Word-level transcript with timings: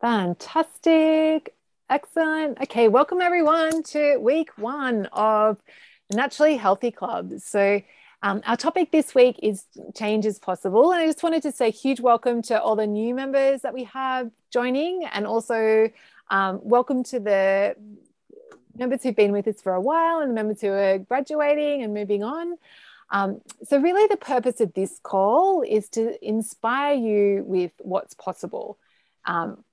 Fantastic. 0.00 1.54
Excellent. 1.90 2.60
Okay, 2.62 2.86
welcome 2.86 3.20
everyone 3.20 3.82
to 3.82 4.18
week 4.18 4.56
one 4.56 5.06
of 5.06 5.56
Naturally 6.12 6.56
Healthy 6.56 6.92
Club. 6.92 7.32
So, 7.38 7.82
um, 8.22 8.40
our 8.46 8.56
topic 8.56 8.92
this 8.92 9.12
week 9.12 9.40
is 9.42 9.64
change 9.96 10.24
is 10.24 10.38
possible. 10.38 10.92
And 10.92 11.00
I 11.00 11.06
just 11.06 11.24
wanted 11.24 11.42
to 11.42 11.50
say 11.50 11.72
huge 11.72 11.98
welcome 11.98 12.42
to 12.42 12.62
all 12.62 12.76
the 12.76 12.86
new 12.86 13.12
members 13.12 13.62
that 13.62 13.74
we 13.74 13.84
have 13.84 14.30
joining, 14.52 15.04
and 15.04 15.26
also 15.26 15.90
um, 16.30 16.60
welcome 16.62 17.02
to 17.04 17.18
the 17.18 17.74
members 18.76 19.02
who've 19.02 19.16
been 19.16 19.32
with 19.32 19.48
us 19.48 19.60
for 19.60 19.72
a 19.72 19.80
while 19.80 20.20
and 20.20 20.30
the 20.30 20.34
members 20.34 20.60
who 20.60 20.68
are 20.68 20.98
graduating 20.98 21.82
and 21.82 21.92
moving 21.92 22.22
on. 22.22 22.56
Um, 23.10 23.40
so, 23.64 23.80
really, 23.80 24.06
the 24.06 24.16
purpose 24.16 24.60
of 24.60 24.74
this 24.74 25.00
call 25.02 25.62
is 25.62 25.88
to 25.90 26.24
inspire 26.24 26.94
you 26.94 27.42
with 27.44 27.72
what's 27.78 28.14
possible. 28.14 28.78
Um, 29.24 29.64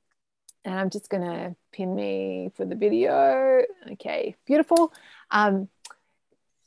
and 0.65 0.79
I'm 0.79 0.89
just 0.89 1.09
to 1.21 1.55
pin 1.71 1.95
me 1.95 2.51
for 2.55 2.65
the 2.65 2.75
video. 2.75 3.61
Okay, 3.93 4.35
beautiful. 4.45 4.93
Um, 5.31 5.69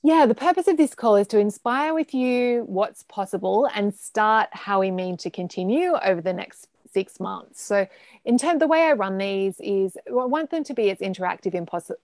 yeah, 0.03 0.27
the 0.27 0.35
purpose 0.35 0.69
of 0.69 0.77
this 0.77 0.95
call 0.95 1.17
is 1.17 1.27
to 1.29 1.39
inspire 1.39 1.93
with 1.93 2.15
you 2.15 2.63
what's 2.67 3.03
possible 3.03 3.69
and 3.75 3.95
start 3.95 4.49
how 4.53 4.81
we 4.81 4.91
mean 4.91 5.17
to 5.19 5.31
continue 5.31 5.95
over 6.03 6.21
the 6.21 6.33
next 6.33 6.69
six 6.93 7.21
months. 7.21 7.63
So, 7.63 7.87
in 8.25 8.39
terms, 8.39 8.61
the 8.61 8.67
way 8.67 8.83
I 8.83 8.93
run 8.93 9.19
these 9.19 9.59
is 9.61 9.97
I 10.09 10.13
want 10.13 10.51
them 10.51 10.65
to 10.65 10.75
be 10.75 10.91
as 10.91 10.99
interactive 10.99 11.55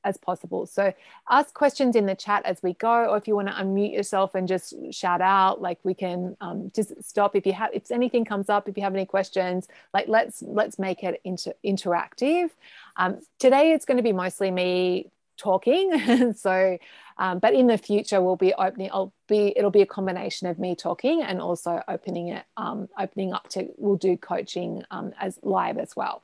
as 0.05 0.16
possible. 0.16 0.66
So, 0.66 0.92
ask 1.30 1.55
questions 1.55 1.97
in 1.97 2.06
the 2.06 2.15
chat 2.15 2.45
as 2.45 2.62
we 2.62 2.75
go, 2.75 3.06
or 3.06 3.16
if 3.16 3.28
you 3.28 3.34
want 3.34 3.48
to 3.48 3.55
unmute 3.55 3.92
yourself 3.92 4.34
and 4.34 4.47
just 4.48 4.75
shout 4.92 5.20
out, 5.20 5.61
like 5.61 5.78
we 5.83 5.95
can 5.95 6.37
um, 6.41 6.70
just 6.75 6.92
stop 7.02 7.37
if 7.37 7.47
you 7.47 7.52
have 7.52 7.70
if 7.73 7.91
anything 7.91 8.25
comes 8.25 8.48
up, 8.48 8.69
if 8.69 8.77
you 8.77 8.83
have 8.83 8.95
any 8.95 9.06
questions, 9.06 9.69
like 9.92 10.09
let's 10.09 10.42
let's 10.42 10.78
make 10.78 11.03
it 11.03 11.20
inter- 11.25 11.55
interactive. 11.64 12.51
Um, 12.97 13.20
today, 13.39 13.73
it's 13.73 13.84
going 13.84 13.97
to 13.97 14.03
be 14.03 14.12
mostly 14.12 14.51
me 14.51 15.11
talking. 15.36 16.32
so, 16.36 16.78
um, 17.18 17.38
but 17.38 17.54
in 17.54 17.66
the 17.66 17.78
future, 17.78 18.20
we'll 18.20 18.36
be 18.36 18.54
opening. 18.54 18.90
I'll 18.92 19.12
be. 19.28 19.52
It'll 19.56 19.70
be 19.70 19.82
a 19.82 19.86
combination 19.86 20.48
of 20.48 20.58
me 20.58 20.74
talking 20.74 21.22
and 21.22 21.40
also 21.40 21.82
opening 21.88 22.28
it, 22.28 22.44
um, 22.56 22.88
opening 22.98 23.32
up 23.32 23.48
to. 23.50 23.68
We'll 23.77 23.96
do 23.96 24.16
coaching 24.16 24.84
um, 24.90 25.12
as 25.20 25.38
live 25.42 25.78
as 25.78 25.94
well. 25.94 26.22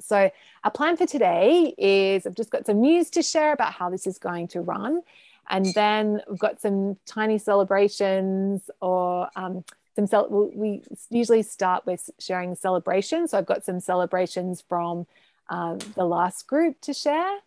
So, 0.00 0.30
our 0.64 0.70
plan 0.70 0.96
for 0.96 1.06
today 1.06 1.74
is 1.78 2.26
I've 2.26 2.34
just 2.34 2.50
got 2.50 2.66
some 2.66 2.80
news 2.80 3.10
to 3.10 3.22
share 3.22 3.52
about 3.52 3.72
how 3.72 3.90
this 3.90 4.06
is 4.06 4.18
going 4.18 4.48
to 4.48 4.60
run, 4.60 5.02
and 5.48 5.66
then 5.74 6.20
we've 6.28 6.38
got 6.38 6.60
some 6.60 6.96
tiny 7.06 7.38
celebrations 7.38 8.70
or 8.80 9.28
um, 9.36 9.64
some. 9.96 10.06
Cel- 10.06 10.50
we 10.54 10.82
usually 11.10 11.42
start 11.42 11.86
with 11.86 12.10
sharing 12.18 12.54
celebrations. 12.54 13.30
So, 13.30 13.38
I've 13.38 13.46
got 13.46 13.64
some 13.64 13.80
celebrations 13.80 14.62
from 14.68 15.06
um, 15.48 15.78
the 15.94 16.04
last 16.04 16.46
group 16.46 16.80
to 16.82 16.92
share 16.92 17.38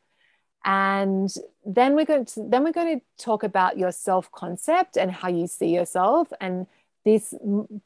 and 0.63 1.33
then 1.65 1.95
we're 1.95 2.05
going 2.05 2.25
to 2.25 2.43
then 2.47 2.63
we're 2.63 2.71
going 2.71 2.99
to 2.99 3.23
talk 3.23 3.43
about 3.43 3.77
your 3.77 3.91
self 3.91 4.31
concept 4.31 4.97
and 4.97 5.11
how 5.11 5.29
you 5.29 5.47
see 5.47 5.73
yourself. 5.73 6.31
And 6.39 6.67
this 7.03 7.33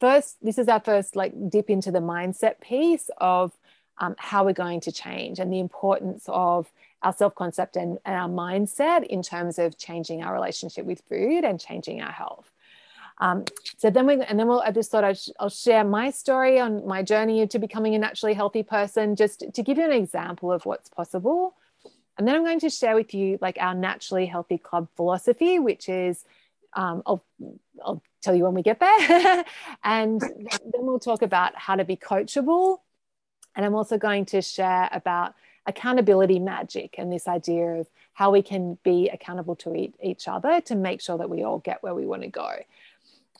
first 0.00 0.36
this 0.42 0.58
is 0.58 0.68
our 0.68 0.80
first 0.80 1.16
like 1.16 1.32
dip 1.50 1.70
into 1.70 1.90
the 1.90 2.00
mindset 2.00 2.60
piece 2.60 3.10
of 3.18 3.52
um, 3.98 4.14
how 4.18 4.44
we're 4.44 4.52
going 4.52 4.80
to 4.80 4.92
change 4.92 5.38
and 5.38 5.50
the 5.50 5.58
importance 5.58 6.24
of 6.28 6.70
our 7.02 7.14
self 7.14 7.34
concept 7.34 7.76
and, 7.76 7.98
and 8.04 8.14
our 8.14 8.28
mindset 8.28 9.04
in 9.06 9.22
terms 9.22 9.58
of 9.58 9.78
changing 9.78 10.22
our 10.22 10.34
relationship 10.34 10.84
with 10.84 11.02
food 11.08 11.44
and 11.44 11.58
changing 11.58 12.02
our 12.02 12.12
health. 12.12 12.50
Um, 13.18 13.44
so 13.78 13.88
then 13.88 14.06
we 14.06 14.20
and 14.20 14.38
then 14.38 14.46
we'll 14.48 14.60
I 14.60 14.70
just 14.70 14.90
thought 14.90 15.04
I'd, 15.04 15.18
I'll 15.40 15.48
share 15.48 15.82
my 15.84 16.10
story 16.10 16.60
on 16.60 16.86
my 16.86 17.02
journey 17.02 17.46
to 17.46 17.58
becoming 17.58 17.94
a 17.94 17.98
naturally 17.98 18.34
healthy 18.34 18.62
person 18.62 19.16
just 19.16 19.44
to 19.54 19.62
give 19.62 19.78
you 19.78 19.84
an 19.84 19.92
example 19.92 20.52
of 20.52 20.66
what's 20.66 20.90
possible 20.90 21.54
and 22.18 22.26
then 22.26 22.34
I'm 22.34 22.44
going 22.44 22.60
to 22.60 22.70
share 22.70 22.94
with 22.94 23.14
you 23.14 23.38
like 23.40 23.58
our 23.60 23.74
naturally 23.74 24.26
healthy 24.26 24.58
club 24.58 24.88
philosophy, 24.96 25.58
which 25.58 25.88
is 25.88 26.24
um, 26.72 27.02
I'll, 27.06 27.24
I'll 27.84 28.02
tell 28.22 28.34
you 28.34 28.44
when 28.44 28.54
we 28.54 28.62
get 28.62 28.80
there. 28.80 29.44
and 29.84 30.20
then 30.20 30.60
we'll 30.74 30.98
talk 30.98 31.22
about 31.22 31.56
how 31.56 31.76
to 31.76 31.84
be 31.84 31.96
coachable. 31.96 32.78
And 33.54 33.64
I'm 33.64 33.74
also 33.74 33.98
going 33.98 34.26
to 34.26 34.42
share 34.42 34.88
about 34.92 35.34
accountability 35.66 36.38
magic 36.38 36.94
and 36.98 37.12
this 37.12 37.26
idea 37.26 37.80
of 37.80 37.88
how 38.12 38.30
we 38.30 38.42
can 38.42 38.78
be 38.84 39.08
accountable 39.08 39.56
to 39.56 39.92
each 40.02 40.28
other 40.28 40.60
to 40.62 40.74
make 40.74 41.00
sure 41.00 41.18
that 41.18 41.28
we 41.28 41.42
all 41.42 41.58
get 41.58 41.82
where 41.82 41.94
we 41.94 42.06
want 42.06 42.22
to 42.22 42.28
go. 42.28 42.50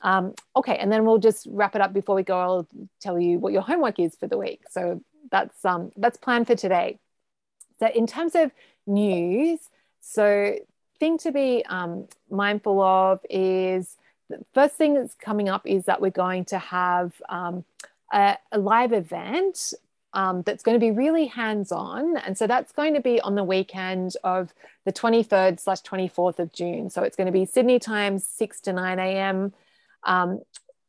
Um, 0.01 0.33
okay, 0.55 0.77
and 0.77 0.91
then 0.91 1.05
we'll 1.05 1.17
just 1.17 1.47
wrap 1.49 1.75
it 1.75 1.81
up 1.81 1.93
before 1.93 2.15
we 2.15 2.23
go. 2.23 2.39
I'll 2.39 2.67
tell 2.99 3.19
you 3.19 3.39
what 3.39 3.53
your 3.53 3.63
homework 3.63 3.99
is 3.99 4.15
for 4.15 4.27
the 4.27 4.37
week. 4.37 4.61
So 4.69 5.01
that's 5.31 5.65
um, 5.65 5.91
that's 5.97 6.17
planned 6.17 6.47
for 6.47 6.55
today. 6.55 6.99
So, 7.79 7.87
in 7.87 8.07
terms 8.07 8.35
of 8.35 8.51
news, 8.85 9.59
so 10.01 10.55
thing 10.99 11.17
to 11.19 11.31
be 11.31 11.63
um, 11.67 12.07
mindful 12.29 12.81
of 12.81 13.19
is 13.29 13.97
the 14.29 14.43
first 14.53 14.75
thing 14.75 14.93
that's 14.93 15.13
coming 15.15 15.49
up 15.49 15.65
is 15.65 15.85
that 15.85 16.01
we're 16.01 16.09
going 16.11 16.45
to 16.45 16.57
have 16.57 17.13
um, 17.29 17.63
a, 18.11 18.37
a, 18.51 18.57
live 18.57 18.93
event 18.93 19.73
um, 20.13 20.41
that's 20.41 20.63
going 20.63 20.75
to 20.75 20.79
be 20.79 20.91
really 20.91 21.27
hands-on. 21.27 22.17
And 22.17 22.37
so 22.37 22.47
that's 22.47 22.71
going 22.71 22.93
to 22.95 23.01
be 23.01 23.21
on 23.21 23.35
the 23.35 23.43
weekend 23.43 24.15
of 24.23 24.53
the 24.85 24.91
23rd 24.91 25.59
slash 25.59 25.81
24th 25.81 26.39
of 26.39 26.51
june. 26.51 26.89
So 26.89 27.03
it's 27.03 27.15
going 27.15 27.27
to 27.27 27.31
be 27.31 27.45
sydney 27.45 27.79
time 27.79 28.19
6 28.19 28.61
to 28.61 28.73
9 28.73 28.99
a.m 28.99 29.53
um, 30.03 30.41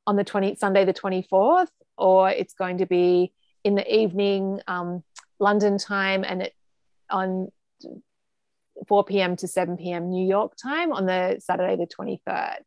on 0.07 0.17
the 0.17 0.25
20 0.25 0.55
sunday 0.55 0.85
the 0.85 0.95
24th 0.95 1.69
or 1.97 2.31
it's 2.31 2.55
going 2.55 2.79
to 2.79 2.87
be 2.87 3.33
in 3.65 3.75
the 3.75 3.95
evening 3.95 4.61
um, 4.67 5.03
london 5.39 5.77
time 5.77 6.25
and 6.25 6.43
it 6.43 6.55
on 7.11 7.49
4 8.87 9.05
p.m. 9.05 9.37
to 9.37 9.49
7 9.49 9.77
p.m. 9.77 10.11
New 10.11 10.27
York 10.27 10.55
time 10.61 10.93
on 10.93 11.07
the 11.07 11.41
Saturday 11.41 11.77
the 11.77 11.87
23rd. 11.87 12.59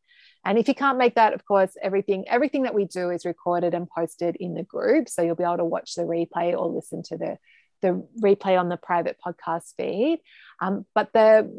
And 0.44 0.58
if 0.58 0.68
you 0.68 0.74
can't 0.74 0.98
make 0.98 1.16
that, 1.16 1.34
of 1.34 1.46
course, 1.46 1.72
everything 1.82 2.28
everything 2.28 2.64
that 2.64 2.74
we 2.74 2.86
do 2.86 3.12
is 3.12 3.26
recorded 3.26 3.74
and 3.74 3.88
posted 3.88 4.36
in 4.40 4.56
the 4.56 4.64
group, 4.64 5.08
so 5.08 5.22
you'll 5.22 5.36
be 5.36 5.44
able 5.44 5.58
to 5.58 5.66
watch 5.66 5.94
the 5.94 6.02
replay 6.02 6.58
or 6.58 6.68
listen 6.68 7.04
to 7.04 7.18
the 7.18 7.38
the 7.82 8.06
replay 8.22 8.60
on 8.60 8.70
the 8.70 8.78
private 8.78 9.18
podcast 9.26 9.76
feed. 9.76 10.20
Um, 10.62 10.86
but 10.94 11.12
the 11.12 11.50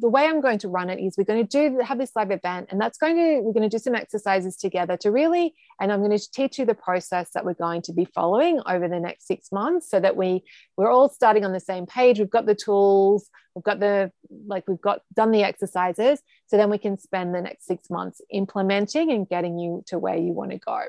the 0.00 0.08
way 0.08 0.24
I'm 0.24 0.40
going 0.40 0.58
to 0.60 0.68
run 0.68 0.88
it 0.88 0.98
is 0.98 1.16
we're 1.18 1.24
going 1.24 1.46
to 1.46 1.68
do 1.68 1.80
have 1.80 1.98
this 1.98 2.12
live 2.16 2.30
event, 2.30 2.68
and 2.70 2.80
that's 2.80 2.96
going 2.96 3.16
to 3.16 3.40
we're 3.40 3.52
going 3.52 3.68
to 3.68 3.76
do 3.76 3.78
some 3.78 3.94
exercises 3.94 4.56
together 4.56 4.96
to 4.98 5.10
really, 5.10 5.54
and 5.78 5.92
I'm 5.92 6.00
going 6.02 6.16
to 6.16 6.30
teach 6.30 6.58
you 6.58 6.64
the 6.64 6.74
process 6.74 7.30
that 7.34 7.44
we're 7.44 7.52
going 7.52 7.82
to 7.82 7.92
be 7.92 8.06
following 8.06 8.60
over 8.66 8.88
the 8.88 8.98
next 8.98 9.26
six 9.26 9.52
months, 9.52 9.90
so 9.90 10.00
that 10.00 10.16
we 10.16 10.42
we're 10.76 10.90
all 10.90 11.10
starting 11.10 11.44
on 11.44 11.52
the 11.52 11.60
same 11.60 11.84
page. 11.84 12.18
We've 12.18 12.30
got 12.30 12.46
the 12.46 12.54
tools, 12.54 13.28
we've 13.54 13.62
got 13.62 13.78
the 13.78 14.10
like 14.46 14.66
we've 14.66 14.80
got 14.80 15.02
done 15.12 15.30
the 15.30 15.42
exercises, 15.42 16.20
so 16.46 16.56
then 16.56 16.70
we 16.70 16.78
can 16.78 16.98
spend 16.98 17.34
the 17.34 17.42
next 17.42 17.66
six 17.66 17.90
months 17.90 18.22
implementing 18.30 19.10
and 19.12 19.28
getting 19.28 19.58
you 19.58 19.84
to 19.88 19.98
where 19.98 20.16
you 20.16 20.32
want 20.32 20.52
to 20.52 20.58
go. 20.58 20.80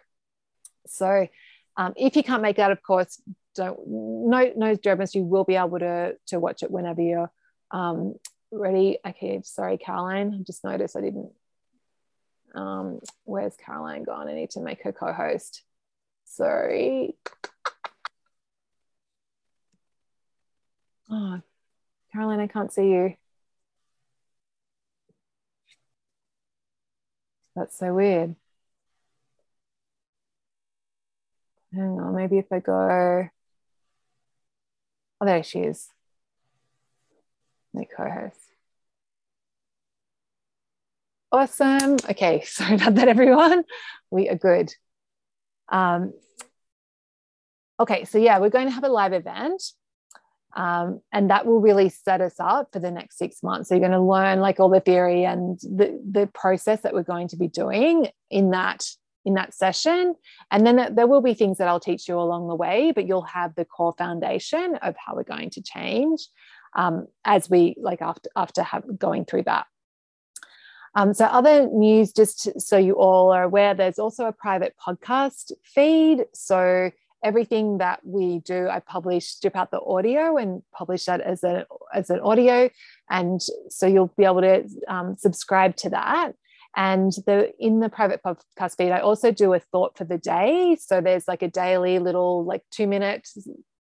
So. 0.87 1.27
Um, 1.77 1.91
if 1.97 2.15
you 2.15 2.23
can't 2.23 2.41
make 2.41 2.55
that, 2.55 2.71
of 2.71 2.81
course, 2.81 3.21
don't 3.55 3.79
no 3.87 4.51
no 4.55 4.75
dramas 4.75 5.15
you 5.15 5.23
will 5.23 5.43
be 5.45 5.55
able 5.55 5.79
to 5.79 6.15
to 6.27 6.39
watch 6.39 6.61
it 6.63 6.71
whenever 6.71 7.01
you're 7.01 7.31
um, 7.71 8.15
ready. 8.51 8.99
Okay 9.07 9.41
sorry 9.43 9.77
caroline. 9.77 10.37
I 10.39 10.43
just 10.43 10.63
noticed 10.63 10.95
i 10.95 11.01
didn't 11.01 11.31
um, 12.53 12.99
where's 13.25 13.55
caroline 13.57 14.03
gone? 14.03 14.29
I 14.29 14.33
need 14.33 14.51
to 14.51 14.61
make 14.61 14.81
her 14.83 14.93
co-host. 14.93 15.63
Sorry. 16.25 17.15
Oh 21.09 21.41
caroline 22.13 22.39
i 22.39 22.47
can't 22.47 22.71
see 22.73 22.89
you. 22.89 23.15
That's 27.55 27.77
so 27.77 27.93
weird. 27.93 28.35
Hang 31.73 31.99
on 31.99 32.15
maybe 32.15 32.37
if 32.37 32.51
i 32.51 32.59
go 32.59 33.29
Oh, 35.21 35.25
there 35.25 35.43
she 35.43 35.59
is. 35.59 35.89
My 37.73 37.85
co 37.85 38.09
host. 38.09 38.39
Awesome. 41.31 41.97
Okay, 42.09 42.41
sorry 42.45 42.75
about 42.75 42.95
that, 42.95 43.07
everyone. 43.07 43.63
We 44.11 44.29
are 44.29 44.35
good. 44.35 44.73
Um, 45.69 46.13
okay, 47.79 48.05
so 48.05 48.17
yeah, 48.17 48.39
we're 48.39 48.49
going 48.49 48.67
to 48.67 48.73
have 48.73 48.83
a 48.83 48.89
live 48.89 49.13
event. 49.13 49.61
Um, 50.55 51.01
and 51.11 51.29
that 51.31 51.45
will 51.45 51.59
really 51.59 51.89
set 51.89 52.21
us 52.21 52.35
up 52.39 52.69
for 52.71 52.79
the 52.79 52.91
next 52.91 53.17
six 53.17 53.43
months. 53.43 53.67
So 53.67 53.75
you're 53.75 53.81
going 53.81 53.91
to 53.91 53.99
learn 53.99 54.39
like 54.39 54.61
all 54.61 54.69
the 54.69 54.79
theory 54.79 55.25
and 55.25 55.59
the, 55.59 56.01
the 56.09 56.27
process 56.33 56.81
that 56.81 56.93
we're 56.93 57.03
going 57.03 57.27
to 57.29 57.35
be 57.35 57.49
doing 57.49 58.07
in 58.29 58.51
that 58.51 58.85
in 59.25 59.33
that 59.33 59.53
session. 59.53 60.15
And 60.51 60.65
then 60.65 60.95
there 60.95 61.07
will 61.07 61.21
be 61.21 61.33
things 61.33 61.57
that 61.57 61.67
I'll 61.67 61.79
teach 61.79 62.07
you 62.07 62.17
along 62.19 62.47
the 62.47 62.55
way, 62.55 62.91
but 62.93 63.07
you'll 63.07 63.23
have 63.23 63.55
the 63.55 63.65
core 63.65 63.95
foundation 63.97 64.75
of 64.81 64.95
how 64.97 65.15
we're 65.15 65.23
going 65.23 65.49
to 65.51 65.61
change 65.61 66.27
um, 66.75 67.07
as 67.23 67.49
we 67.49 67.75
like 67.79 68.01
after 68.01 68.29
after 68.35 68.63
have, 68.63 68.83
going 68.97 69.25
through 69.25 69.43
that. 69.43 69.65
Um, 70.97 71.13
so 71.13 71.25
other 71.25 71.67
news, 71.67 72.13
just 72.13 72.61
so 72.61 72.77
you 72.77 72.93
all 72.93 73.33
are 73.33 73.43
aware, 73.43 73.73
there's 73.73 73.99
also 73.99 74.25
a 74.25 74.31
private 74.31 74.75
podcast 74.79 75.51
feed. 75.63 76.25
So 76.33 76.91
everything 77.21 77.79
that 77.79 77.99
we 78.05 78.39
do, 78.39 78.69
I 78.69 78.79
publish, 78.79 79.25
strip 79.25 79.57
out 79.57 79.71
the 79.71 79.81
audio 79.81 80.37
and 80.37 80.61
publish 80.71 81.05
that 81.05 81.19
as, 81.19 81.43
a, 81.43 81.65
as 81.93 82.09
an 82.09 82.21
audio. 82.21 82.69
And 83.09 83.41
so 83.69 83.87
you'll 83.87 84.13
be 84.15 84.23
able 84.23 84.41
to 84.41 84.69
um, 84.87 85.17
subscribe 85.17 85.75
to 85.77 85.89
that. 85.89 86.33
And 86.75 87.11
the 87.25 87.53
in 87.57 87.79
the 87.79 87.89
private 87.89 88.21
podcast 88.23 88.77
feed, 88.77 88.91
I 88.91 88.99
also 88.99 89.31
do 89.31 89.53
a 89.53 89.59
thought 89.59 89.97
for 89.97 90.03
the 90.03 90.17
day. 90.17 90.77
So 90.79 90.99
there's 90.99 91.27
like 91.27 91.41
a 91.41 91.47
daily 91.47 91.99
little 91.99 92.43
like 92.43 92.63
two 92.69 92.85
minute 92.85 93.27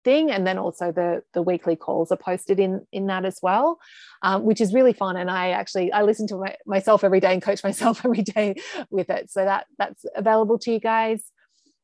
thing, 0.04 0.30
and 0.30 0.46
then 0.46 0.58
also 0.58 0.90
the 0.90 1.22
the 1.34 1.42
weekly 1.42 1.76
calls 1.76 2.10
are 2.10 2.16
posted 2.16 2.58
in 2.58 2.86
in 2.90 3.06
that 3.06 3.26
as 3.26 3.40
well, 3.42 3.78
um, 4.22 4.44
which 4.44 4.60
is 4.60 4.72
really 4.72 4.94
fun. 4.94 5.16
And 5.16 5.30
I 5.30 5.50
actually 5.50 5.92
I 5.92 6.02
listen 6.02 6.26
to 6.28 6.36
my, 6.36 6.56
myself 6.66 7.04
every 7.04 7.20
day 7.20 7.34
and 7.34 7.42
coach 7.42 7.62
myself 7.70 8.04
every 8.04 8.22
day 8.22 8.54
with 8.90 9.10
it. 9.10 9.30
So 9.30 9.44
that 9.44 9.66
that's 9.76 10.06
available 10.16 10.58
to 10.60 10.72
you 10.72 10.80
guys. 10.80 11.22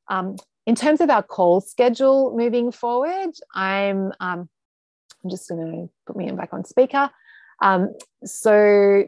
Um, 0.09 0.37
in 0.67 0.75
terms 0.75 1.03
of 1.03 1.11
our 1.11 1.23
call 1.23 1.61
schedule 1.61 2.35
moving 2.35 2.73
forward, 2.73 3.33
I'm 3.55 4.12
um, 4.21 4.49
I'm 5.23 5.31
just 5.31 5.49
going 5.49 5.61
to 5.61 5.91
put 6.06 6.17
me 6.17 6.29
in 6.29 6.37
back 6.37 6.53
on 6.53 6.65
speaker. 6.65 7.11
Um, 7.62 7.95
so 8.25 9.05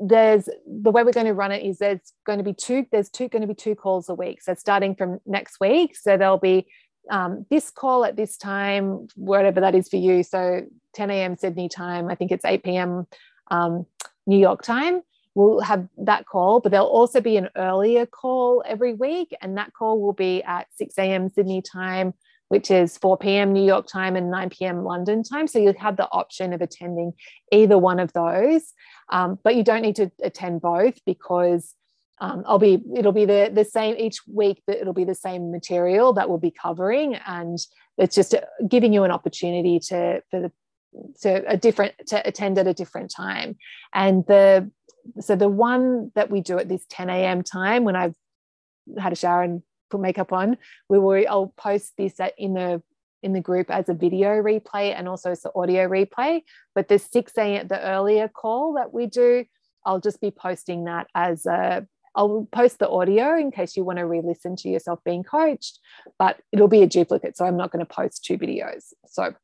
there's 0.00 0.48
the 0.66 0.90
way 0.90 1.02
we're 1.02 1.12
going 1.12 1.26
to 1.26 1.34
run 1.34 1.52
it 1.52 1.64
is 1.64 1.78
there's 1.78 2.12
going 2.24 2.38
to 2.38 2.44
be 2.44 2.54
two 2.54 2.86
there's 2.92 3.10
two 3.10 3.28
going 3.28 3.42
to 3.42 3.48
be 3.48 3.54
two 3.54 3.74
calls 3.74 4.08
a 4.08 4.14
week. 4.14 4.42
So 4.42 4.54
starting 4.54 4.94
from 4.94 5.20
next 5.26 5.60
week 5.60 5.96
so 5.96 6.16
there'll 6.16 6.38
be 6.38 6.66
um, 7.10 7.46
this 7.50 7.70
call 7.70 8.04
at 8.04 8.16
this 8.16 8.36
time 8.36 9.08
whatever 9.16 9.60
that 9.60 9.74
is 9.74 9.88
for 9.88 9.96
you. 9.96 10.22
So 10.22 10.62
10 10.98 11.10
a.m 11.10 11.36
sydney 11.36 11.68
time 11.68 12.08
i 12.08 12.14
think 12.14 12.32
it's 12.32 12.44
8 12.44 12.62
p.m 12.64 13.06
um, 13.50 13.86
new 14.26 14.38
york 14.38 14.62
time 14.62 15.00
we'll 15.34 15.60
have 15.60 15.86
that 15.98 16.26
call 16.26 16.60
but 16.60 16.72
there'll 16.72 16.86
also 16.86 17.20
be 17.20 17.36
an 17.36 17.48
earlier 17.56 18.04
call 18.04 18.62
every 18.66 18.94
week 18.94 19.34
and 19.40 19.56
that 19.56 19.72
call 19.72 20.00
will 20.00 20.12
be 20.12 20.42
at 20.42 20.66
6 20.76 20.98
a.m 20.98 21.28
sydney 21.28 21.62
time 21.62 22.14
which 22.48 22.70
is 22.70 22.96
4 22.98 23.18
p.m. 23.18 23.52
New 23.52 23.64
York 23.64 23.86
time 23.86 24.16
and 24.16 24.30
9 24.30 24.50
p.m. 24.50 24.84
London 24.84 25.22
time. 25.22 25.46
So 25.46 25.58
you 25.58 25.74
have 25.78 25.96
the 25.96 26.08
option 26.10 26.52
of 26.52 26.60
attending 26.60 27.12
either 27.52 27.78
one 27.78 28.00
of 28.00 28.12
those, 28.12 28.72
um, 29.10 29.38
but 29.42 29.54
you 29.54 29.62
don't 29.62 29.82
need 29.82 29.96
to 29.96 30.10
attend 30.22 30.60
both 30.60 30.98
because 31.04 31.74
um, 32.20 32.42
I'll 32.46 32.58
be 32.58 32.82
it'll 32.96 33.12
be 33.12 33.26
the 33.26 33.50
the 33.52 33.64
same 33.64 33.94
each 33.96 34.20
week 34.26 34.62
that 34.66 34.80
it'll 34.80 34.92
be 34.92 35.04
the 35.04 35.14
same 35.14 35.52
material 35.52 36.12
that 36.14 36.28
we'll 36.28 36.38
be 36.38 36.50
covering, 36.50 37.14
and 37.14 37.58
it's 37.96 38.14
just 38.14 38.34
uh, 38.34 38.40
giving 38.66 38.92
you 38.92 39.04
an 39.04 39.12
opportunity 39.12 39.78
to 39.80 40.22
for 40.30 40.40
the 40.40 40.52
to 41.20 41.44
a 41.46 41.56
different 41.56 41.94
to 42.08 42.26
attend 42.26 42.58
at 42.58 42.66
a 42.66 42.74
different 42.74 43.12
time, 43.14 43.56
and 43.94 44.24
the 44.26 44.68
so 45.20 45.36
the 45.36 45.48
one 45.48 46.10
that 46.16 46.30
we 46.30 46.40
do 46.40 46.58
at 46.58 46.68
this 46.68 46.84
10 46.90 47.08
a.m. 47.08 47.42
time 47.42 47.84
when 47.84 47.94
I've 47.94 48.14
had 48.98 49.12
a 49.12 49.16
shower 49.16 49.42
and 49.42 49.62
put 49.90 50.00
makeup 50.00 50.32
on, 50.32 50.56
we 50.88 50.98
will 50.98 51.24
I'll 51.28 51.54
post 51.56 51.94
this 51.96 52.14
in 52.36 52.54
the 52.54 52.82
in 53.22 53.32
the 53.32 53.40
group 53.40 53.70
as 53.70 53.88
a 53.88 53.94
video 53.94 54.30
replay 54.40 54.94
and 54.96 55.08
also 55.08 55.32
as 55.32 55.42
the 55.42 55.50
audio 55.54 55.88
replay. 55.88 56.42
But 56.74 56.88
the 56.88 56.98
6 56.98 57.32
a.m. 57.36 57.66
the 57.66 57.80
earlier 57.80 58.28
call 58.28 58.74
that 58.74 58.92
we 58.92 59.06
do, 59.06 59.44
I'll 59.84 60.00
just 60.00 60.20
be 60.20 60.30
posting 60.30 60.84
that 60.84 61.08
as 61.14 61.46
a 61.46 61.86
I'll 62.14 62.48
post 62.50 62.78
the 62.78 62.88
audio 62.88 63.36
in 63.36 63.50
case 63.52 63.76
you 63.76 63.84
want 63.84 63.98
to 63.98 64.06
re-listen 64.06 64.56
to 64.56 64.68
yourself 64.68 64.98
being 65.04 65.22
coached, 65.22 65.78
but 66.18 66.40
it'll 66.50 66.66
be 66.66 66.82
a 66.82 66.86
duplicate. 66.86 67.36
So 67.36 67.44
I'm 67.44 67.56
not 67.56 67.70
going 67.70 67.84
to 67.84 67.94
post 67.94 68.24
two 68.24 68.36
videos. 68.36 68.92
So 69.06 69.34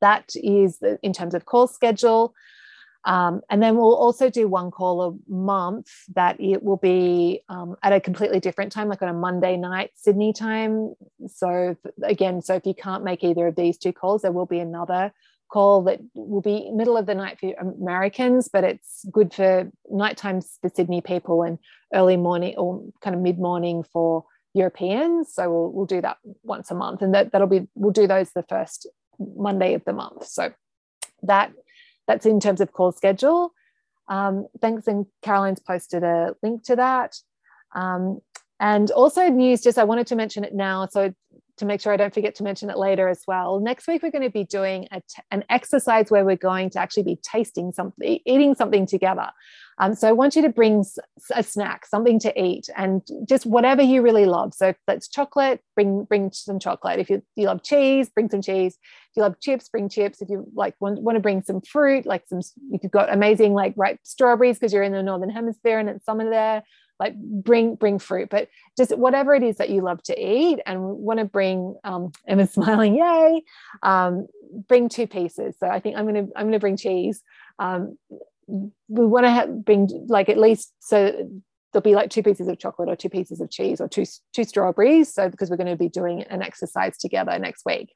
that 0.00 0.30
is 0.36 0.78
the, 0.78 0.98
in 1.02 1.12
terms 1.12 1.34
of 1.34 1.46
call 1.46 1.66
schedule. 1.66 2.32
Um, 3.06 3.40
and 3.48 3.62
then 3.62 3.76
we'll 3.76 3.94
also 3.94 4.28
do 4.28 4.48
one 4.48 4.72
call 4.72 5.02
a 5.02 5.32
month 5.32 5.88
that 6.16 6.40
it 6.40 6.64
will 6.64 6.76
be 6.76 7.40
um, 7.48 7.76
at 7.82 7.92
a 7.92 8.00
completely 8.00 8.40
different 8.40 8.72
time, 8.72 8.88
like 8.88 9.00
on 9.00 9.08
a 9.08 9.14
Monday 9.14 9.56
night 9.56 9.92
Sydney 9.94 10.32
time. 10.32 10.94
So 11.28 11.76
again, 12.02 12.42
so 12.42 12.56
if 12.56 12.66
you 12.66 12.74
can't 12.74 13.04
make 13.04 13.22
either 13.22 13.46
of 13.46 13.54
these 13.54 13.78
two 13.78 13.92
calls, 13.92 14.22
there 14.22 14.32
will 14.32 14.46
be 14.46 14.58
another 14.58 15.12
call 15.48 15.82
that 15.84 16.00
will 16.14 16.40
be 16.40 16.68
middle 16.72 16.96
of 16.96 17.06
the 17.06 17.14
night 17.14 17.38
for 17.38 17.54
Americans, 17.60 18.48
but 18.52 18.64
it's 18.64 19.06
good 19.12 19.32
for 19.32 19.70
night 19.88 20.16
times 20.16 20.58
for 20.60 20.68
Sydney 20.68 21.00
people 21.00 21.44
and 21.44 21.58
early 21.94 22.16
morning 22.16 22.56
or 22.58 22.82
kind 23.02 23.14
of 23.14 23.22
mid 23.22 23.38
morning 23.38 23.84
for 23.84 24.24
Europeans. 24.52 25.32
So 25.32 25.48
we'll, 25.48 25.70
we'll 25.70 25.86
do 25.86 26.00
that 26.00 26.16
once 26.42 26.72
a 26.72 26.74
month, 26.74 27.02
and 27.02 27.14
that 27.14 27.30
that'll 27.30 27.46
be 27.46 27.68
we'll 27.76 27.92
do 27.92 28.08
those 28.08 28.32
the 28.32 28.42
first 28.42 28.88
Monday 29.36 29.74
of 29.74 29.84
the 29.84 29.92
month. 29.92 30.26
So 30.26 30.52
that 31.22 31.52
that's 32.06 32.26
in 32.26 32.40
terms 32.40 32.60
of 32.60 32.72
call 32.72 32.92
schedule. 32.92 33.52
Um, 34.08 34.46
thanks, 34.60 34.86
and 34.86 35.06
Caroline's 35.22 35.60
posted 35.60 36.02
a 36.02 36.34
link 36.42 36.62
to 36.64 36.76
that. 36.76 37.16
Um, 37.74 38.20
and 38.60 38.90
also 38.92 39.28
news, 39.28 39.60
just 39.60 39.78
I 39.78 39.84
wanted 39.84 40.06
to 40.08 40.16
mention 40.16 40.44
it 40.44 40.54
now. 40.54 40.86
So 40.86 41.12
to 41.58 41.64
make 41.64 41.80
sure 41.80 41.92
I 41.92 41.96
don't 41.96 42.12
forget 42.12 42.34
to 42.36 42.42
mention 42.42 42.70
it 42.70 42.78
later 42.78 43.08
as 43.08 43.22
well. 43.26 43.60
Next 43.60 43.88
week, 43.88 44.02
we're 44.02 44.10
going 44.10 44.22
to 44.22 44.30
be 44.30 44.44
doing 44.44 44.88
an 45.30 45.44
exercise 45.48 46.10
where 46.10 46.24
we're 46.24 46.36
going 46.36 46.70
to 46.70 46.78
actually 46.78 47.04
be 47.04 47.18
tasting 47.22 47.72
something, 47.72 48.20
eating 48.26 48.54
something 48.54 48.86
together. 48.86 49.30
Um, 49.78 49.94
so 49.94 50.08
I 50.08 50.12
want 50.12 50.36
you 50.36 50.42
to 50.42 50.48
bring 50.48 50.84
a 51.34 51.42
snack, 51.42 51.86
something 51.86 52.18
to 52.20 52.42
eat, 52.42 52.68
and 52.76 53.02
just 53.28 53.44
whatever 53.44 53.82
you 53.82 54.00
really 54.02 54.24
love. 54.24 54.54
So 54.54 54.68
if 54.68 54.76
that's 54.86 55.08
chocolate, 55.08 55.60
bring 55.74 56.04
bring 56.04 56.32
some 56.32 56.58
chocolate. 56.58 56.98
If 56.98 57.10
you, 57.10 57.22
you 57.34 57.46
love 57.46 57.62
cheese, 57.62 58.08
bring 58.08 58.30
some 58.30 58.42
cheese. 58.42 58.78
If 59.10 59.16
you 59.16 59.22
love 59.22 59.38
chips, 59.40 59.68
bring 59.68 59.88
chips. 59.88 60.22
If 60.22 60.30
you 60.30 60.46
like 60.54 60.74
want, 60.80 61.02
want 61.02 61.16
to 61.16 61.20
bring 61.20 61.42
some 61.42 61.60
fruit, 61.60 62.06
like 62.06 62.26
some, 62.26 62.40
if 62.70 62.82
you've 62.82 62.92
got 62.92 63.12
amazing 63.12 63.52
like 63.52 63.74
ripe 63.76 64.00
strawberries 64.02 64.58
because 64.58 64.72
you're 64.72 64.82
in 64.82 64.92
the 64.92 65.02
northern 65.02 65.30
hemisphere 65.30 65.78
and 65.78 65.88
it's 65.88 66.04
summer 66.04 66.28
there, 66.28 66.62
like 66.98 67.14
bring 67.16 67.74
bring 67.74 67.98
fruit 67.98 68.28
but 68.30 68.48
just 68.76 68.96
whatever 68.96 69.34
it 69.34 69.42
is 69.42 69.56
that 69.56 69.70
you 69.70 69.82
love 69.82 70.02
to 70.02 70.18
eat 70.18 70.60
and 70.66 70.80
want 70.80 71.18
to 71.18 71.24
bring 71.24 71.76
um, 71.84 72.12
emma's 72.26 72.50
smiling 72.52 72.96
yay 72.96 73.42
um, 73.82 74.26
bring 74.68 74.88
two 74.88 75.06
pieces 75.06 75.54
so 75.58 75.68
i 75.68 75.80
think 75.80 75.96
i'm 75.96 76.06
gonna 76.06 76.26
i'm 76.36 76.46
gonna 76.46 76.58
bring 76.58 76.76
cheese 76.76 77.22
um, 77.58 77.96
we 78.46 79.06
want 79.06 79.26
to 79.26 79.46
bring 79.46 79.88
like 80.08 80.28
at 80.28 80.38
least 80.38 80.72
so 80.80 81.12
there'll 81.72 81.82
be 81.82 81.94
like 81.94 82.10
two 82.10 82.22
pieces 82.22 82.48
of 82.48 82.58
chocolate 82.58 82.88
or 82.88 82.96
two 82.96 83.08
pieces 83.08 83.40
of 83.40 83.50
cheese 83.50 83.80
or 83.80 83.88
two 83.88 84.04
two 84.32 84.44
strawberries 84.44 85.12
so 85.12 85.28
because 85.28 85.50
we're 85.50 85.56
going 85.56 85.66
to 85.66 85.76
be 85.76 85.88
doing 85.88 86.22
an 86.24 86.42
exercise 86.42 86.96
together 86.96 87.38
next 87.38 87.64
week 87.66 87.92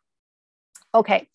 okay 0.95 1.29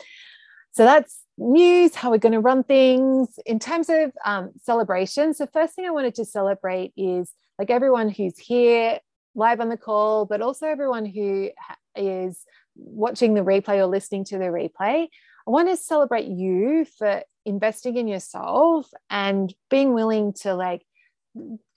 so 0.72 0.84
that's 0.84 1.22
news, 1.38 1.96
how 1.96 2.12
we're 2.12 2.18
going 2.18 2.34
to 2.34 2.40
run 2.40 2.64
things. 2.64 3.40
In 3.46 3.60
terms 3.60 3.90
of 3.90 4.12
um, 4.26 4.52
celebrations, 4.62 5.38
the 5.38 5.48
first 5.48 5.74
thing 5.74 5.86
I 5.86 5.92
wanted 5.92 6.16
to 6.16 6.26
celebrate 6.26 6.94
is 6.98 7.32
like 7.60 7.70
everyone 7.70 8.10
who's 8.10 8.38
here 8.38 9.00
live 9.36 9.60
on 9.60 9.70
the 9.70 9.78
call, 9.78 10.26
but 10.26 10.42
also 10.42 10.68
everyone 10.68 11.06
who 11.06 11.50
is 11.96 12.44
watching 12.76 13.34
the 13.34 13.42
replay 13.42 13.78
or 13.78 13.86
listening 13.86 14.26
to 14.26 14.38
the 14.38 14.46
replay. 14.46 15.08
I 15.48 15.52
want 15.52 15.70
to 15.70 15.78
celebrate 15.78 16.28
you 16.28 16.86
for 16.98 17.22
investing 17.46 17.98
in 17.98 18.08
yourself 18.08 18.90
and 19.10 19.54
being 19.70 19.94
willing 19.94 20.34
to 20.34 20.56
like 20.56 20.84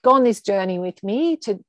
go 0.03 0.11
on 0.11 0.23
this 0.23 0.41
journey 0.41 0.79
with 0.79 1.03
me 1.03 1.37
to 1.37 1.59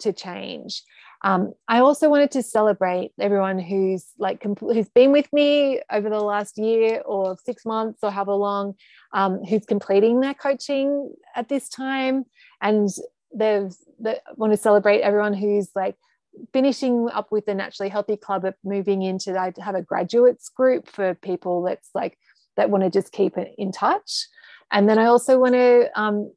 to 0.00 0.12
change. 0.12 0.82
Um, 1.24 1.52
I 1.66 1.80
also 1.80 2.08
wanted 2.08 2.30
to 2.32 2.42
celebrate 2.42 3.10
everyone 3.18 3.58
who's 3.58 4.06
like 4.18 4.42
who's 4.60 4.88
been 4.88 5.12
with 5.12 5.32
me 5.32 5.80
over 5.90 6.08
the 6.08 6.20
last 6.20 6.58
year 6.58 7.02
or 7.04 7.36
six 7.44 7.66
months 7.66 7.98
or 8.02 8.10
however 8.10 8.34
long, 8.34 8.74
um, 9.12 9.42
who's 9.44 9.64
completing 9.64 10.20
their 10.20 10.34
coaching 10.34 11.12
at 11.34 11.48
this 11.48 11.68
time, 11.68 12.24
and 12.62 12.88
there's 13.32 13.84
that 14.00 14.22
want 14.36 14.52
to 14.52 14.56
celebrate 14.56 15.00
everyone 15.00 15.34
who's 15.34 15.70
like 15.74 15.96
finishing 16.52 17.08
up 17.12 17.32
with 17.32 17.46
the 17.46 17.54
naturally 17.54 17.88
healthy 17.88 18.16
club 18.16 18.46
moving 18.62 19.02
into 19.02 19.36
i 19.36 19.52
have 19.60 19.74
a 19.74 19.82
graduates 19.82 20.48
group 20.48 20.88
for 20.88 21.14
people 21.14 21.62
that's 21.62 21.90
like 21.94 22.16
that 22.58 22.70
want 22.70 22.84
to 22.84 22.90
just 22.90 23.12
keep 23.12 23.36
in 23.56 23.72
touch 23.72 24.26
and 24.70 24.88
then 24.88 24.98
i 24.98 25.06
also 25.06 25.38
want 25.38 25.54
to 25.54 25.88
um, 25.98 26.30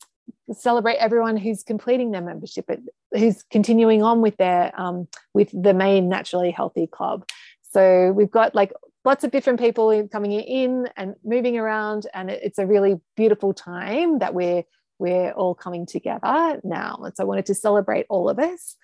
celebrate 0.53 0.95
everyone 0.95 1.35
who's 1.35 1.63
completing 1.63 2.11
their 2.11 2.21
membership 2.21 2.69
who's 3.11 3.43
continuing 3.43 4.01
on 4.01 4.21
with 4.21 4.37
their 4.37 4.71
um, 4.79 5.07
with 5.33 5.49
the 5.51 5.73
main 5.73 6.07
naturally 6.07 6.51
healthy 6.51 6.87
club 6.87 7.27
so 7.61 8.11
we've 8.13 8.31
got 8.31 8.55
like 8.55 8.71
lots 9.03 9.23
of 9.23 9.31
different 9.31 9.59
people 9.59 10.07
coming 10.09 10.31
in 10.31 10.87
and 10.95 11.15
moving 11.23 11.57
around 11.57 12.07
and 12.13 12.29
it's 12.29 12.59
a 12.59 12.65
really 12.65 12.99
beautiful 13.17 13.53
time 13.53 14.19
that 14.19 14.33
we're 14.33 14.63
we're 15.01 15.31
all 15.31 15.55
coming 15.55 15.85
together 15.85 16.61
now. 16.63 16.99
And 17.03 17.13
so 17.17 17.23
I 17.23 17.25
wanted 17.25 17.47
to 17.47 17.55
celebrate 17.55 18.05
all 18.07 18.29
of 18.29 18.39
us. 18.39 18.77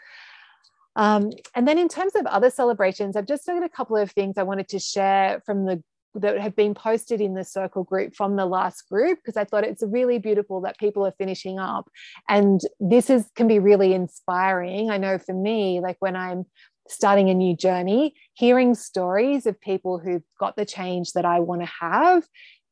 Um, 0.95 1.31
and 1.53 1.67
then 1.67 1.77
in 1.77 1.87
terms 1.87 2.15
of 2.15 2.25
other 2.25 2.49
celebrations, 2.49 3.15
I've 3.15 3.27
just 3.27 3.45
got 3.45 3.61
a 3.61 3.69
couple 3.69 3.95
of 3.95 4.11
things 4.11 4.37
I 4.37 4.43
wanted 4.43 4.67
to 4.69 4.79
share 4.79 5.41
from 5.45 5.65
the 5.65 5.81
that 6.15 6.39
have 6.39 6.55
been 6.55 6.73
posted 6.73 7.21
in 7.21 7.33
the 7.33 7.43
circle 7.43 7.83
group 7.83 8.15
from 8.15 8.35
the 8.35 8.45
last 8.45 8.87
group 8.89 9.19
because 9.19 9.37
I 9.37 9.43
thought 9.43 9.63
it's 9.63 9.83
really 9.85 10.17
beautiful 10.19 10.61
that 10.61 10.79
people 10.79 11.05
are 11.05 11.13
finishing 11.17 11.59
up 11.59 11.89
and 12.27 12.61
this 12.79 13.09
is 13.09 13.29
can 13.35 13.47
be 13.47 13.59
really 13.59 13.93
inspiring. 13.93 14.89
I 14.89 14.97
know 14.97 15.17
for 15.17 15.33
me 15.33 15.79
like 15.79 15.97
when 15.99 16.15
I'm 16.15 16.45
starting 16.89 17.29
a 17.29 17.33
new 17.33 17.55
journey, 17.55 18.15
hearing 18.33 18.73
stories 18.73 19.45
of 19.45 19.59
people 19.59 19.99
who've 19.99 20.23
got 20.39 20.55
the 20.55 20.65
change 20.65 21.11
that 21.13 21.25
I 21.25 21.39
want 21.39 21.61
to 21.61 21.71
have 21.81 22.23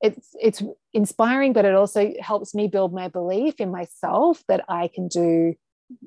it's 0.01 0.35
it's 0.41 0.61
inspiring 0.93 1.53
but 1.53 1.65
it 1.65 1.73
also 1.73 2.13
helps 2.19 2.53
me 2.53 2.67
build 2.67 2.93
my 2.93 3.07
belief 3.07 3.55
in 3.59 3.71
myself 3.71 4.43
that 4.47 4.63
i 4.67 4.89
can 4.93 5.07
do 5.07 5.55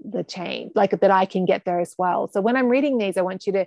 the 0.04 0.25
change 0.25 0.73
like 0.75 0.90
that 0.90 1.11
i 1.11 1.25
can 1.25 1.44
get 1.44 1.64
there 1.64 1.80
as 1.80 1.94
well. 1.99 2.28
So 2.28 2.40
when 2.40 2.56
i'm 2.56 2.68
reading 2.68 2.99
these 2.99 3.16
i 3.16 3.23
want 3.23 3.47
you 3.47 3.52
to 3.52 3.66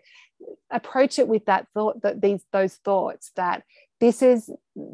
approach 0.69 1.19
it 1.19 1.27
with 1.27 1.45
that 1.45 1.67
thought 1.73 2.01
that 2.01 2.21
these 2.21 2.43
those 2.51 2.75
thoughts 2.75 3.31
that 3.35 3.63
this 3.99 4.21
is 4.21 4.49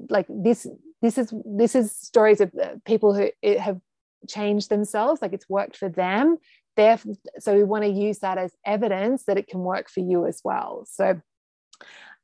like 0.10 0.26
this 0.30 0.68
this 1.02 1.18
is 1.18 1.34
this 1.46 1.76
is 1.76 1.92
stories 1.92 2.42
of 2.42 2.52
uh, 2.62 2.76
people 2.86 3.14
who 3.14 3.32
have 3.60 3.80
changed 4.28 4.70
themselves 4.70 5.22
like 5.22 5.34
it's 5.34 5.50
worked 5.50 5.78
for 5.78 5.90
them. 5.90 6.38
Therefore, 6.76 7.16
so 7.40 7.56
we 7.56 7.64
want 7.64 7.86
to 7.86 7.90
use 7.90 8.20
that 8.20 8.38
as 8.38 8.52
evidence 8.66 9.24
that 9.26 9.38
it 9.38 9.48
can 9.48 9.62
work 9.62 9.90
for 9.90 10.02
you 10.02 10.28
as 10.28 10.42
well. 10.44 10.86
So 10.88 11.20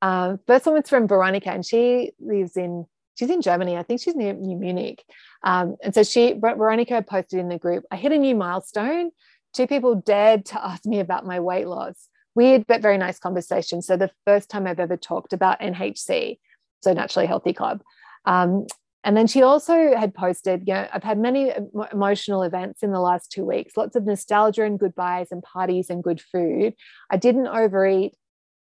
uh, 0.01 0.37
first 0.45 0.65
one 0.65 0.75
was 0.75 0.89
from 0.89 1.07
veronica 1.07 1.49
and 1.49 1.65
she 1.65 2.11
lives 2.19 2.55
in 2.55 2.85
she's 3.15 3.29
in 3.29 3.41
germany. 3.41 3.77
I 3.77 3.83
think 3.83 4.01
she's 4.01 4.15
near 4.15 4.33
new 4.33 4.57
munich. 4.57 5.03
Um, 5.43 5.75
and 5.83 5.93
so 5.93 6.03
she 6.03 6.33
veronica 6.33 7.01
posted 7.01 7.39
in 7.39 7.49
the 7.49 7.59
group 7.59 7.83
i 7.91 7.95
hit 7.95 8.11
a 8.11 8.17
new 8.17 8.35
milestone. 8.35 9.11
Two 9.53 9.67
people 9.67 9.95
dared 9.95 10.45
to 10.45 10.65
ask 10.65 10.85
me 10.85 10.99
about 10.99 11.25
my 11.25 11.39
weight 11.39 11.67
loss. 11.67 12.09
Weird 12.35 12.65
but 12.67 12.81
very 12.81 12.97
nice 12.97 13.19
conversation. 13.19 13.81
So 13.81 13.97
the 13.97 14.11
first 14.25 14.49
time 14.49 14.67
i've 14.67 14.79
ever 14.79 14.97
talked 14.97 15.33
about 15.33 15.59
nhc 15.59 16.37
so 16.83 16.93
naturally 16.93 17.27
healthy 17.27 17.53
club. 17.53 17.81
Um, 18.25 18.67
and 19.05 19.17
then 19.17 19.27
she 19.27 19.41
also 19.41 19.95
had 19.95 20.13
posted, 20.13 20.63
you 20.65 20.73
know, 20.73 20.87
I've 20.93 21.03
had 21.03 21.17
many 21.17 21.51
emotional 21.91 22.43
events 22.43 22.83
in 22.83 22.91
the 22.91 23.01
last 23.01 23.31
two 23.31 23.43
weeks, 23.43 23.75
lots 23.75 23.97
of 23.97 24.05
nostalgia 24.05 24.63
and 24.63 24.79
goodbyes 24.79 25.27
and 25.31 25.43
parties 25.43 25.89
and 25.89 26.03
good 26.03 26.21
food. 26.21 26.73
I 27.09 27.17
didn't 27.17 27.47
overeat 27.47 28.15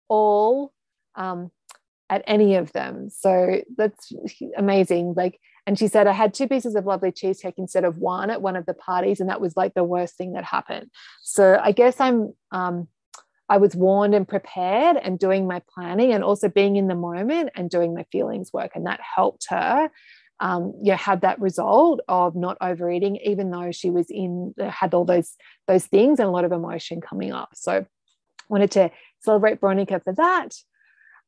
all 0.08 0.72
um, 1.14 1.50
at 2.08 2.22
any 2.26 2.54
of 2.54 2.72
them. 2.72 3.10
So 3.10 3.62
that's 3.76 4.12
amazing. 4.56 5.14
Like, 5.16 5.40
and 5.66 5.78
she 5.78 5.88
said, 5.88 6.06
I 6.06 6.12
had 6.12 6.32
two 6.32 6.46
pieces 6.46 6.76
of 6.76 6.86
lovely 6.86 7.10
cheesecake 7.10 7.54
instead 7.58 7.84
of 7.84 7.98
one 7.98 8.30
at 8.30 8.42
one 8.42 8.54
of 8.54 8.66
the 8.66 8.74
parties. 8.74 9.18
And 9.20 9.28
that 9.28 9.40
was 9.40 9.56
like 9.56 9.74
the 9.74 9.84
worst 9.84 10.16
thing 10.16 10.32
that 10.34 10.44
happened. 10.44 10.90
So 11.22 11.60
I 11.60 11.72
guess 11.72 12.00
I'm, 12.00 12.34
um, 12.52 12.88
I 13.48 13.58
was 13.58 13.74
warned 13.74 14.14
and 14.14 14.26
prepared 14.26 14.96
and 14.96 15.18
doing 15.18 15.46
my 15.46 15.62
planning 15.72 16.12
and 16.12 16.22
also 16.22 16.48
being 16.48 16.76
in 16.76 16.88
the 16.88 16.94
moment 16.94 17.50
and 17.54 17.70
doing 17.70 17.94
my 17.94 18.04
feelings 18.12 18.52
work. 18.52 18.72
And 18.74 18.86
that 18.86 19.00
helped 19.16 19.46
her 19.50 19.90
um, 20.40 20.74
know, 20.82 20.96
have 20.96 21.22
that 21.22 21.40
result 21.40 22.00
of 22.08 22.36
not 22.36 22.58
overeating, 22.60 23.16
even 23.24 23.50
though 23.50 23.72
she 23.72 23.90
was 23.90 24.06
in 24.10 24.54
had 24.58 24.94
all 24.94 25.04
those 25.04 25.34
those 25.66 25.86
things 25.86 26.18
and 26.18 26.28
a 26.28 26.32
lot 26.32 26.44
of 26.44 26.52
emotion 26.52 27.00
coming 27.00 27.32
up. 27.32 27.50
So 27.54 27.86
wanted 28.48 28.70
to 28.72 28.90
celebrate 29.20 29.60
Veronica 29.60 30.00
for 30.00 30.12
that. 30.14 30.54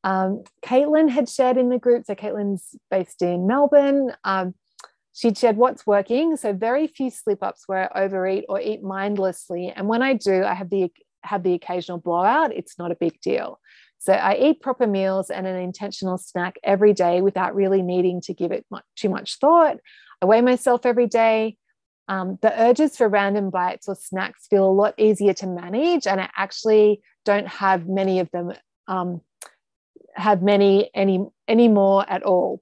Um, 0.04 0.44
Caitlin 0.64 1.08
had 1.08 1.28
shared 1.28 1.56
in 1.56 1.68
the 1.68 1.78
group. 1.78 2.04
So 2.06 2.14
Caitlin's 2.14 2.76
based 2.90 3.22
in 3.22 3.46
Melbourne. 3.46 4.12
Um, 4.24 4.54
she'd 5.12 5.36
shared 5.36 5.56
what's 5.56 5.86
working. 5.86 6.36
So 6.36 6.52
very 6.52 6.86
few 6.86 7.10
slip 7.10 7.42
ups 7.42 7.64
where 7.66 7.94
I 7.96 8.04
overeat 8.04 8.44
or 8.48 8.60
eat 8.60 8.82
mindlessly. 8.82 9.72
And 9.74 9.88
when 9.88 10.02
I 10.02 10.14
do, 10.14 10.44
I 10.44 10.54
have 10.54 10.70
the 10.70 10.90
have 11.24 11.42
the 11.42 11.54
occasional 11.54 11.98
blowout. 11.98 12.54
It's 12.54 12.78
not 12.78 12.92
a 12.92 12.96
big 12.96 13.20
deal. 13.20 13.58
So 13.98 14.12
I 14.12 14.36
eat 14.36 14.60
proper 14.60 14.86
meals 14.86 15.30
and 15.30 15.46
an 15.46 15.56
intentional 15.56 16.18
snack 16.18 16.56
every 16.62 16.92
day 16.92 17.20
without 17.20 17.54
really 17.54 17.82
needing 17.82 18.20
to 18.22 18.34
give 18.34 18.52
it 18.52 18.64
much, 18.70 18.84
too 18.96 19.08
much 19.08 19.38
thought. 19.40 19.78
I 20.22 20.26
weigh 20.26 20.40
myself 20.40 20.86
every 20.86 21.08
day. 21.08 21.56
Um, 22.06 22.38
the 22.40 22.58
urges 22.58 22.96
for 22.96 23.08
random 23.08 23.50
bites 23.50 23.88
or 23.88 23.96
snacks 23.96 24.46
feel 24.48 24.66
a 24.66 24.70
lot 24.70 24.94
easier 24.96 25.34
to 25.34 25.46
manage, 25.46 26.06
and 26.06 26.20
I 26.20 26.30
actually 26.36 27.02
don't 27.24 27.48
have 27.48 27.86
many 27.86 28.20
of 28.20 28.30
them. 28.30 28.52
Um, 28.86 29.20
have 30.18 30.42
many 30.42 30.90
any 30.94 31.24
any 31.46 31.68
more 31.68 32.04
at 32.08 32.22
all. 32.22 32.60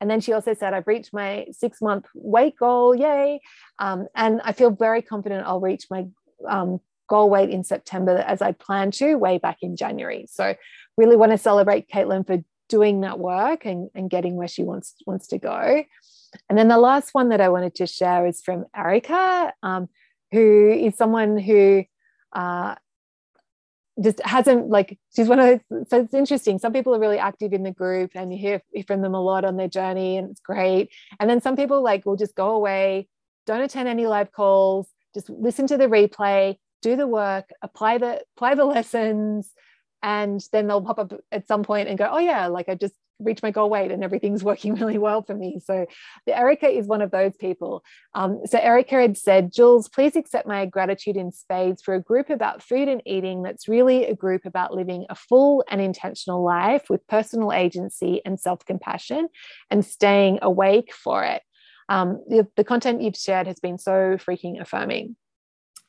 And 0.00 0.10
then 0.10 0.20
she 0.20 0.32
also 0.32 0.52
said, 0.52 0.74
I've 0.74 0.86
reached 0.86 1.12
my 1.12 1.46
six 1.52 1.80
month 1.80 2.06
weight 2.14 2.56
goal, 2.58 2.94
yay. 2.94 3.40
Um, 3.78 4.08
and 4.14 4.40
I 4.44 4.52
feel 4.52 4.70
very 4.70 5.00
confident 5.00 5.46
I'll 5.46 5.60
reach 5.60 5.86
my 5.90 6.06
um, 6.46 6.80
goal 7.08 7.30
weight 7.30 7.50
in 7.50 7.64
September 7.64 8.18
as 8.18 8.42
I 8.42 8.52
planned 8.52 8.92
to 8.94 9.14
way 9.14 9.38
back 9.38 9.58
in 9.62 9.76
January. 9.76 10.26
So 10.28 10.54
really 10.96 11.16
want 11.16 11.32
to 11.32 11.38
celebrate 11.38 11.88
Caitlin 11.88 12.26
for 12.26 12.44
doing 12.68 13.02
that 13.02 13.18
work 13.18 13.64
and, 13.64 13.88
and 13.94 14.10
getting 14.10 14.34
where 14.36 14.48
she 14.48 14.64
wants 14.64 14.94
wants 15.06 15.28
to 15.28 15.38
go. 15.38 15.84
And 16.48 16.58
then 16.58 16.68
the 16.68 16.78
last 16.78 17.14
one 17.14 17.30
that 17.30 17.40
I 17.40 17.48
wanted 17.48 17.74
to 17.76 17.86
share 17.86 18.26
is 18.26 18.42
from 18.42 18.66
Erica, 18.76 19.52
um, 19.62 19.88
who 20.32 20.70
is 20.70 20.96
someone 20.96 21.38
who 21.38 21.84
uh, 22.34 22.74
just 24.02 24.20
hasn't 24.24 24.68
like 24.68 24.98
she's 25.14 25.28
one 25.28 25.38
of 25.38 25.60
those 25.70 25.88
so 25.88 26.00
it's 26.00 26.14
interesting. 26.14 26.58
Some 26.58 26.72
people 26.72 26.94
are 26.94 27.00
really 27.00 27.18
active 27.18 27.52
in 27.52 27.62
the 27.62 27.70
group 27.70 28.10
and 28.14 28.32
you 28.32 28.38
hear 28.38 28.62
from 28.86 29.00
them 29.00 29.14
a 29.14 29.20
lot 29.20 29.44
on 29.44 29.56
their 29.56 29.68
journey 29.68 30.18
and 30.18 30.30
it's 30.30 30.40
great. 30.40 30.90
And 31.18 31.30
then 31.30 31.40
some 31.40 31.56
people 31.56 31.82
like 31.82 32.04
will 32.04 32.16
just 32.16 32.34
go 32.34 32.50
away 32.50 33.08
don't 33.46 33.62
attend 33.62 33.88
any 33.88 34.06
live 34.06 34.32
calls 34.32 34.88
just 35.14 35.30
listen 35.30 35.66
to 35.68 35.76
the 35.76 35.86
replay 35.86 36.56
do 36.86 36.96
the 36.96 37.06
work, 37.06 37.50
apply 37.62 37.98
the 37.98 38.22
apply 38.36 38.54
the 38.54 38.64
lessons, 38.76 39.50
and 40.02 40.40
then 40.52 40.66
they'll 40.66 40.82
pop 40.82 40.98
up 40.98 41.12
at 41.32 41.48
some 41.48 41.62
point 41.62 41.88
and 41.88 41.98
go, 41.98 42.08
oh 42.10 42.18
yeah, 42.18 42.46
like 42.46 42.68
I 42.68 42.74
just 42.74 42.94
reached 43.18 43.42
my 43.42 43.50
goal 43.50 43.70
weight 43.70 43.90
and 43.90 44.04
everything's 44.04 44.44
working 44.50 44.74
really 44.74 44.98
well 44.98 45.22
for 45.22 45.34
me. 45.34 45.60
So 45.64 45.86
Erica 46.26 46.68
is 46.68 46.86
one 46.86 47.02
of 47.02 47.10
those 47.10 47.34
people. 47.36 47.82
Um, 48.14 48.40
so 48.46 48.58
Erica 48.58 48.96
had 48.96 49.16
said, 49.16 49.52
Jules, 49.52 49.88
please 49.88 50.16
accept 50.16 50.46
my 50.46 50.66
gratitude 50.66 51.16
in 51.16 51.32
spades 51.32 51.82
for 51.82 51.94
a 51.94 52.02
group 52.02 52.30
about 52.30 52.62
food 52.62 52.88
and 52.88 53.02
eating 53.06 53.42
that's 53.42 53.68
really 53.68 54.06
a 54.06 54.14
group 54.14 54.44
about 54.44 54.74
living 54.74 55.06
a 55.08 55.14
full 55.14 55.64
and 55.70 55.80
intentional 55.80 56.44
life 56.44 56.88
with 56.90 57.06
personal 57.06 57.52
agency 57.52 58.20
and 58.24 58.38
self-compassion 58.38 59.28
and 59.70 59.84
staying 59.84 60.38
awake 60.42 60.92
for 60.92 61.24
it. 61.24 61.42
Um, 61.88 62.22
the, 62.28 62.46
the 62.56 62.64
content 62.64 63.02
you've 63.02 63.16
shared 63.16 63.46
has 63.46 63.60
been 63.60 63.78
so 63.78 64.16
freaking 64.18 64.60
affirming. 64.60 65.16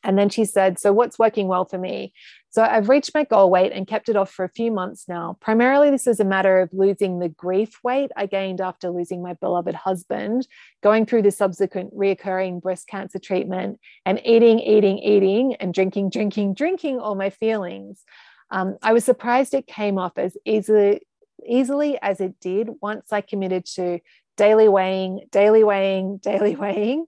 And 0.08 0.18
then 0.18 0.30
she 0.30 0.46
said, 0.46 0.80
So 0.80 0.94
what's 0.94 1.20
working 1.20 1.48
well 1.48 1.66
for 1.66 1.78
me? 1.78 2.14
So 2.50 2.64
I've 2.64 2.88
reached 2.88 3.12
my 3.14 3.26
goal 3.26 3.52
weight 3.52 3.74
and 3.74 3.86
kept 3.86 4.08
it 4.08 4.16
off 4.16 4.32
for 4.32 4.46
a 4.46 4.50
few 4.50 4.72
months 4.72 5.04
now. 5.08 5.38
Primarily, 5.42 5.92
this 5.92 6.08
is 6.08 6.22
a 6.22 6.26
matter 6.26 6.62
of 6.62 6.70
losing 6.72 7.20
the 7.20 7.28
grief 7.28 7.78
weight 7.84 8.10
I 8.16 8.26
gained 8.26 8.62
after 8.62 8.90
losing 8.90 9.22
my 9.22 9.34
beloved 9.34 9.76
husband, 9.76 10.48
going 10.82 11.06
through 11.06 11.24
the 11.24 11.32
subsequent 11.32 11.94
reoccurring 11.94 12.62
breast 12.62 12.88
cancer 12.88 13.20
treatment, 13.20 13.80
and 14.06 14.22
eating, 14.26 14.60
eating, 14.60 14.98
eating, 15.00 15.56
and 15.56 15.74
drinking, 15.74 16.10
drinking, 16.10 16.54
drinking 16.54 17.00
all 17.00 17.16
my 17.16 17.30
feelings. 17.30 18.04
Um, 18.50 18.78
I 18.82 18.94
was 18.94 19.04
surprised 19.04 19.54
it 19.54 19.68
came 19.68 19.98
off 19.98 20.18
as 20.18 20.38
easily, 20.46 21.02
easily 21.46 22.00
as 22.02 22.22
it 22.22 22.40
did 22.40 22.70
once 22.82 23.12
I 23.12 23.20
committed 23.20 23.66
to 23.76 24.00
daily 24.38 24.70
weighing, 24.70 25.28
daily 25.32 25.66
weighing, 25.66 26.18
daily 26.24 26.56
weighing 26.56 27.08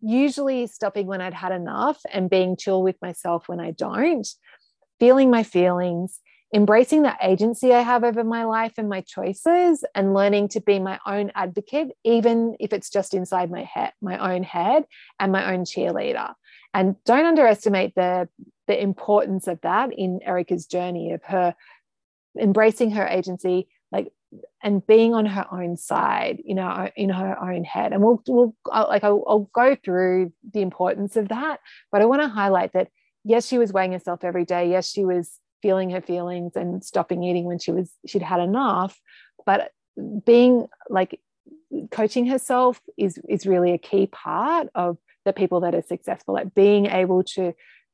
usually 0.00 0.66
stopping 0.66 1.06
when 1.06 1.20
I'd 1.20 1.34
had 1.34 1.52
enough 1.52 2.00
and 2.12 2.30
being 2.30 2.56
chill 2.56 2.82
with 2.82 2.96
myself 3.02 3.48
when 3.48 3.60
I 3.60 3.70
don't, 3.72 4.26
feeling 4.98 5.30
my 5.30 5.42
feelings, 5.42 6.20
embracing 6.54 7.02
the 7.02 7.14
agency 7.22 7.72
I 7.72 7.80
have 7.80 8.02
over 8.04 8.24
my 8.24 8.44
life 8.44 8.74
and 8.76 8.88
my 8.88 9.02
choices, 9.02 9.84
and 9.94 10.14
learning 10.14 10.48
to 10.48 10.60
be 10.60 10.78
my 10.78 10.98
own 11.06 11.30
advocate, 11.34 11.92
even 12.04 12.56
if 12.58 12.72
it's 12.72 12.90
just 12.90 13.14
inside 13.14 13.50
my 13.50 13.64
head, 13.64 13.92
my 14.00 14.34
own 14.34 14.42
head, 14.42 14.84
and 15.18 15.32
my 15.32 15.52
own 15.52 15.64
cheerleader. 15.64 16.34
And 16.74 16.96
don't 17.04 17.26
underestimate 17.26 17.94
the 17.94 18.28
the 18.66 18.80
importance 18.80 19.48
of 19.48 19.60
that 19.62 19.92
in 19.92 20.20
Erica's 20.24 20.66
journey 20.66 21.10
of 21.10 21.24
her 21.24 21.56
embracing 22.38 22.92
her 22.92 23.06
agency, 23.06 23.68
like 23.90 24.12
and 24.62 24.86
being 24.86 25.14
on 25.14 25.26
her 25.26 25.46
own 25.50 25.76
side 25.76 26.40
you 26.44 26.54
know 26.54 26.88
in 26.96 27.10
her 27.10 27.38
own 27.42 27.64
head. 27.64 27.92
And 27.92 28.02
we'll, 28.02 28.22
we'll 28.28 28.54
like 28.66 29.04
I'll, 29.04 29.24
I'll 29.26 29.50
go 29.52 29.76
through 29.76 30.32
the 30.52 30.60
importance 30.60 31.16
of 31.16 31.28
that 31.28 31.60
but 31.90 32.02
i 32.02 32.06
want 32.06 32.22
to 32.22 32.28
highlight 32.28 32.72
that 32.72 32.88
yes 33.24 33.46
she 33.46 33.58
was 33.58 33.72
weighing 33.72 33.92
herself 33.92 34.24
every 34.24 34.44
day. 34.44 34.70
Yes 34.70 34.90
she 34.90 35.04
was 35.04 35.38
feeling 35.62 35.90
her 35.90 36.00
feelings 36.00 36.52
and 36.56 36.82
stopping 36.82 37.22
eating 37.22 37.44
when 37.44 37.58
she 37.58 37.72
was 37.72 37.90
she'd 38.06 38.22
had 38.22 38.40
enough 38.40 38.98
but 39.44 39.72
being 40.24 40.66
like 40.88 41.20
coaching 41.90 42.26
herself 42.26 42.80
is 42.96 43.18
is 43.28 43.46
really 43.46 43.72
a 43.72 43.78
key 43.78 44.06
part 44.06 44.68
of 44.74 44.96
the 45.24 45.32
people 45.32 45.60
that 45.60 45.74
are 45.74 45.82
successful 45.82 46.34
like 46.34 46.54
being 46.54 46.86
able 46.86 47.22
to 47.22 47.52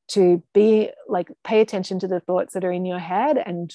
to 0.09 0.43
be 0.55 0.91
like 1.09 1.29
pay 1.45 1.61
attention 1.61 1.99
to 1.99 2.07
the 2.07 2.21
thoughts 2.21 2.55
that 2.55 2.65
are 2.65 2.73
in 2.73 2.85
your 2.85 2.99
head 2.99 3.37
and 3.37 3.75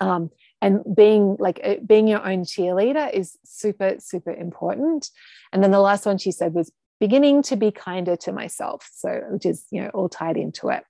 um, 0.00 0.30
and 0.62 0.82
being 0.94 1.36
like 1.38 1.60
uh, 1.62 1.74
being 1.86 2.08
your 2.08 2.26
own 2.26 2.44
cheerleader 2.44 3.12
is 3.12 3.38
super 3.44 3.96
super 3.98 4.32
important. 4.32 5.10
And 5.52 5.62
then 5.62 5.70
the 5.70 5.80
last 5.80 6.06
one 6.06 6.18
she 6.18 6.32
said 6.32 6.54
was 6.54 6.72
beginning 6.98 7.42
to 7.42 7.56
be 7.56 7.70
kinder 7.70 8.16
to 8.16 8.32
myself. 8.32 8.88
So 8.92 9.22
which 9.30 9.46
is 9.46 9.66
you 9.70 9.82
know 9.82 9.90
all 9.90 10.08
tied 10.08 10.36
into 10.36 10.68
it. 10.68 10.84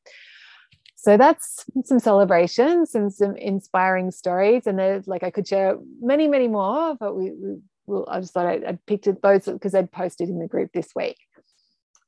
So 0.95 1.17
that's 1.17 1.65
some 1.85 1.99
celebrations 1.99 2.95
and 2.95 3.13
some 3.13 3.37
inspiring 3.37 4.11
stories. 4.11 4.67
And 4.67 4.79
there's 4.79 5.07
like 5.07 5.23
i 5.23 5.31
could 5.31 5.47
share 5.47 5.79
many 6.01 6.29
many 6.29 6.49
more 6.49 6.97
but 6.99 7.15
we, 7.15 7.33
we 7.33 7.57
well, 7.87 8.05
i 8.09 8.21
just 8.21 8.35
thought 8.35 8.47
I, 8.47 8.55
I 8.55 8.79
picked 8.87 9.09
those 9.23 9.45
because 9.45 9.75
i'd 9.75 9.93
posted 9.93 10.29
in 10.29 10.39
the 10.39 10.49
group 10.49 10.71
this 10.73 10.91
week. 10.95 11.19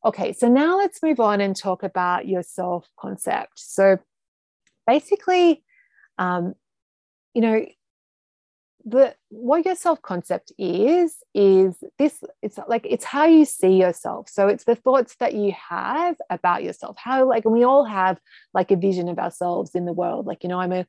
Okay 0.04 0.32
so 0.32 0.48
now 0.48 0.76
let's 0.76 1.02
move 1.02 1.18
on 1.18 1.40
and 1.40 1.56
talk 1.56 1.82
about 1.82 2.28
your 2.28 2.42
self 2.42 2.88
concept 2.98 3.58
so 3.58 3.98
basically 4.86 5.62
um, 6.18 6.54
you 7.34 7.42
know, 7.42 7.64
the 8.84 9.14
what 9.28 9.64
your 9.64 9.74
self 9.74 10.00
concept 10.02 10.52
is 10.58 11.16
is 11.34 11.76
this 11.98 12.22
it's 12.42 12.58
like 12.68 12.86
it's 12.88 13.04
how 13.04 13.26
you 13.26 13.44
see 13.44 13.76
yourself. 13.76 14.28
So 14.28 14.48
it's 14.48 14.64
the 14.64 14.76
thoughts 14.76 15.16
that 15.16 15.34
you 15.34 15.52
have 15.70 16.16
about 16.30 16.64
yourself. 16.64 16.96
How 16.98 17.28
like 17.28 17.44
and 17.44 17.52
we 17.52 17.64
all 17.64 17.84
have 17.84 18.18
like 18.54 18.70
a 18.70 18.76
vision 18.76 19.08
of 19.08 19.18
ourselves 19.18 19.74
in 19.74 19.84
the 19.84 19.92
world. 19.92 20.26
Like 20.26 20.42
you 20.42 20.48
know 20.48 20.60
i'm 20.60 20.72
a 20.72 20.86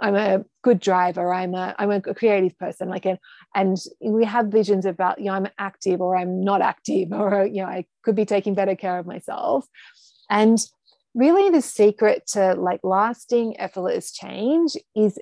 i'm 0.00 0.14
a 0.14 0.44
good 0.62 0.80
driver. 0.80 1.32
I'm 1.32 1.54
a 1.54 1.74
i'm 1.78 1.90
a 1.90 2.00
creative 2.00 2.56
person. 2.58 2.88
Like 2.88 3.06
and 3.06 3.18
and 3.54 3.76
we 4.00 4.24
have 4.24 4.46
visions 4.46 4.86
about 4.86 5.18
you 5.18 5.26
know 5.26 5.32
i'm 5.32 5.48
active 5.58 6.00
or 6.00 6.16
i'm 6.16 6.42
not 6.42 6.62
active 6.62 7.12
or 7.12 7.44
you 7.44 7.62
know 7.62 7.68
i 7.68 7.84
could 8.02 8.14
be 8.14 8.24
taking 8.24 8.54
better 8.54 8.76
care 8.76 8.98
of 8.98 9.06
myself. 9.06 9.66
And 10.30 10.58
really 11.14 11.50
the 11.50 11.62
secret 11.62 12.26
to 12.28 12.54
like 12.54 12.80
lasting 12.82 13.58
effortless 13.60 14.12
change 14.12 14.76
is 14.94 15.18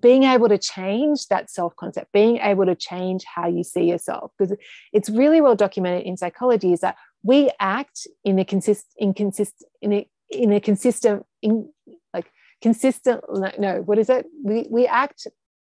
being 0.00 0.24
able 0.24 0.48
to 0.48 0.58
change 0.58 1.28
that 1.28 1.50
self 1.50 1.74
concept, 1.76 2.12
being 2.12 2.38
able 2.38 2.66
to 2.66 2.74
change 2.74 3.24
how 3.24 3.46
you 3.46 3.62
see 3.62 3.84
yourself, 3.84 4.32
because 4.36 4.56
it's 4.92 5.08
really 5.08 5.40
well 5.40 5.54
documented 5.54 6.06
in 6.06 6.16
psychology 6.16 6.72
is 6.72 6.80
that 6.80 6.96
we 7.22 7.50
act 7.60 8.06
in 8.24 8.38
a 8.38 8.44
consist 8.44 8.86
inconsist 9.00 9.64
in 9.80 9.92
a 9.92 10.08
in 10.30 10.52
a 10.52 10.60
consistent 10.60 11.24
in 11.42 11.68
like 12.12 12.30
consistent 12.60 13.22
no 13.58 13.82
what 13.84 13.98
is 13.98 14.10
it? 14.10 14.26
We 14.42 14.66
we 14.70 14.86
act 14.86 15.26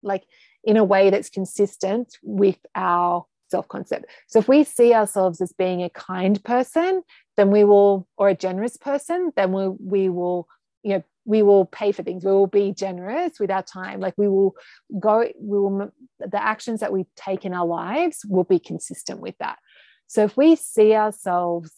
like 0.04 0.24
in 0.64 0.78
a 0.78 0.84
way 0.84 1.10
that's 1.10 1.30
consistent 1.30 2.18
with 2.22 2.60
our 2.76 3.26
self 3.50 3.68
concept 3.68 4.06
so 4.28 4.40
if 4.40 4.48
we 4.48 4.64
see 4.64 4.94
ourselves 4.94 5.42
as 5.42 5.52
being 5.52 5.84
a 5.84 5.90
kind 5.90 6.42
person 6.44 7.04
then 7.38 7.52
we 7.52 7.64
will 7.64 8.08
or 8.18 8.30
a 8.30 8.36
generous 8.36 8.78
person 8.78 9.32
then 9.36 9.52
we 9.52 9.68
we 9.68 10.10
will 10.10 10.48
you 10.84 10.94
know 10.94 11.04
we 11.24 11.44
will 11.44 11.66
pay 11.66 11.92
for 11.92 12.02
things. 12.02 12.26
We 12.26 12.32
will 12.32 12.48
be 12.48 12.74
generous 12.74 13.40
with 13.40 13.52
our 13.52 13.62
time. 13.62 14.00
Like 14.00 14.16
we 14.18 14.28
will 14.28 14.56
go 15.00 15.20
we 15.20 15.60
will 15.60 15.92
the 16.20 16.44
actions 16.44 16.80
that 16.80 16.92
we 16.92 17.06
take 17.16 17.46
in 17.46 17.54
our 17.54 17.66
lives 17.66 18.26
will 18.28 18.44
be 18.44 18.58
consistent 18.58 19.20
with 19.20 19.36
that. 19.40 19.60
So 20.08 20.24
if 20.24 20.36
we 20.36 20.56
see 20.56 20.96
ourselves 20.96 21.72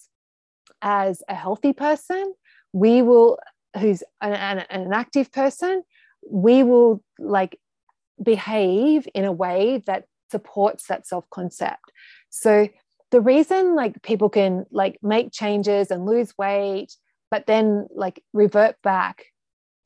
as 0.82 1.24
a 1.28 1.36
healthy 1.36 1.74
person 1.74 2.34
we 2.74 3.02
will 3.02 3.40
who's 3.80 4.04
an, 4.22 4.34
an, 4.34 4.66
an 4.70 4.94
active 4.94 5.32
person 5.32 5.84
we 6.30 6.64
will 6.64 7.04
like 7.18 7.58
behave 8.22 9.08
in 9.14 9.24
a 9.24 9.32
way 9.32 9.82
that 9.86 10.06
supports 10.30 10.88
that 10.88 11.08
self 11.08 11.30
concept 11.30 11.92
so 12.30 12.68
the 13.14 13.22
reason 13.22 13.76
like 13.76 14.02
people 14.02 14.28
can 14.28 14.66
like 14.72 14.98
make 15.04 15.32
changes 15.32 15.92
and 15.92 16.04
lose 16.04 16.36
weight 16.36 16.96
but 17.30 17.46
then 17.46 17.88
like 17.96 18.24
revert 18.34 18.76
back 18.82 19.26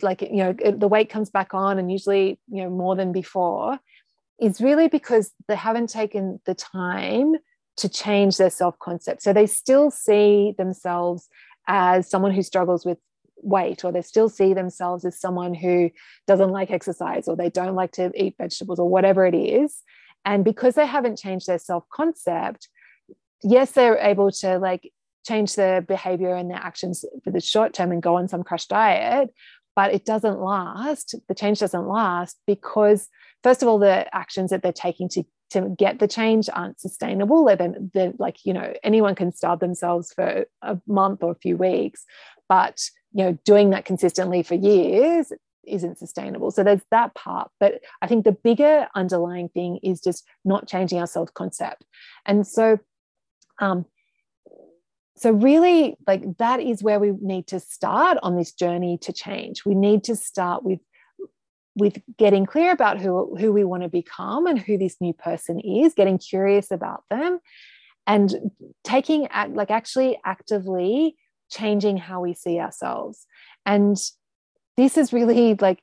like 0.02 0.22
you 0.22 0.38
know 0.38 0.54
the 0.54 0.88
weight 0.88 1.10
comes 1.10 1.30
back 1.30 1.54
on 1.54 1.78
and 1.78 1.92
usually 1.92 2.40
you 2.48 2.64
know 2.64 2.70
more 2.70 2.96
than 2.96 3.12
before 3.12 3.78
is 4.40 4.62
really 4.62 4.88
because 4.88 5.34
they 5.50 5.58
haven't 5.58 5.90
taken 5.90 6.40
the 6.46 6.56
time 6.56 7.34
to 7.76 7.90
change 7.90 8.38
their 8.38 8.50
self 8.50 8.80
concept 8.80 9.22
so 9.22 9.34
they 9.34 9.46
still 9.46 9.92
see 9.92 10.54
themselves 10.58 11.28
as 11.68 12.10
someone 12.10 12.32
who 12.32 12.42
struggles 12.42 12.86
with 12.86 12.98
weight 13.44 13.84
or 13.84 13.92
they 13.92 14.02
still 14.02 14.30
see 14.30 14.54
themselves 14.54 15.04
as 15.04 15.20
someone 15.20 15.54
who 15.54 15.90
doesn't 16.28 16.52
like 16.52 16.72
exercise 16.72 17.28
or 17.28 17.36
they 17.36 17.50
don't 17.50 17.76
like 17.76 17.92
to 17.92 18.10
eat 18.16 18.36
vegetables 18.38 18.80
or 18.80 18.90
whatever 18.90 19.26
it 19.26 19.36
is. 19.36 19.84
And 20.26 20.44
because 20.44 20.76
they 20.76 20.88
haven't 20.88 21.20
changed 21.20 21.46
their 21.46 21.60
self 21.60 21.84
concept 21.94 22.70
yes 23.44 23.72
they're 23.72 23.98
able 23.98 24.32
to 24.32 24.58
like 24.60 24.91
change 25.25 25.56
their 25.56 25.82
behavior 25.82 26.34
and 26.34 26.50
their 26.50 26.58
actions 26.58 27.03
for 27.24 27.32
the 27.32 27.41
short 27.41 27.74
term 27.74 27.91
and 27.91 28.01
go 28.01 28.15
on 28.15 28.27
some 28.27 28.44
crash 28.44 28.65
diet 28.65 29.29
but 29.77 29.94
it 29.94 30.06
doesn't 30.06 30.41
last. 30.41 31.13
The 31.27 31.36
change 31.36 31.60
doesn't 31.60 31.88
last 31.88 32.39
because, 32.48 33.08
first 33.44 33.62
of 33.62 33.70
all, 33.70 33.77
the 33.77 34.08
actions 34.13 34.50
that 34.50 34.63
they're 34.63 34.74
taking 34.74 35.08
to 35.10 35.24
to 35.51 35.70
get 35.77 36.00
the 36.00 36.08
change 36.08 36.50
aren't 36.51 36.79
sustainable. 36.79 37.46
They're, 37.46 37.75
they're 37.94 38.13
like, 38.17 38.38
you 38.44 38.53
know, 38.53 38.74
anyone 38.84 39.15
can 39.15 39.32
starve 39.32 39.60
themselves 39.60 40.12
for 40.12 40.46
a 40.62 40.77
month 40.88 41.24
or 41.24 41.32
a 41.32 41.36
few 41.36 41.56
weeks, 41.56 42.06
but, 42.50 42.82
you 43.13 43.24
know, 43.24 43.38
doing 43.46 43.70
that 43.70 43.86
consistently 43.86 44.44
for 44.44 44.56
years 44.56 45.32
isn't 45.65 46.00
sustainable. 46.00 46.51
So 46.51 46.63
there's 46.63 46.82
that 46.91 47.15
part. 47.15 47.50
But 47.62 47.79
I 48.01 48.08
think 48.08 48.25
the 48.25 48.34
bigger 48.34 48.88
underlying 48.94 49.47
thing 49.47 49.80
is 49.84 50.02
just 50.02 50.28
not 50.43 50.67
changing 50.67 51.00
our 51.00 51.08
self 51.08 51.34
concept. 51.34 51.86
And 52.26 52.45
so, 52.45 52.80
um, 53.60 53.86
so 55.17 55.32
really 55.32 55.98
like 56.06 56.38
that 56.38 56.60
is 56.60 56.84
where 56.84 57.00
we 57.00 57.12
need 57.20 57.48
to 57.48 57.60
start 57.60 58.20
on 58.22 58.38
this 58.38 58.54
journey 58.54 59.00
to 59.02 59.12
change. 59.12 59.65
We 59.65 59.74
need 59.74 60.04
to 60.06 60.15
start 60.15 60.63
with 60.63 60.80
with 61.76 62.00
getting 62.17 62.46
clear 62.46 62.72
about 62.72 63.00
who 63.02 63.36
who 63.36 63.52
we 63.52 63.63
want 63.63 63.84
to 63.84 63.89
become 63.89 64.46
and 64.46 64.60
who 64.60 64.78
this 64.78 64.98
new 65.02 65.13
person 65.13 65.60
is 65.60 65.93
getting 65.96 66.20
curious 66.20 66.70
about 66.72 67.04
them 67.10 67.39
and 68.06 68.34
taking 68.84 69.28
act 69.28 69.54
like 69.54 69.72
actually 69.72 70.20
actively 70.24 71.15
changing 71.52 71.98
how 71.98 72.22
we 72.22 72.34
see 72.34 72.60
ourselves. 72.60 73.26
And 73.65 73.98
this 74.76 74.98
is 74.98 75.13
really 75.13 75.56
like 75.56 75.80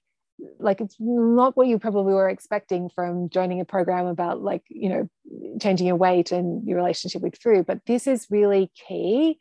like 0.58 0.80
it's 0.80 0.96
not 0.98 1.56
what 1.56 1.68
you 1.68 1.78
probably 1.78 2.12
were 2.12 2.28
expecting 2.28 2.90
from 2.94 3.28
joining 3.28 3.60
a 3.60 3.64
program 3.64 4.06
about 4.06 4.42
like 4.42 4.62
you 4.68 4.88
know 4.88 5.08
changing 5.60 5.86
your 5.86 5.96
weight 5.96 6.32
and 6.32 6.66
your 6.66 6.76
relationship 6.76 7.22
with 7.22 7.36
food 7.36 7.66
but 7.66 7.80
this 7.86 8.06
is 8.06 8.26
really 8.30 8.70
key 8.74 9.38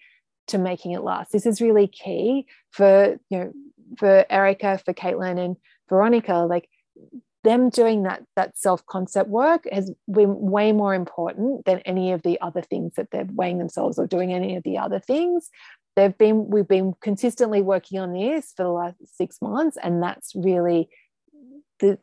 to 0.47 0.57
making 0.57 0.91
it 0.91 1.03
last. 1.03 1.31
This 1.31 1.45
is 1.45 1.61
really 1.61 1.87
key 1.87 2.45
for 2.71 3.17
you 3.29 3.37
know 3.37 3.53
for 3.97 4.25
erica 4.29 4.79
for 4.83 4.93
caitlin 4.93 5.37
and 5.37 5.55
veronica 5.87 6.47
like 6.49 6.67
them 7.43 7.69
doing 7.69 8.03
that 8.03 8.23
that 8.35 8.57
self 8.57 8.85
concept 8.85 9.29
work 9.29 9.65
has 9.71 9.91
been 10.11 10.39
way 10.39 10.71
more 10.71 10.95
important 10.95 11.65
than 11.65 11.79
any 11.79 12.11
of 12.11 12.23
the 12.23 12.39
other 12.41 12.61
things 12.61 12.93
that 12.95 13.09
they're 13.11 13.27
weighing 13.33 13.59
themselves 13.59 13.99
or 13.99 14.07
doing 14.07 14.33
any 14.33 14.55
of 14.55 14.63
the 14.63 14.77
other 14.77 14.99
things 14.99 15.49
they've 15.95 16.17
been 16.17 16.49
we've 16.49 16.67
been 16.67 16.93
consistently 17.01 17.61
working 17.61 17.99
on 17.99 18.13
this 18.13 18.53
for 18.55 18.63
the 18.63 18.69
last 18.69 18.95
six 19.15 19.41
months 19.41 19.77
and 19.81 20.01
that's 20.01 20.33
really 20.35 20.89
the 21.79 21.97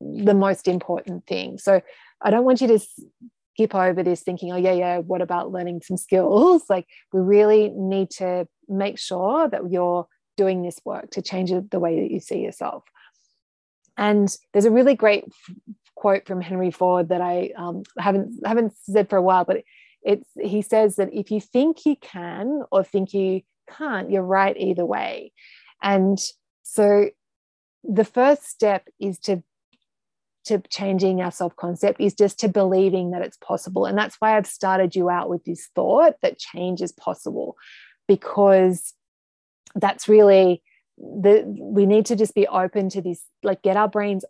the 0.00 0.34
most 0.34 0.68
important 0.68 1.26
thing. 1.26 1.58
So 1.58 1.80
i 2.22 2.30
don't 2.30 2.44
want 2.44 2.62
you 2.62 2.68
to 2.68 2.78
skip 2.78 3.74
over 3.74 4.02
this 4.02 4.22
thinking 4.22 4.52
oh 4.52 4.56
yeah 4.56 4.72
yeah 4.72 4.98
what 4.98 5.20
about 5.20 5.52
learning 5.52 5.82
some 5.82 5.96
skills? 5.96 6.64
Like 6.70 6.86
we 7.12 7.20
really 7.20 7.70
need 7.70 8.10
to 8.12 8.48
make 8.68 8.98
sure 8.98 9.48
that 9.48 9.70
you're 9.70 10.06
doing 10.36 10.62
this 10.62 10.80
work 10.84 11.10
to 11.12 11.22
change 11.22 11.50
the 11.50 11.78
way 11.78 12.00
that 12.00 12.10
you 12.10 12.20
see 12.20 12.40
yourself. 12.40 12.84
And 13.96 14.34
there's 14.52 14.66
a 14.66 14.70
really 14.70 14.94
great 14.94 15.24
quote 15.96 16.26
from 16.26 16.40
henry 16.40 16.70
ford 16.70 17.08
that 17.08 17.20
i 17.20 17.50
um, 17.56 17.82
haven't 17.98 18.46
haven't 18.46 18.72
said 18.82 19.08
for 19.08 19.16
a 19.16 19.22
while 19.22 19.44
but 19.44 19.62
it's 20.06 20.28
he 20.40 20.62
says 20.62 20.96
that 20.96 21.12
if 21.12 21.30
you 21.30 21.40
think 21.40 21.84
you 21.84 21.96
can 21.96 22.62
or 22.70 22.84
think 22.84 23.12
you 23.12 23.42
can't 23.68 24.10
you're 24.10 24.22
right 24.22 24.56
either 24.56 24.86
way. 24.86 25.32
And 25.82 26.18
so 26.62 27.10
the 27.82 28.04
first 28.04 28.44
step 28.44 28.88
is 29.00 29.18
to 29.20 29.42
to 30.44 30.62
changing 30.70 31.20
our 31.20 31.32
self 31.32 31.56
concept 31.56 32.00
is 32.00 32.14
just 32.14 32.38
to 32.38 32.48
believing 32.48 33.10
that 33.10 33.22
it's 33.22 33.36
possible. 33.38 33.84
And 33.84 33.98
that's 33.98 34.16
why 34.20 34.36
i've 34.36 34.46
started 34.46 34.94
you 34.94 35.10
out 35.10 35.28
with 35.28 35.44
this 35.44 35.68
thought 35.74 36.14
that 36.22 36.38
change 36.38 36.80
is 36.80 36.92
possible 36.92 37.56
because 38.06 38.94
that's 39.74 40.08
really 40.08 40.62
the 40.98 41.44
we 41.60 41.84
need 41.84 42.06
to 42.06 42.16
just 42.16 42.34
be 42.34 42.46
open 42.46 42.88
to 42.88 43.02
this 43.02 43.22
like 43.42 43.60
get 43.62 43.76
our 43.76 43.88
brains 43.88 44.24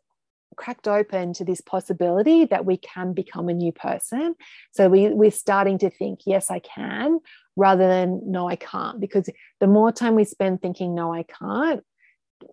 cracked 0.56 0.88
open 0.88 1.32
to 1.34 1.44
this 1.44 1.60
possibility 1.60 2.44
that 2.46 2.64
we 2.64 2.76
can 2.76 3.12
become 3.12 3.48
a 3.48 3.54
new 3.54 3.72
person. 3.72 4.34
So 4.72 4.88
we, 4.88 5.08
we're 5.08 5.30
starting 5.30 5.78
to 5.78 5.90
think, 5.90 6.20
yes, 6.26 6.50
I 6.50 6.60
can, 6.60 7.18
rather 7.56 7.86
than 7.86 8.20
no, 8.24 8.48
I 8.48 8.56
can't. 8.56 9.00
Because 9.00 9.28
the 9.60 9.66
more 9.66 9.92
time 9.92 10.14
we 10.14 10.24
spend 10.24 10.62
thinking, 10.62 10.94
no, 10.94 11.12
I 11.12 11.24
can't, 11.24 11.82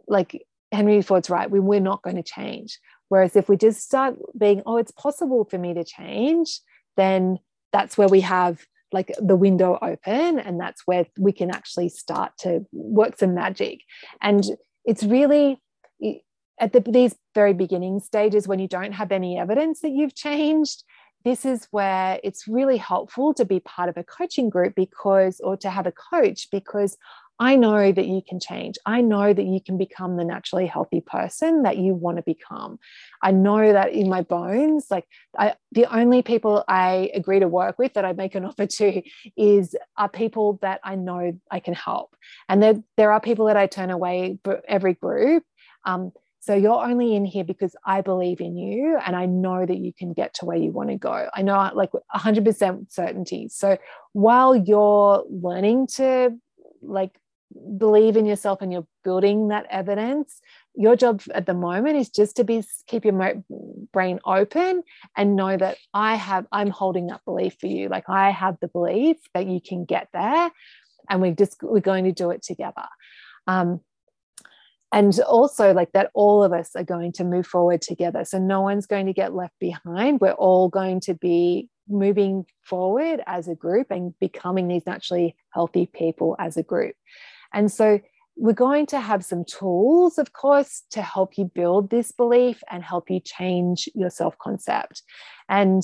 like 0.08 0.46
Henry 0.72 1.02
Ford's 1.02 1.30
right, 1.30 1.50
we, 1.50 1.60
we're 1.60 1.80
not 1.80 2.02
going 2.02 2.18
to 2.18 2.24
change. 2.24 2.80
Whereas 3.10 3.36
if 3.36 3.48
we 3.48 3.58
just 3.58 3.82
start 3.82 4.16
being, 4.38 4.64
oh, 4.66 4.78
it's 4.78 4.92
possible 4.92 5.46
for 5.46 5.58
me 5.58 5.74
to 5.74 5.84
change, 5.84 6.60
then 6.98 7.40
that's 7.72 7.98
where 7.98 8.08
we 8.08 8.22
have 8.22 8.66
like 8.92 9.12
the 9.20 9.36
window 9.36 9.78
open 9.82 10.40
and 10.40 10.60
that's 10.60 10.84
where 10.86 11.06
we 11.18 11.32
can 11.32 11.50
actually 11.50 11.90
start 11.90 12.32
to 12.40 12.66
work 12.72 13.18
some 13.18 13.34
magic. 13.34 13.82
And 14.22 14.44
it's 14.86 15.04
really 15.04 15.60
at 16.64 16.72
the, 16.72 16.80
these 16.80 17.14
very 17.36 17.54
beginning 17.54 18.00
stages 18.00 18.48
when 18.48 18.60
you 18.60 18.70
don't 18.70 18.94
have 18.94 19.12
any 19.12 19.38
evidence 19.38 19.82
that 19.82 19.92
you've 19.92 20.16
changed 20.16 20.84
this 21.26 21.46
is 21.46 21.68
where 21.72 22.20
it's 22.22 22.48
really 22.48 22.78
helpful 22.78 23.34
to 23.34 23.46
be 23.46 23.60
part 23.62 23.88
of 23.88 23.96
a 23.96 24.04
coaching 24.04 24.50
group 24.50 24.76
because 24.76 25.40
or 25.40 25.56
to 25.56 25.70
have 25.70 25.88
a 25.88 25.94
coach 25.94 26.50
because 26.52 26.98
I 27.40 27.56
know 27.56 27.92
that 27.92 28.06
you 28.06 28.22
can 28.28 28.40
change. 28.40 28.76
I 28.86 29.02
know 29.02 29.34
that 29.34 29.46
you 29.46 29.60
can 29.60 29.78
become 29.78 30.18
the 30.18 30.24
naturally 30.24 30.68
healthy 30.68 31.02
person 31.02 31.64
that 31.64 31.78
you 31.78 31.96
want 31.96 32.18
to 32.18 32.24
become. 32.24 32.78
I 33.22 33.32
know 33.32 33.74
that 33.74 33.92
in 33.92 34.08
my 34.08 34.22
bones, 34.22 34.88
like 34.92 35.06
I, 35.38 35.56
the 35.72 35.86
only 35.94 36.22
people 36.22 36.64
I 36.68 37.10
agree 37.14 37.40
to 37.40 37.48
work 37.48 37.80
with 37.80 37.94
that 37.94 38.06
I 38.06 38.14
make 38.14 38.36
an 38.36 38.46
offer 38.50 38.68
to 38.68 39.02
is 39.36 39.76
are 39.98 40.10
people 40.10 40.60
that 40.62 40.80
I 40.84 40.96
know 40.96 41.40
I 41.50 41.60
can 41.60 41.74
help. 41.74 42.16
And 42.48 42.62
there, 42.62 42.84
there 42.98 43.12
are 43.12 43.20
people 43.20 43.48
that 43.48 43.58
I 43.58 43.66
turn 43.68 43.90
away 43.90 44.40
every 44.68 44.94
group. 44.94 45.44
Um, 45.86 46.12
So 46.44 46.54
you're 46.54 46.84
only 46.84 47.16
in 47.16 47.24
here 47.24 47.46
because 47.46 47.74
I 47.86 48.02
believe 48.02 48.42
in 48.42 48.58
you 48.58 48.98
and 48.98 49.16
I 49.16 49.26
know 49.26 49.66
that 49.66 49.78
you 49.78 49.94
can 49.94 50.12
get 50.12 50.34
to 50.36 50.46
where 50.46 50.58
you 50.58 50.74
want 50.74 50.90
to 50.90 50.98
go. 50.98 51.30
I 51.34 51.42
know 51.42 51.72
like 51.74 51.92
100% 52.14 52.92
certainty. 52.92 53.48
So 53.50 53.78
while 54.12 54.54
you're 54.54 55.24
learning 55.30 55.88
to 55.96 56.38
like 56.82 57.18
believe 57.78 58.18
in 58.18 58.26
yourself 58.26 58.62
and 58.62 58.74
you're 58.74 58.86
building 59.06 59.48
that 59.48 59.68
evidence, 59.70 60.42
your 60.76 60.98
job 60.98 61.22
at 61.34 61.46
the 61.46 61.54
moment 61.54 61.96
is 61.96 62.10
just 62.10 62.36
to 62.36 62.44
be 62.44 62.62
keep 62.88 63.06
your 63.06 63.42
brain 63.94 64.20
open 64.26 64.84
and 65.16 65.38
know 65.38 65.56
that 65.56 65.78
I 65.94 66.16
have 66.16 66.46
I'm 66.52 66.72
holding 66.72 67.08
that 67.08 67.24
belief 67.24 67.56
for 67.58 67.68
you. 67.68 67.88
Like 67.88 68.10
I 68.10 68.32
have 68.32 68.58
the 68.60 68.68
belief 68.68 69.16
that 69.34 69.48
you 69.48 69.62
can 69.62 69.86
get 69.86 70.10
there 70.12 70.52
and 71.10 71.22
we're 71.22 71.36
just 71.36 71.64
we're 71.64 71.80
going 71.80 72.04
to 72.04 72.12
do 72.12 72.32
it 72.32 72.44
together. 72.44 72.88
Um, 73.48 73.80
and 74.94 75.20
also 75.22 75.74
like 75.74 75.92
that 75.94 76.12
all 76.14 76.44
of 76.44 76.54
us 76.54 76.70
are 76.76 76.84
going 76.84 77.12
to 77.14 77.24
move 77.24 77.48
forward 77.48 77.82
together. 77.82 78.24
So 78.24 78.38
no 78.38 78.62
one's 78.62 78.86
going 78.86 79.08
to 79.08 79.14
get 79.14 79.34
left 79.34 79.56
behind. 79.60 80.22
We're 80.22 80.34
all 80.34 80.70
going 80.70 81.00
to 81.02 81.16
be 81.16 81.68
moving 81.90 82.46
forward 82.62 83.22
as 83.26 83.48
a 83.48 83.56
group 83.56 83.88
and 83.90 84.14
becoming 84.20 84.68
these 84.68 84.86
naturally 84.86 85.36
healthy 85.50 85.88
people 85.88 86.36
as 86.40 86.58
a 86.58 86.64
group. 86.64 86.96
And 87.54 87.72
so 87.72 88.00
we're 88.36 88.54
going 88.54 88.86
to 88.88 89.00
have 89.00 89.26
some 89.26 89.44
tools 89.46 90.18
of 90.18 90.34
course 90.34 90.84
to 90.92 91.02
help 91.02 91.38
you 91.38 91.46
build 91.46 91.90
this 91.90 92.12
belief 92.12 92.64
and 92.70 92.84
help 92.84 93.10
you 93.10 93.20
change 93.20 93.90
your 93.94 94.10
self 94.10 94.38
concept 94.40 95.04
and 95.50 95.84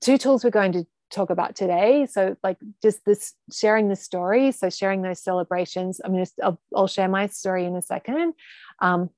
two 0.00 0.16
tools 0.16 0.44
we're 0.44 0.50
going 0.50 0.70
to 0.72 0.84
talk 1.12 1.30
about 1.30 1.54
today. 1.54 2.06
So, 2.10 2.36
like 2.42 2.58
just 2.82 3.04
this 3.04 3.34
sharing 3.52 3.88
the 3.88 3.96
story. 3.96 4.52
So, 4.52 4.70
sharing 4.70 5.02
those 5.02 5.22
celebrations. 5.22 6.00
I'm 6.04 6.12
going 6.12 6.24
to, 6.24 6.32
I'll, 6.42 6.60
I'll 6.74 6.86
share 6.88 7.08
my 7.08 7.26
story 7.28 7.64
in 7.64 7.76
a 7.76 7.82
second. 7.82 8.34
Um, 8.80 9.10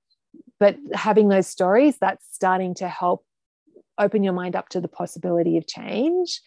but 0.60 0.76
having 0.92 1.28
those 1.28 1.46
stories, 1.46 1.96
that's 1.98 2.26
starting 2.30 2.74
to 2.76 2.88
help 2.88 3.24
open 3.98 4.24
your 4.24 4.32
mind 4.32 4.56
up 4.56 4.68
to 4.70 4.80
the 4.80 4.88
possibility 4.88 5.56
of 5.56 5.66
change. 5.66 6.40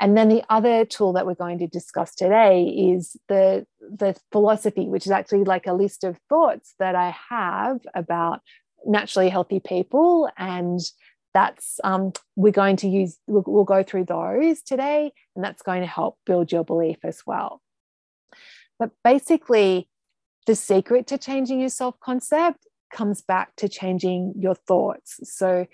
And 0.00 0.16
then 0.16 0.28
the 0.28 0.42
other 0.48 0.84
tool 0.84 1.12
that 1.12 1.26
we're 1.26 1.34
going 1.34 1.58
to 1.58 1.66
discuss 1.66 2.14
today 2.14 2.64
is 2.64 3.16
the, 3.28 3.64
the 3.80 4.16
philosophy, 4.32 4.86
which 4.86 5.06
is 5.06 5.12
actually 5.12 5.44
like 5.44 5.66
a 5.66 5.72
list 5.72 6.04
of 6.04 6.18
thoughts 6.28 6.74
that 6.78 6.94
I 6.94 7.14
have 7.30 7.78
about 7.94 8.40
naturally 8.84 9.28
healthy 9.28 9.60
people 9.60 10.28
and 10.36 10.80
that's 11.34 11.80
um, 11.82 12.12
we're 12.36 12.52
going 12.52 12.76
to 12.76 12.88
use 12.88 13.18
we'll, 13.26 13.44
we'll 13.46 13.64
go 13.64 13.82
through 13.82 14.04
those 14.04 14.62
today 14.62 15.12
and 15.34 15.44
that's 15.44 15.62
going 15.62 15.80
to 15.80 15.86
help 15.86 16.16
build 16.24 16.52
your 16.52 16.64
belief 16.64 16.98
as 17.04 17.22
well. 17.26 17.60
But 18.78 18.90
basically 19.02 19.88
the 20.46 20.54
secret 20.54 21.08
to 21.08 21.18
changing 21.18 21.60
your 21.60 21.68
self 21.68 21.98
concept 22.00 22.66
comes 22.92 23.20
back 23.20 23.56
to 23.56 23.68
changing 23.68 24.34
your 24.38 24.54
thoughts. 24.54 25.18
So 25.24 25.66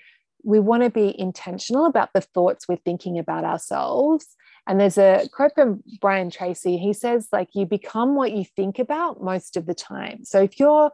we 0.42 0.59
want 0.59 0.83
to 0.83 0.90
be 0.90 1.14
intentional 1.18 1.85
about 1.85 2.11
the 2.14 2.23
thoughts 2.23 2.66
we're 2.66 2.77
thinking 2.77 3.18
about 3.18 3.44
ourselves. 3.44 4.27
And 4.66 4.81
there's 4.81 4.99
a 4.99 5.29
quote 5.33 5.53
from 5.55 5.83
brian 6.01 6.31
tracy. 6.31 6.79
He 6.79 6.92
says 6.94 7.29
like 7.33 7.49
you 7.55 7.66
become 7.66 8.14
what 8.14 8.33
you 8.33 8.44
think 8.57 8.79
about 8.79 9.23
most 9.23 9.57
of 9.57 9.66
the 9.66 9.75
time. 9.75 10.25
So 10.25 10.42
if 10.42 10.59
you're 10.59 10.90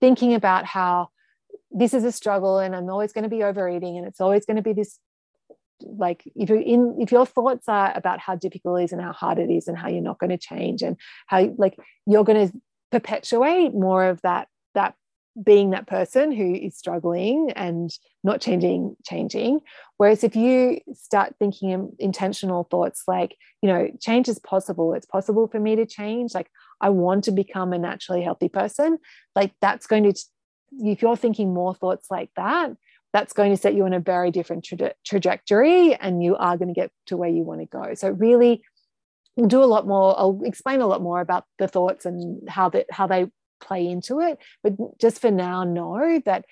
thinking 0.00 0.32
about 0.34 0.64
how 0.64 1.08
this 1.74 1.94
is 1.94 2.04
a 2.04 2.12
struggle 2.12 2.58
and 2.58 2.74
i'm 2.74 2.88
always 2.88 3.12
going 3.12 3.24
to 3.24 3.30
be 3.30 3.42
overeating 3.42 3.96
and 3.96 4.06
it's 4.06 4.20
always 4.20 4.44
going 4.44 4.56
to 4.56 4.62
be 4.62 4.72
this 4.72 4.98
like 5.80 6.22
if 6.36 6.48
you're 6.48 6.60
in 6.60 6.96
if 7.00 7.10
your 7.10 7.26
thoughts 7.26 7.68
are 7.68 7.92
about 7.96 8.18
how 8.18 8.36
difficult 8.36 8.80
it 8.80 8.84
is 8.84 8.92
and 8.92 9.02
how 9.02 9.12
hard 9.12 9.38
it 9.38 9.50
is 9.50 9.68
and 9.68 9.76
how 9.76 9.88
you're 9.88 10.00
not 10.00 10.18
going 10.18 10.30
to 10.30 10.38
change 10.38 10.82
and 10.82 10.96
how 11.26 11.52
like 11.58 11.76
you're 12.06 12.24
going 12.24 12.48
to 12.48 12.54
perpetuate 12.90 13.74
more 13.74 14.04
of 14.04 14.20
that 14.22 14.48
that 14.74 14.94
being 15.42 15.70
that 15.70 15.86
person 15.86 16.30
who 16.30 16.54
is 16.54 16.76
struggling 16.76 17.50
and 17.56 17.90
not 18.22 18.40
changing 18.40 18.96
changing. 19.04 19.60
Whereas 19.96 20.22
if 20.24 20.36
you 20.36 20.80
start 20.92 21.34
thinking 21.38 21.92
intentional 21.98 22.64
thoughts 22.64 23.04
like 23.08 23.36
you 23.62 23.68
know 23.68 23.88
change 24.00 24.28
is 24.28 24.38
possible. 24.38 24.92
It's 24.94 25.06
possible 25.06 25.48
for 25.48 25.58
me 25.58 25.76
to 25.76 25.86
change. 25.86 26.34
Like 26.34 26.50
i 26.80 26.90
want 26.90 27.24
to 27.24 27.30
become 27.30 27.72
a 27.72 27.78
naturally 27.78 28.22
healthy 28.22 28.48
person. 28.48 28.98
Like 29.34 29.52
that's 29.60 29.86
going 29.86 30.04
to 30.04 30.22
if 30.78 31.02
you're 31.02 31.16
thinking 31.16 31.52
more 31.52 31.74
thoughts 31.74 32.10
like 32.10 32.30
that, 32.36 32.70
that's 33.12 33.32
going 33.32 33.50
to 33.50 33.56
set 33.56 33.74
you 33.74 33.84
on 33.84 33.92
a 33.92 34.00
very 34.00 34.30
different 34.30 34.64
tra- 34.64 34.94
trajectory 35.04 35.94
and 35.94 36.22
you 36.22 36.36
are 36.36 36.56
going 36.56 36.68
to 36.68 36.74
get 36.74 36.90
to 37.06 37.16
where 37.16 37.28
you 37.28 37.42
want 37.42 37.60
to 37.60 37.66
go. 37.66 37.94
So 37.94 38.10
really 38.10 38.62
we'll 39.36 39.48
do 39.48 39.62
a 39.62 39.66
lot 39.66 39.86
more. 39.86 40.18
I'll 40.18 40.40
explain 40.44 40.80
a 40.80 40.86
lot 40.86 41.02
more 41.02 41.20
about 41.20 41.44
the 41.58 41.68
thoughts 41.68 42.06
and 42.06 42.48
how 42.48 42.68
that 42.70 42.86
how 42.90 43.06
they 43.06 43.26
play 43.60 43.86
into 43.86 44.20
it. 44.20 44.38
But 44.62 44.98
just 44.98 45.20
for 45.20 45.30
now, 45.30 45.64
know 45.64 46.20
that 46.24 46.44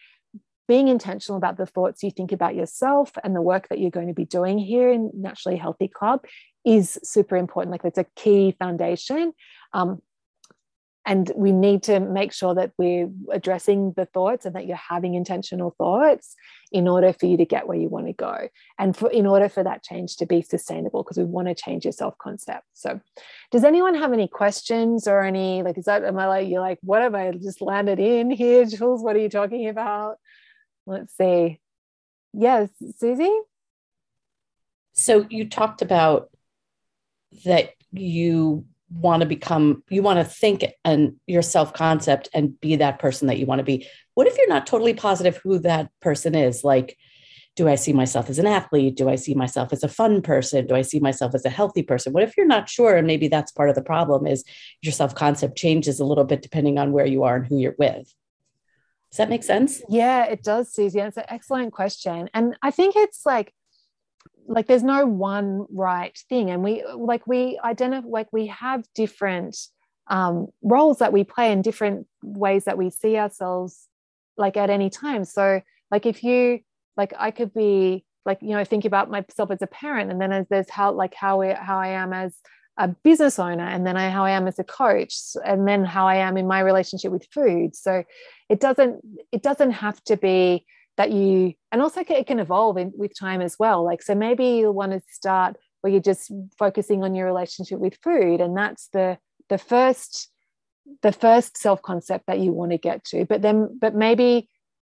being 0.68 0.88
intentional 0.88 1.36
about 1.36 1.56
the 1.56 1.66
thoughts 1.66 2.02
you 2.02 2.10
think 2.10 2.30
about 2.30 2.54
yourself 2.54 3.10
and 3.24 3.34
the 3.34 3.42
work 3.42 3.68
that 3.68 3.80
you're 3.80 3.90
going 3.90 4.06
to 4.06 4.14
be 4.14 4.24
doing 4.24 4.56
here 4.56 4.90
in 4.90 5.10
Naturally 5.14 5.58
Healthy 5.58 5.88
Club 5.88 6.24
is 6.64 6.98
super 7.02 7.36
important. 7.36 7.72
Like 7.72 7.84
it's 7.84 7.98
a 7.98 8.06
key 8.14 8.54
foundation. 8.58 9.32
Um, 9.72 10.00
and 11.10 11.32
we 11.34 11.50
need 11.50 11.82
to 11.82 11.98
make 11.98 12.32
sure 12.32 12.54
that 12.54 12.70
we're 12.78 13.10
addressing 13.32 13.94
the 13.96 14.06
thoughts 14.06 14.46
and 14.46 14.54
that 14.54 14.66
you're 14.66 14.76
having 14.76 15.14
intentional 15.14 15.74
thoughts 15.76 16.36
in 16.70 16.86
order 16.86 17.12
for 17.12 17.26
you 17.26 17.36
to 17.36 17.44
get 17.44 17.66
where 17.66 17.76
you 17.76 17.88
want 17.88 18.06
to 18.06 18.12
go. 18.12 18.48
And 18.78 18.96
for 18.96 19.10
in 19.10 19.26
order 19.26 19.48
for 19.48 19.64
that 19.64 19.82
change 19.82 20.18
to 20.18 20.26
be 20.26 20.40
sustainable 20.40 21.02
because 21.02 21.16
we 21.18 21.24
want 21.24 21.48
to 21.48 21.54
change 21.56 21.84
your 21.84 21.92
self 21.92 22.16
concept 22.18 22.64
so 22.74 23.00
does 23.50 23.64
anyone 23.64 23.96
have 23.96 24.12
any 24.12 24.28
questions 24.28 25.08
or 25.08 25.22
any 25.22 25.64
like 25.64 25.76
is 25.76 25.86
that 25.86 26.04
am 26.04 26.18
i 26.18 26.28
like 26.28 26.48
you're 26.48 26.60
like 26.60 26.78
what 26.82 27.02
have 27.02 27.14
i 27.16 27.32
just 27.32 27.60
landed 27.60 27.98
in 27.98 28.30
here 28.30 28.64
jules? 28.64 29.02
What 29.02 29.16
are 29.16 29.20
you 29.20 29.28
talking 29.28 29.68
about? 29.68 30.16
Let's 30.86 31.16
see. 31.16 31.58
Yes 32.32 32.70
susie? 32.98 33.36
So 34.92 35.26
you 35.28 35.48
talked 35.48 35.82
about 35.82 36.30
that 37.44 37.74
you 37.90 38.64
want 38.90 39.20
to 39.20 39.26
become 39.26 39.82
you 39.88 40.02
want 40.02 40.18
to 40.18 40.24
think 40.24 40.64
and 40.84 41.14
your 41.26 41.42
self 41.42 41.72
concept 41.72 42.28
and 42.34 42.60
be 42.60 42.76
that 42.76 42.98
person 42.98 43.28
that 43.28 43.38
you 43.38 43.46
want 43.46 43.60
to 43.60 43.64
be. 43.64 43.86
What 44.14 44.26
if 44.26 44.36
you're 44.36 44.48
not 44.48 44.66
totally 44.66 44.94
positive 44.94 45.36
who 45.38 45.58
that 45.60 45.90
person 46.00 46.34
is? 46.34 46.64
Like 46.64 46.96
do 47.56 47.68
i 47.68 47.74
see 47.74 47.92
myself 47.92 48.30
as 48.30 48.38
an 48.38 48.46
athlete? 48.46 48.96
Do 48.96 49.08
i 49.08 49.16
see 49.16 49.34
myself 49.34 49.72
as 49.72 49.82
a 49.82 49.88
fun 49.88 50.22
person? 50.22 50.66
Do 50.66 50.74
i 50.74 50.82
see 50.82 51.00
myself 51.00 51.34
as 51.34 51.44
a 51.44 51.50
healthy 51.50 51.82
person? 51.82 52.12
What 52.12 52.22
if 52.22 52.36
you're 52.36 52.46
not 52.46 52.68
sure 52.68 52.96
and 52.96 53.06
maybe 53.06 53.28
that's 53.28 53.52
part 53.52 53.68
of 53.68 53.74
the 53.74 53.82
problem 53.82 54.26
is 54.26 54.44
your 54.82 54.92
self 54.92 55.14
concept 55.14 55.56
changes 55.56 56.00
a 56.00 56.04
little 56.04 56.24
bit 56.24 56.42
depending 56.42 56.78
on 56.78 56.92
where 56.92 57.06
you 57.06 57.24
are 57.24 57.36
and 57.36 57.46
who 57.46 57.58
you're 57.58 57.76
with. 57.78 58.12
Does 59.10 59.18
that 59.18 59.28
make 59.28 59.44
sense? 59.44 59.82
Yeah 59.88 60.24
it 60.24 60.42
does 60.42 60.72
susie 60.72 61.00
it's 61.00 61.16
an 61.16 61.24
excellent 61.28 61.72
question 61.72 62.30
and 62.34 62.56
i 62.62 62.70
think 62.70 62.96
it's 62.96 63.26
like 63.26 63.52
like 64.50 64.66
there's 64.66 64.82
no 64.82 65.06
one 65.06 65.66
right 65.70 66.18
thing. 66.28 66.50
And 66.50 66.62
we 66.62 66.84
like 66.94 67.26
we 67.26 67.58
identify 67.64 68.06
like 68.06 68.28
we 68.32 68.48
have 68.48 68.84
different 68.94 69.56
um, 70.08 70.48
roles 70.62 70.98
that 70.98 71.12
we 71.12 71.24
play 71.24 71.52
in 71.52 71.62
different 71.62 72.06
ways 72.22 72.64
that 72.64 72.76
we 72.76 72.90
see 72.90 73.16
ourselves 73.16 73.86
like 74.36 74.56
at 74.56 74.70
any 74.70 74.90
time. 74.90 75.24
So 75.24 75.62
like 75.90 76.06
if 76.06 76.22
you 76.22 76.60
like 76.96 77.12
i 77.18 77.30
could 77.30 77.52
be 77.54 78.04
like 78.24 78.38
you 78.42 78.50
know 78.50 78.64
think 78.64 78.84
about 78.84 79.10
myself 79.10 79.50
as 79.50 79.62
a 79.62 79.66
parent 79.66 80.10
and 80.10 80.20
then 80.20 80.32
as 80.32 80.46
there's 80.50 80.70
how 80.70 80.92
like 80.92 81.14
how 81.14 81.40
we, 81.40 81.48
how 81.48 81.78
i 81.78 81.88
am 81.88 82.12
as 82.12 82.34
a 82.78 82.88
business 82.88 83.38
owner 83.38 83.64
and 83.64 83.86
then 83.86 83.96
I, 83.96 84.10
how 84.10 84.24
i 84.24 84.30
am 84.30 84.46
as 84.46 84.58
a 84.58 84.64
coach 84.64 85.14
and 85.44 85.66
then 85.66 85.84
how 85.84 86.06
i 86.06 86.16
am 86.16 86.36
in 86.36 86.46
my 86.46 86.60
relationship 86.60 87.12
with 87.12 87.26
food. 87.32 87.76
So 87.76 88.04
it 88.48 88.60
doesn't 88.60 89.00
it 89.32 89.42
doesn't 89.42 89.72
have 89.72 90.02
to 90.04 90.16
be 90.16 90.64
that 91.00 91.12
you 91.12 91.54
and 91.72 91.80
also 91.80 92.02
it 92.06 92.26
can 92.26 92.38
evolve 92.38 92.76
in, 92.76 92.92
with 92.94 93.18
time 93.18 93.40
as 93.40 93.58
well. 93.58 93.82
Like 93.82 94.02
so 94.02 94.14
maybe 94.14 94.44
you 94.58 94.70
want 94.70 94.92
to 94.92 95.00
start 95.10 95.56
where 95.80 95.90
you're 95.90 96.02
just 96.02 96.30
focusing 96.58 97.02
on 97.02 97.14
your 97.14 97.24
relationship 97.24 97.78
with 97.78 97.96
food 98.02 98.42
and 98.42 98.54
that's 98.54 98.88
the 98.88 99.16
the 99.48 99.56
first 99.56 100.30
the 101.00 101.10
first 101.10 101.56
self 101.56 101.80
concept 101.80 102.26
that 102.26 102.38
you 102.38 102.52
want 102.52 102.72
to 102.72 102.76
get 102.76 103.02
to. 103.04 103.24
But 103.24 103.40
then 103.40 103.78
but 103.80 103.94
maybe 103.94 104.50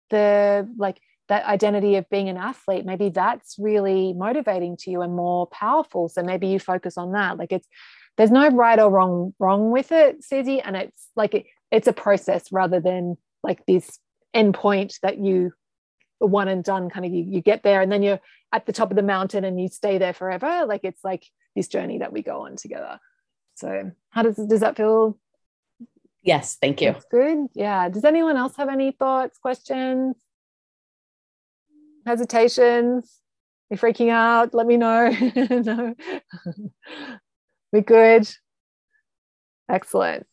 the 0.08 0.66
like 0.78 0.98
that 1.28 1.44
identity 1.44 1.96
of 1.96 2.08
being 2.08 2.30
an 2.30 2.38
athlete 2.38 2.86
maybe 2.86 3.10
that's 3.10 3.56
really 3.58 4.14
motivating 4.14 4.78
to 4.78 4.90
you 4.90 5.02
and 5.02 5.14
more 5.14 5.48
powerful. 5.48 6.08
So 6.08 6.22
maybe 6.22 6.46
you 6.46 6.58
focus 6.58 6.96
on 6.96 7.12
that. 7.12 7.36
Like 7.36 7.52
it's 7.52 7.68
there's 8.16 8.30
no 8.30 8.48
right 8.48 8.78
or 8.78 8.90
wrong 8.90 9.34
wrong 9.38 9.70
with 9.70 9.92
it 9.92 10.24
Susie 10.24 10.62
and 10.62 10.76
it's 10.76 11.08
like 11.14 11.34
it, 11.34 11.44
it's 11.70 11.88
a 11.88 11.92
process 11.92 12.50
rather 12.50 12.80
than 12.80 13.18
like 13.42 13.66
this 13.66 13.98
endpoint 14.34 14.98
that 15.02 15.18
you 15.18 15.52
one 16.26 16.48
and 16.48 16.62
done 16.62 16.90
kind 16.90 17.06
of 17.06 17.12
you, 17.12 17.24
you 17.26 17.40
get 17.40 17.62
there 17.62 17.80
and 17.80 17.90
then 17.90 18.02
you're 18.02 18.20
at 18.52 18.66
the 18.66 18.72
top 18.72 18.90
of 18.90 18.96
the 18.96 19.02
mountain 19.02 19.44
and 19.44 19.60
you 19.60 19.68
stay 19.68 19.98
there 19.98 20.12
forever. 20.12 20.66
Like 20.66 20.82
it's 20.84 21.02
like 21.04 21.24
this 21.56 21.68
journey 21.68 21.98
that 21.98 22.12
we 22.12 22.22
go 22.22 22.42
on 22.42 22.56
together. 22.56 22.98
So 23.54 23.90
how 24.10 24.22
does 24.22 24.36
does 24.36 24.60
that 24.60 24.76
feel? 24.76 25.18
Yes 26.22 26.56
thank 26.60 26.80
you. 26.80 26.92
That's 26.92 27.06
good. 27.10 27.46
Yeah. 27.54 27.88
Does 27.88 28.04
anyone 28.04 28.36
else 28.36 28.56
have 28.56 28.68
any 28.68 28.92
thoughts 28.92 29.38
questions 29.38 30.16
hesitations? 32.06 33.20
You're 33.70 33.78
freaking 33.78 34.10
out. 34.10 34.54
Let 34.54 34.66
me 34.66 34.76
know. 34.76 35.10
No. 35.50 35.94
We're 37.72 37.82
good. 37.82 38.28
Excellent. 39.68 40.26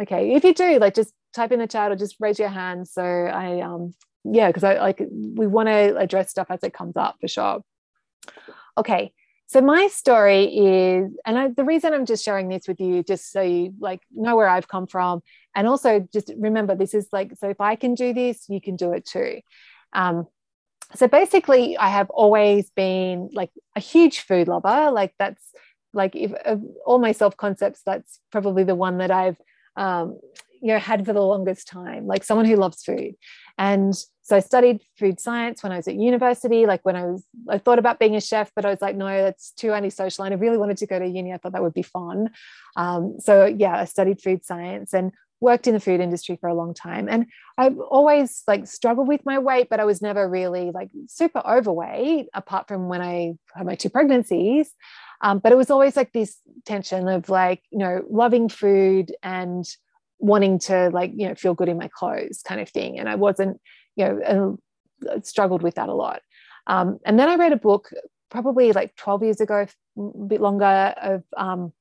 Okay. 0.00 0.34
If 0.34 0.44
you 0.44 0.54
do 0.54 0.78
like 0.78 0.94
just 0.94 1.12
type 1.34 1.52
in 1.52 1.58
the 1.58 1.66
chat 1.66 1.90
or 1.90 1.96
just 1.96 2.16
raise 2.20 2.38
your 2.38 2.48
hand. 2.48 2.86
So 2.88 3.02
I, 3.02 3.60
um, 3.60 3.94
yeah, 4.32 4.48
because 4.48 4.64
I 4.64 4.78
like 4.78 5.00
we 5.10 5.46
want 5.46 5.68
to 5.68 5.96
address 5.96 6.30
stuff 6.30 6.48
as 6.50 6.62
it 6.62 6.72
comes 6.72 6.96
up 6.96 7.16
for 7.20 7.28
sure. 7.28 7.62
Okay, 8.78 9.12
so 9.46 9.60
my 9.60 9.86
story 9.88 10.44
is, 10.44 11.12
and 11.24 11.38
I, 11.38 11.48
the 11.48 11.64
reason 11.64 11.94
I'm 11.94 12.06
just 12.06 12.24
sharing 12.24 12.48
this 12.48 12.66
with 12.66 12.80
you, 12.80 13.02
just 13.02 13.30
so 13.30 13.40
you 13.42 13.74
like 13.78 14.00
know 14.10 14.36
where 14.36 14.48
I've 14.48 14.68
come 14.68 14.86
from, 14.86 15.22
and 15.54 15.68
also 15.68 16.06
just 16.12 16.32
remember 16.36 16.74
this 16.74 16.94
is 16.94 17.08
like, 17.12 17.32
so 17.38 17.48
if 17.48 17.60
I 17.60 17.76
can 17.76 17.94
do 17.94 18.12
this, 18.12 18.48
you 18.48 18.60
can 18.60 18.76
do 18.76 18.92
it 18.92 19.06
too. 19.06 19.40
Um, 19.92 20.26
so 20.94 21.06
basically, 21.08 21.76
I 21.78 21.88
have 21.88 22.10
always 22.10 22.70
been 22.70 23.30
like 23.32 23.50
a 23.76 23.80
huge 23.80 24.20
food 24.20 24.48
lover. 24.48 24.90
Like 24.90 25.14
that's 25.18 25.42
like 25.92 26.16
if 26.16 26.32
all 26.84 26.98
my 26.98 27.12
self 27.12 27.36
concepts, 27.36 27.82
that's 27.84 28.20
probably 28.30 28.64
the 28.64 28.74
one 28.74 28.98
that 28.98 29.10
I've 29.10 29.40
um, 29.76 30.18
you 30.60 30.68
know 30.68 30.78
had 30.78 31.04
for 31.06 31.12
the 31.12 31.20
longest 31.20 31.68
time. 31.68 32.06
Like 32.06 32.24
someone 32.24 32.46
who 32.46 32.56
loves 32.56 32.82
food, 32.82 33.14
and 33.58 33.94
so 34.26 34.34
I 34.34 34.40
studied 34.40 34.82
food 34.98 35.20
science 35.20 35.62
when 35.62 35.70
I 35.70 35.76
was 35.76 35.86
at 35.86 35.94
university. 35.94 36.66
Like 36.66 36.84
when 36.84 36.96
I 36.96 37.04
was, 37.04 37.24
I 37.48 37.58
thought 37.58 37.78
about 37.78 38.00
being 38.00 38.16
a 38.16 38.20
chef, 38.20 38.50
but 38.56 38.64
I 38.64 38.70
was 38.70 38.82
like, 38.82 38.96
no, 38.96 39.06
that's 39.06 39.52
too 39.52 39.72
antisocial. 39.72 40.24
And 40.24 40.34
I 40.34 40.36
really 40.36 40.58
wanted 40.58 40.78
to 40.78 40.86
go 40.86 40.98
to 40.98 41.06
uni. 41.06 41.32
I 41.32 41.36
thought 41.36 41.52
that 41.52 41.62
would 41.62 41.74
be 41.74 41.82
fun. 41.82 42.30
Um, 42.74 43.18
so 43.20 43.46
yeah, 43.46 43.76
I 43.78 43.84
studied 43.84 44.20
food 44.20 44.44
science 44.44 44.92
and 44.92 45.12
worked 45.38 45.68
in 45.68 45.74
the 45.74 45.80
food 45.80 46.00
industry 46.00 46.36
for 46.40 46.48
a 46.48 46.54
long 46.54 46.74
time. 46.74 47.08
And 47.08 47.26
I've 47.56 47.78
always 47.78 48.42
like 48.48 48.66
struggled 48.66 49.06
with 49.06 49.24
my 49.24 49.38
weight, 49.38 49.68
but 49.70 49.78
I 49.78 49.84
was 49.84 50.02
never 50.02 50.28
really 50.28 50.72
like 50.72 50.90
super 51.06 51.42
overweight, 51.46 52.26
apart 52.34 52.66
from 52.66 52.88
when 52.88 53.02
I 53.02 53.34
had 53.54 53.64
my 53.64 53.76
two 53.76 53.90
pregnancies. 53.90 54.70
Um, 55.20 55.38
but 55.38 55.52
it 55.52 55.56
was 55.56 55.70
always 55.70 55.96
like 55.96 56.12
this 56.12 56.36
tension 56.64 57.08
of 57.08 57.28
like, 57.28 57.62
you 57.70 57.78
know, 57.78 58.02
loving 58.10 58.48
food 58.48 59.14
and 59.22 59.64
wanting 60.18 60.58
to 60.58 60.90
like, 60.90 61.12
you 61.14 61.28
know, 61.28 61.34
feel 61.34 61.54
good 61.54 61.68
in 61.68 61.78
my 61.78 61.88
clothes 61.88 62.42
kind 62.46 62.60
of 62.60 62.68
thing. 62.68 62.98
And 62.98 63.08
I 63.08 63.14
wasn't 63.14 63.60
you 63.96 64.04
know, 64.04 64.58
uh, 65.10 65.20
struggled 65.22 65.62
with 65.62 65.74
that 65.74 65.88
a 65.88 65.94
lot. 65.94 66.22
Um, 66.66 66.98
and 67.04 67.18
then 67.18 67.28
I 67.28 67.36
read 67.36 67.52
a 67.52 67.56
book 67.56 67.90
probably 68.30 68.72
like 68.72 68.96
12 68.96 69.22
years 69.22 69.40
ago, 69.40 69.66
a 69.98 70.26
bit 70.26 70.40
longer, 70.40 70.64
of 70.64 71.22
um, 71.36 71.72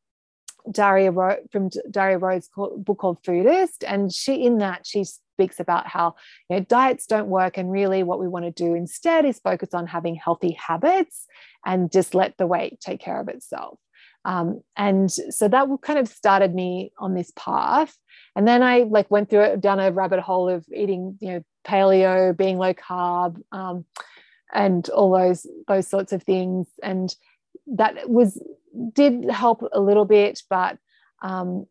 Darya 0.70 1.12
Ro- 1.12 1.44
from 1.52 1.70
Darya 1.90 2.18
Rose's 2.18 2.50
book 2.56 2.98
called 2.98 3.22
Foodist, 3.24 3.84
and 3.86 4.12
she 4.12 4.44
in 4.44 4.60
that 4.60 4.86
she 4.86 5.04
speaks 5.04 5.60
about 5.60 5.88
how 5.88 6.16
you 6.50 6.58
know 6.58 6.64
diets 6.64 7.06
don't 7.06 7.28
work, 7.28 7.58
and 7.58 7.72
really 7.72 8.04
what 8.04 8.20
we 8.20 8.28
want 8.28 8.46
to 8.46 8.52
do 8.52 8.74
instead 8.74 9.26
is 9.26 9.40
focus 9.40 9.74
on 9.74 9.88
having 9.88 10.16
healthy 10.16 10.52
habits 10.54 11.26
and 11.66 11.92
just 11.92 12.16
let 12.16 12.38
the 12.38 12.48
weight 12.48 12.80
take 12.80 13.00
care 13.00 13.20
of 13.20 13.28
itself. 13.28 13.80
Um, 14.26 14.62
and 14.76 15.12
so 15.12 15.48
that 15.48 15.68
kind 15.82 16.00
of 16.00 16.08
started 16.08 16.54
me 16.54 16.92
on 16.98 17.14
this 17.14 17.32
path. 17.36 17.96
And 18.36 18.48
then 18.48 18.64
I 18.64 18.80
like 18.80 19.10
went 19.10 19.30
through 19.30 19.42
it 19.42 19.62
down 19.62 19.80
a 19.80 19.92
rabbit 19.92 20.20
hole 20.20 20.50
of 20.50 20.66
eating, 20.76 21.18
you 21.22 21.30
know, 21.30 21.44
paleo, 21.66 22.36
being 22.36 22.58
low 22.58 22.74
carb, 22.74 23.42
um, 23.52 23.86
and 24.54 24.90
all 24.90 25.12
those 25.12 25.48
those 25.68 25.88
sorts 25.88 26.12
of 26.12 26.24
things. 26.24 26.68
And 26.84 27.16
that 27.68 28.10
was 28.10 28.42
did 28.94 29.30
help 29.30 29.64
a 29.72 29.80
little 29.80 30.06
bit, 30.06 30.42
but 30.50 30.78
um, 31.22 31.66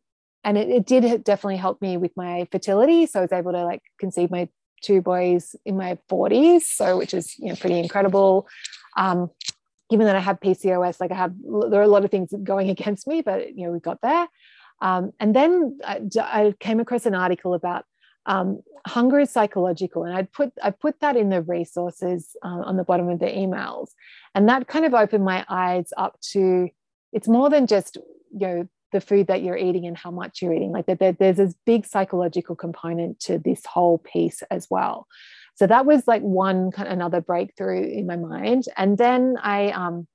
and 0.44 0.56
it, 0.56 0.68
it 0.68 0.86
did 0.86 1.24
definitely 1.24 1.56
help 1.56 1.82
me 1.82 1.96
with 1.96 2.12
my 2.16 2.46
fertility. 2.52 3.06
So 3.06 3.18
I 3.18 3.22
was 3.22 3.32
able 3.32 3.52
to 3.52 3.64
like 3.64 3.82
conceive 3.98 4.30
my 4.30 4.48
two 4.80 5.00
boys 5.00 5.56
in 5.64 5.76
my 5.76 5.98
40s, 6.10 6.62
so 6.62 6.96
which 6.98 7.14
is 7.14 7.36
you 7.38 7.48
know 7.48 7.56
pretty 7.56 7.78
incredible. 7.78 8.46
Um, 8.96 9.30
given 9.90 10.06
that 10.06 10.16
I 10.16 10.20
have 10.20 10.40
PCOS, 10.40 11.00
like 11.00 11.12
I 11.12 11.16
have, 11.16 11.34
there 11.70 11.80
are 11.80 11.84
a 11.84 11.88
lot 11.88 12.04
of 12.04 12.10
things 12.10 12.32
going 12.42 12.70
against 12.76 13.06
me, 13.06 13.22
but 13.22 13.56
you 13.56 13.66
know 13.66 13.72
we 13.72 13.80
got 13.80 14.00
there. 14.02 14.28
Um, 14.80 15.12
and 15.20 15.34
then 15.34 15.78
I, 15.84 16.00
I, 16.18 16.54
came 16.58 16.80
across 16.80 17.06
an 17.06 17.14
article 17.14 17.54
about 17.54 17.84
um, 18.26 18.60
hunger 18.86 19.20
is 19.20 19.30
psychological, 19.30 20.04
and 20.04 20.14
I'd 20.14 20.32
put 20.32 20.52
I 20.62 20.70
put 20.70 21.00
that 21.00 21.16
in 21.16 21.28
the 21.28 21.42
resources 21.42 22.36
uh, 22.42 22.62
on 22.64 22.76
the 22.76 22.84
bottom 22.84 23.08
of 23.08 23.18
the 23.18 23.26
emails, 23.26 23.88
and 24.34 24.48
that 24.48 24.66
kind 24.66 24.84
of 24.84 24.94
opened 24.94 25.24
my 25.24 25.44
eyes 25.48 25.92
up 25.96 26.18
to 26.32 26.68
it's 27.12 27.28
more 27.28 27.50
than 27.50 27.66
just 27.66 27.96
you 28.32 28.46
know 28.46 28.68
the 28.92 29.00
food 29.00 29.26
that 29.26 29.42
you're 29.42 29.56
eating 29.56 29.86
and 29.86 29.98
how 29.98 30.10
much 30.10 30.40
you're 30.40 30.54
eating. 30.54 30.72
Like 30.72 30.86
there, 30.86 31.12
there's 31.12 31.36
this 31.36 31.54
big 31.66 31.84
psychological 31.84 32.54
component 32.54 33.20
to 33.20 33.38
this 33.38 33.66
whole 33.66 33.98
piece 33.98 34.42
as 34.50 34.68
well. 34.70 35.06
So 35.56 35.66
that 35.66 35.86
was 35.86 36.06
like 36.06 36.22
one 36.22 36.70
kind 36.70 36.88
of 36.88 36.92
another 36.92 37.20
breakthrough 37.20 37.82
in 37.82 38.06
my 38.06 38.16
mind, 38.16 38.64
and 38.76 38.98
then 38.98 39.36
I 39.40 39.70
um, 39.70 40.06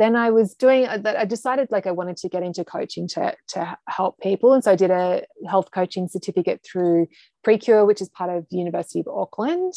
then 0.00 0.16
I 0.16 0.30
was 0.30 0.54
doing 0.54 0.86
uh, 0.86 0.96
that. 0.98 1.16
I 1.16 1.26
decided 1.26 1.68
like 1.70 1.86
I 1.86 1.90
wanted 1.90 2.16
to 2.18 2.28
get 2.30 2.42
into 2.42 2.64
coaching 2.64 3.06
to, 3.08 3.36
to 3.48 3.76
help 3.86 4.18
people. 4.20 4.54
And 4.54 4.64
so 4.64 4.72
I 4.72 4.76
did 4.76 4.90
a 4.90 5.24
health 5.46 5.70
coaching 5.72 6.08
certificate 6.08 6.62
through 6.64 7.08
Precure, 7.44 7.84
which 7.84 8.00
is 8.00 8.08
part 8.08 8.30
of 8.30 8.46
University 8.50 9.00
of 9.00 9.08
Auckland. 9.08 9.74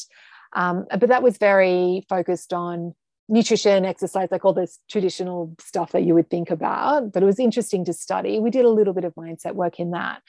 Um, 0.53 0.85
but 0.89 1.09
that 1.09 1.23
was 1.23 1.37
very 1.37 2.05
focused 2.07 2.53
on 2.53 2.95
nutrition, 3.29 3.85
exercise, 3.85 4.29
like 4.31 4.43
all 4.45 4.53
this 4.53 4.79
traditional 4.89 5.55
stuff 5.59 5.91
that 5.91 6.03
you 6.03 6.13
would 6.13 6.29
think 6.29 6.49
about. 6.49 7.11
But 7.13 7.23
it 7.23 7.25
was 7.25 7.39
interesting 7.39 7.85
to 7.85 7.93
study. 7.93 8.39
We 8.39 8.49
did 8.49 8.65
a 8.65 8.69
little 8.69 8.93
bit 8.93 9.05
of 9.05 9.15
mindset 9.15 9.55
work 9.55 9.79
in 9.79 9.91
that. 9.91 10.21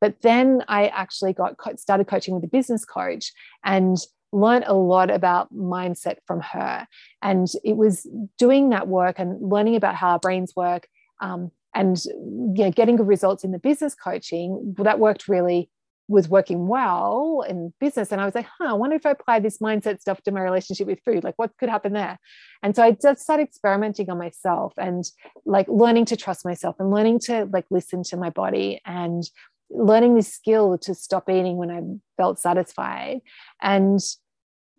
But 0.00 0.20
then 0.22 0.62
I 0.68 0.88
actually 0.88 1.32
got 1.32 1.56
started 1.78 2.06
coaching 2.06 2.34
with 2.34 2.44
a 2.44 2.48
business 2.48 2.84
coach 2.84 3.32
and 3.64 3.96
learned 4.32 4.64
a 4.66 4.74
lot 4.74 5.10
about 5.10 5.54
mindset 5.54 6.16
from 6.26 6.40
her. 6.40 6.86
And 7.20 7.48
it 7.64 7.76
was 7.76 8.06
doing 8.38 8.70
that 8.70 8.88
work 8.88 9.18
and 9.18 9.40
learning 9.40 9.76
about 9.76 9.94
how 9.94 10.10
our 10.10 10.18
brains 10.18 10.54
work 10.56 10.88
um, 11.20 11.50
and 11.74 12.02
you 12.04 12.64
know, 12.64 12.70
getting 12.70 12.96
good 12.96 13.06
results 13.06 13.44
in 13.44 13.52
the 13.52 13.58
business 13.58 13.94
coaching. 13.94 14.74
That 14.78 14.98
worked 14.98 15.28
really 15.28 15.70
was 16.12 16.28
working 16.28 16.68
well 16.68 17.44
in 17.48 17.72
business. 17.80 18.12
And 18.12 18.20
I 18.20 18.26
was 18.26 18.34
like, 18.34 18.46
huh, 18.58 18.70
I 18.70 18.72
wonder 18.74 18.94
if 18.96 19.06
I 19.06 19.10
apply 19.10 19.40
this 19.40 19.58
mindset 19.58 20.00
stuff 20.00 20.22
to 20.22 20.30
my 20.30 20.42
relationship 20.42 20.86
with 20.86 21.00
food, 21.04 21.24
like 21.24 21.38
what 21.38 21.56
could 21.58 21.70
happen 21.70 21.94
there? 21.94 22.18
And 22.62 22.76
so 22.76 22.82
I 22.82 22.92
just 22.92 23.22
started 23.22 23.44
experimenting 23.44 24.10
on 24.10 24.18
myself 24.18 24.74
and 24.76 25.04
like 25.46 25.66
learning 25.68 26.04
to 26.06 26.16
trust 26.16 26.44
myself 26.44 26.76
and 26.78 26.90
learning 26.90 27.20
to 27.20 27.48
like 27.50 27.64
listen 27.70 28.02
to 28.04 28.16
my 28.16 28.30
body 28.30 28.80
and 28.84 29.24
learning 29.70 30.14
this 30.14 30.32
skill 30.32 30.76
to 30.78 30.94
stop 30.94 31.30
eating 31.30 31.56
when 31.56 31.70
I 31.70 31.80
felt 32.16 32.38
satisfied. 32.38 33.20
And 33.60 33.98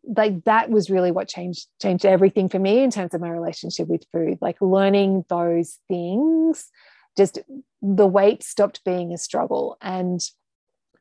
like 0.06 0.44
that 0.44 0.70
was 0.70 0.90
really 0.90 1.12
what 1.12 1.28
changed 1.28 1.68
changed 1.82 2.06
everything 2.06 2.50
for 2.50 2.60
me 2.60 2.84
in 2.84 2.92
terms 2.92 3.14
of 3.14 3.22
my 3.22 3.30
relationship 3.30 3.88
with 3.88 4.04
food 4.12 4.38
like 4.42 4.58
learning 4.60 5.24
those 5.30 5.80
things 5.88 6.70
just 7.18 7.40
the 7.82 8.06
weight 8.06 8.44
stopped 8.44 8.84
being 8.84 9.14
a 9.14 9.18
struggle 9.18 9.78
and 9.82 10.20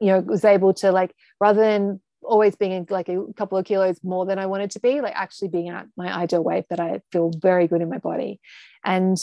you 0.03 0.09
know 0.09 0.21
was 0.21 0.45
able 0.45 0.75
to 0.75 0.91
like 0.93 1.15
rather 1.41 1.61
than 1.61 2.01
always 2.25 2.57
being 2.57 2.87
like 2.91 3.09
a 3.09 3.25
couple 3.37 3.59
of 3.59 3.65
kilos 3.65 4.01
more 4.03 4.27
than 4.27 4.39
I 4.39 4.47
wanted 4.47 4.71
to 4.73 4.81
be 4.81 5.01
like 5.01 5.15
actually 5.15 5.49
being 5.49 5.69
at 5.69 5.87
my 5.97 6.15
ideal 6.15 6.43
weight 6.43 6.67
that 6.71 6.81
I 6.81 7.01
feel 7.11 7.33
very 7.37 7.67
good 7.67 7.83
in 7.83 7.91
my 7.91 7.99
body. 7.99 8.41
And 8.85 9.19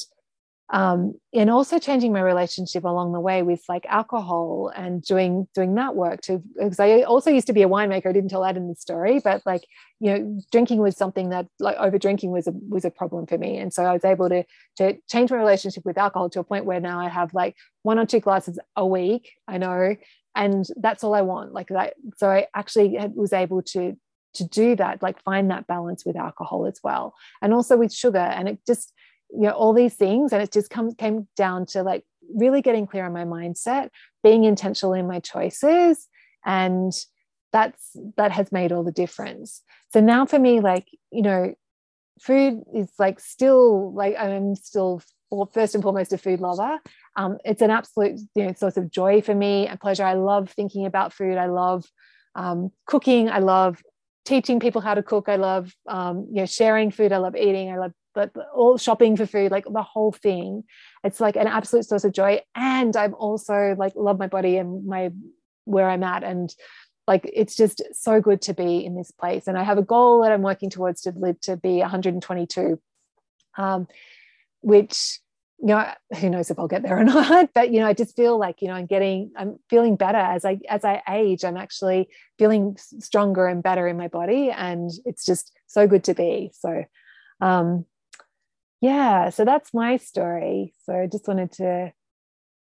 um, 0.71 1.15
and 1.33 1.49
also 1.49 1.79
changing 1.79 2.13
my 2.13 2.21
relationship 2.21 2.83
along 2.83 3.11
the 3.11 3.19
way 3.19 3.41
with 3.41 3.63
like 3.67 3.87
alcohol 3.87 4.71
and 4.75 5.01
doing 5.01 5.47
doing 5.55 5.73
that 5.75 5.95
work 5.95 6.21
too 6.21 6.43
because 6.53 6.79
i 6.79 7.01
also 7.01 7.31
used 7.31 7.47
to 7.47 7.53
be 7.53 7.63
a 7.63 7.67
winemaker. 7.67 8.05
I 8.05 8.11
didn't 8.11 8.29
tell 8.29 8.43
that 8.43 8.55
in 8.55 8.67
the 8.67 8.75
story 8.75 9.19
but 9.19 9.41
like 9.47 9.65
you 9.99 10.11
know 10.11 10.41
drinking 10.51 10.79
was 10.79 10.95
something 10.95 11.29
that 11.29 11.47
like 11.59 11.75
over 11.77 11.97
drinking 11.97 12.29
was 12.29 12.45
a 12.45 12.51
was 12.69 12.85
a 12.85 12.91
problem 12.91 13.25
for 13.25 13.39
me. 13.39 13.57
And 13.57 13.73
so 13.73 13.83
i 13.83 13.93
was 13.93 14.05
able 14.05 14.29
to 14.29 14.43
to 14.77 14.95
change 15.09 15.31
my 15.31 15.37
relationship 15.37 15.85
with 15.85 15.97
alcohol 15.97 16.29
to 16.29 16.39
a 16.39 16.43
point 16.43 16.65
where 16.65 16.79
now 16.79 16.99
i 16.99 17.09
have 17.09 17.33
like 17.33 17.55
one 17.81 17.97
or 17.97 18.05
two 18.05 18.19
glasses 18.19 18.59
a 18.75 18.85
week 18.85 19.31
i 19.47 19.57
know 19.57 19.95
and 20.43 20.65
that's 20.77 21.03
all 21.03 21.13
i 21.13 21.21
want. 21.21 21.53
Like 21.53 21.69
that 21.69 21.93
so 22.17 22.29
i 22.29 22.47
actually 22.53 22.97
was 23.13 23.33
able 23.33 23.61
to 23.73 23.97
to 24.35 24.43
do 24.47 24.75
that 24.75 25.01
like 25.01 25.21
find 25.23 25.49
that 25.49 25.67
balance 25.67 26.05
with 26.05 26.15
alcohol 26.15 26.67
as 26.67 26.79
well 26.83 27.15
and 27.41 27.51
also 27.51 27.75
with 27.75 27.91
sugar 27.91 28.27
and 28.37 28.47
it 28.47 28.59
just 28.65 28.93
you 29.31 29.41
know 29.41 29.51
all 29.51 29.73
these 29.73 29.95
things 29.95 30.31
and 30.31 30.41
it 30.43 30.51
just 30.51 30.69
come 30.69 30.93
came 30.93 31.27
down 31.35 31.65
to 31.65 31.81
like 31.81 32.03
really 32.35 32.61
getting 32.61 32.85
clear 32.85 33.05
on 33.05 33.13
my 33.13 33.25
mindset 33.25 33.89
being 34.23 34.43
intentional 34.43 34.93
in 34.93 35.07
my 35.07 35.19
choices 35.19 36.07
and 36.45 36.93
that's 37.51 37.91
that 38.17 38.31
has 38.31 38.51
made 38.51 38.71
all 38.71 38.83
the 38.83 38.91
difference. 38.91 39.61
So 39.91 39.99
now 39.99 40.25
for 40.25 40.39
me 40.39 40.59
like 40.59 40.87
you 41.11 41.21
know 41.21 41.53
food 42.21 42.61
is 42.75 42.91
like 42.99 43.19
still 43.19 43.93
like 43.93 44.13
i'm 44.17 44.53
still 44.53 45.01
first 45.53 45.75
and 45.75 45.83
foremost 45.83 46.13
a 46.13 46.17
food 46.17 46.39
lover 46.39 46.79
um, 47.15 47.37
it's 47.45 47.61
an 47.61 47.71
absolute 47.71 48.19
you 48.35 48.45
know 48.45 48.53
source 48.53 48.77
of 48.77 48.89
joy 48.91 49.21
for 49.21 49.35
me 49.35 49.67
and 49.67 49.79
pleasure 49.79 50.03
i 50.03 50.13
love 50.13 50.49
thinking 50.49 50.85
about 50.85 51.13
food 51.13 51.37
i 51.37 51.45
love 51.45 51.85
um, 52.35 52.71
cooking 52.85 53.29
i 53.29 53.39
love 53.39 53.81
teaching 54.25 54.59
people 54.59 54.81
how 54.81 54.93
to 54.93 55.03
cook 55.03 55.29
i 55.29 55.35
love 55.35 55.73
um, 55.87 56.27
you 56.29 56.41
know 56.41 56.45
sharing 56.45 56.91
food 56.91 57.11
i 57.11 57.17
love 57.17 57.35
eating 57.35 57.71
i 57.71 57.77
love 57.77 57.93
but 58.13 58.31
all 58.53 58.77
shopping 58.77 59.15
for 59.15 59.25
food, 59.25 59.51
like 59.51 59.65
the 59.65 59.83
whole 59.83 60.11
thing. 60.11 60.63
It's 61.03 61.19
like 61.19 61.35
an 61.35 61.47
absolute 61.47 61.85
source 61.85 62.03
of 62.03 62.11
joy. 62.11 62.41
And 62.55 62.95
I'm 62.95 63.13
also 63.13 63.75
like 63.77 63.93
love 63.95 64.19
my 64.19 64.27
body 64.27 64.57
and 64.57 64.85
my 64.85 65.11
where 65.65 65.89
I'm 65.89 66.03
at. 66.03 66.23
And 66.23 66.53
like 67.07 67.29
it's 67.31 67.55
just 67.55 67.81
so 67.93 68.19
good 68.19 68.41
to 68.43 68.53
be 68.53 68.85
in 68.85 68.95
this 68.95 69.11
place. 69.11 69.47
And 69.47 69.57
I 69.57 69.63
have 69.63 69.77
a 69.77 69.83
goal 69.83 70.23
that 70.23 70.31
I'm 70.31 70.41
working 70.41 70.69
towards 70.69 71.01
to 71.01 71.13
live 71.15 71.39
to 71.41 71.55
be 71.55 71.77
122, 71.79 72.79
um, 73.57 73.87
which 74.61 75.19
you 75.59 75.67
know 75.67 75.85
who 76.17 76.29
knows 76.29 76.49
if 76.49 76.57
i'll 76.57 76.67
get 76.67 76.83
there 76.83 76.99
or 76.99 77.03
not 77.15 77.49
but 77.53 77.71
you 77.71 77.79
know 77.79 77.87
i 77.87 77.93
just 77.93 78.15
feel 78.15 78.37
like 78.37 78.61
you 78.61 78.67
know 78.67 78.73
i'm 78.73 78.85
getting 78.85 79.31
i'm 79.37 79.59
feeling 79.69 79.95
better 79.95 80.17
as 80.17 80.45
i 80.45 80.57
as 80.69 80.85
i 80.85 81.01
age 81.09 81.43
i'm 81.43 81.57
actually 81.57 82.07
feeling 82.37 82.77
stronger 82.77 83.45
and 83.47 83.61
better 83.61 83.87
in 83.87 83.97
my 83.97 84.07
body 84.07 84.49
and 84.51 84.89
it's 85.05 85.25
just 85.25 85.51
so 85.69 85.87
good 85.87 86.03
to 86.05 86.13
be. 86.13 86.51
So 86.53 86.83
um 87.41 87.85
yeah 88.81 89.29
so 89.29 89.45
that's 89.45 89.73
my 89.73 89.97
story. 89.97 90.73
So 90.83 90.93
i 90.93 91.07
just 91.07 91.27
wanted 91.27 91.51
to 91.53 91.93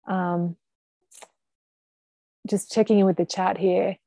um 0.08 0.56
just 2.48 2.72
checking 2.72 3.00
in 3.00 3.06
with 3.06 3.18
the 3.18 3.26
chat 3.26 3.58
here 3.58 3.98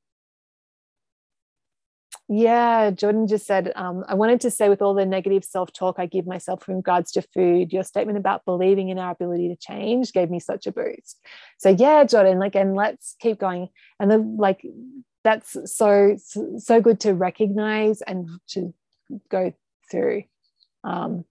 yeah, 2.28 2.90
Jordan 2.90 3.28
just 3.28 3.46
said, 3.46 3.72
um, 3.76 4.04
I 4.08 4.14
wanted 4.14 4.40
to 4.40 4.50
say 4.50 4.68
with 4.68 4.82
all 4.82 4.94
the 4.94 5.06
negative 5.06 5.44
self 5.44 5.72
talk 5.72 5.96
I 5.98 6.06
give 6.06 6.26
myself 6.26 6.68
in 6.68 6.76
regards 6.76 7.12
to 7.12 7.22
food, 7.22 7.72
your 7.72 7.84
statement 7.84 8.18
about 8.18 8.44
believing 8.44 8.88
in 8.88 8.98
our 8.98 9.12
ability 9.12 9.48
to 9.48 9.56
change 9.56 10.12
gave 10.12 10.28
me 10.28 10.40
such 10.40 10.66
a 10.66 10.72
boost. 10.72 11.20
So, 11.58 11.68
yeah, 11.68 12.02
Jordan, 12.04 12.40
like, 12.40 12.56
and 12.56 12.74
let's 12.74 13.14
keep 13.20 13.38
going. 13.38 13.68
And 14.00 14.10
the 14.10 14.18
like, 14.18 14.66
that's 15.22 15.56
so, 15.72 16.16
so 16.58 16.80
good 16.80 16.98
to 17.00 17.14
recognize 17.14 18.02
and 18.02 18.28
to 18.48 18.74
go 19.28 19.52
through. 19.88 20.24
Um, 20.82 21.24